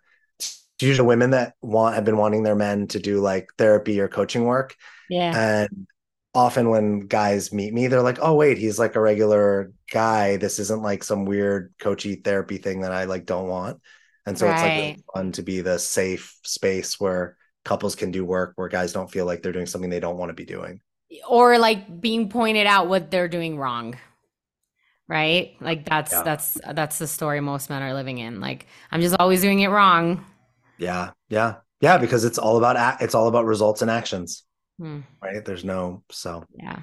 usually 0.80 1.06
women 1.06 1.30
that 1.30 1.54
want 1.60 1.94
have 1.94 2.04
been 2.06 2.16
wanting 2.16 2.42
their 2.42 2.54
men 2.54 2.86
to 2.88 3.00
do 3.00 3.20
like 3.20 3.48
therapy 3.58 4.00
or 4.00 4.08
coaching 4.08 4.44
work. 4.44 4.76
Yeah. 5.10 5.66
And 5.66 5.88
often 6.34 6.68
when 6.68 7.00
guys 7.00 7.52
meet 7.52 7.72
me, 7.72 7.86
they're 7.86 8.02
like, 8.02 8.18
oh, 8.20 8.34
wait, 8.34 8.58
he's 8.58 8.78
like 8.78 8.96
a 8.96 9.00
regular 9.00 9.72
guy. 9.90 10.36
This 10.36 10.58
isn't 10.58 10.82
like 10.82 11.04
some 11.04 11.24
weird 11.24 11.72
coachy 11.78 12.16
therapy 12.16 12.58
thing 12.58 12.80
that 12.80 12.92
I 12.92 13.04
like 13.04 13.24
don't 13.24 13.48
want. 13.48 13.80
And 14.26 14.36
so 14.38 14.50
it's 14.50 14.62
like 14.62 14.72
really 14.72 15.04
fun 15.14 15.32
to 15.32 15.42
be 15.42 15.60
the 15.60 15.78
safe 15.78 16.36
space 16.44 16.98
where 16.98 17.36
couples 17.64 17.94
can 17.94 18.10
do 18.10 18.24
work 18.24 18.52
where 18.56 18.68
guys 18.68 18.92
don't 18.92 19.10
feel 19.10 19.26
like 19.26 19.42
they're 19.42 19.52
doing 19.52 19.66
something 19.66 19.90
they 19.90 20.00
don't 20.00 20.16
want 20.16 20.30
to 20.30 20.34
be 20.34 20.44
doing. 20.44 20.80
Or 21.28 21.58
like 21.58 22.00
being 22.00 22.28
pointed 22.28 22.66
out 22.66 22.88
what 22.88 23.10
they're 23.10 23.28
doing 23.28 23.58
wrong. 23.58 23.96
Right? 25.06 25.54
Like 25.60 25.84
that's 25.84 26.12
Yeah. 26.12 26.22
that's 26.22 26.58
that's 26.72 26.98
the 26.98 27.06
story 27.06 27.40
most 27.40 27.68
men 27.68 27.82
are 27.82 27.94
living 27.94 28.18
in. 28.18 28.40
Like 28.40 28.66
I'm 28.90 29.02
just 29.02 29.16
always 29.20 29.42
doing 29.42 29.60
it 29.60 29.68
wrong. 29.68 30.24
Yeah. 30.78 31.10
Yeah. 31.28 31.56
Yeah. 31.80 31.98
Because 31.98 32.24
it's 32.24 32.38
all 32.38 32.56
about, 32.56 33.02
it's 33.02 33.14
all 33.14 33.28
about 33.28 33.44
results 33.44 33.82
and 33.82 33.90
actions, 33.90 34.42
Hmm. 34.78 35.00
right? 35.22 35.44
There's 35.44 35.64
no, 35.64 36.02
so 36.10 36.44
Yeah. 36.54 36.80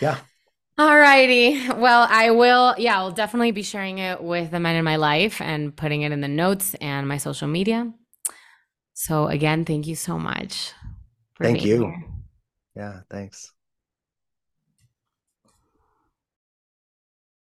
yeah. 0.00 0.18
All 0.78 0.96
righty. 0.96 1.68
Well, 1.70 2.06
I 2.10 2.30
will, 2.32 2.74
yeah, 2.76 2.96
I'll 2.98 3.12
definitely 3.12 3.52
be 3.52 3.62
sharing 3.62 3.98
it 3.98 4.22
with 4.22 4.50
the 4.50 4.60
men 4.60 4.76
in 4.76 4.84
my 4.84 4.96
life 4.96 5.40
and 5.40 5.74
putting 5.74 6.02
it 6.02 6.12
in 6.12 6.20
the 6.20 6.28
notes 6.28 6.74
and 6.74 7.08
my 7.08 7.16
social 7.16 7.48
media. 7.48 7.92
So 8.92 9.26
again, 9.28 9.64
thank 9.64 9.86
you 9.86 9.94
so 9.94 10.18
much. 10.18 10.72
Thank 11.40 11.64
you. 11.64 11.84
here. 11.84 12.04
Yeah. 12.74 13.00
Thanks. 13.10 13.52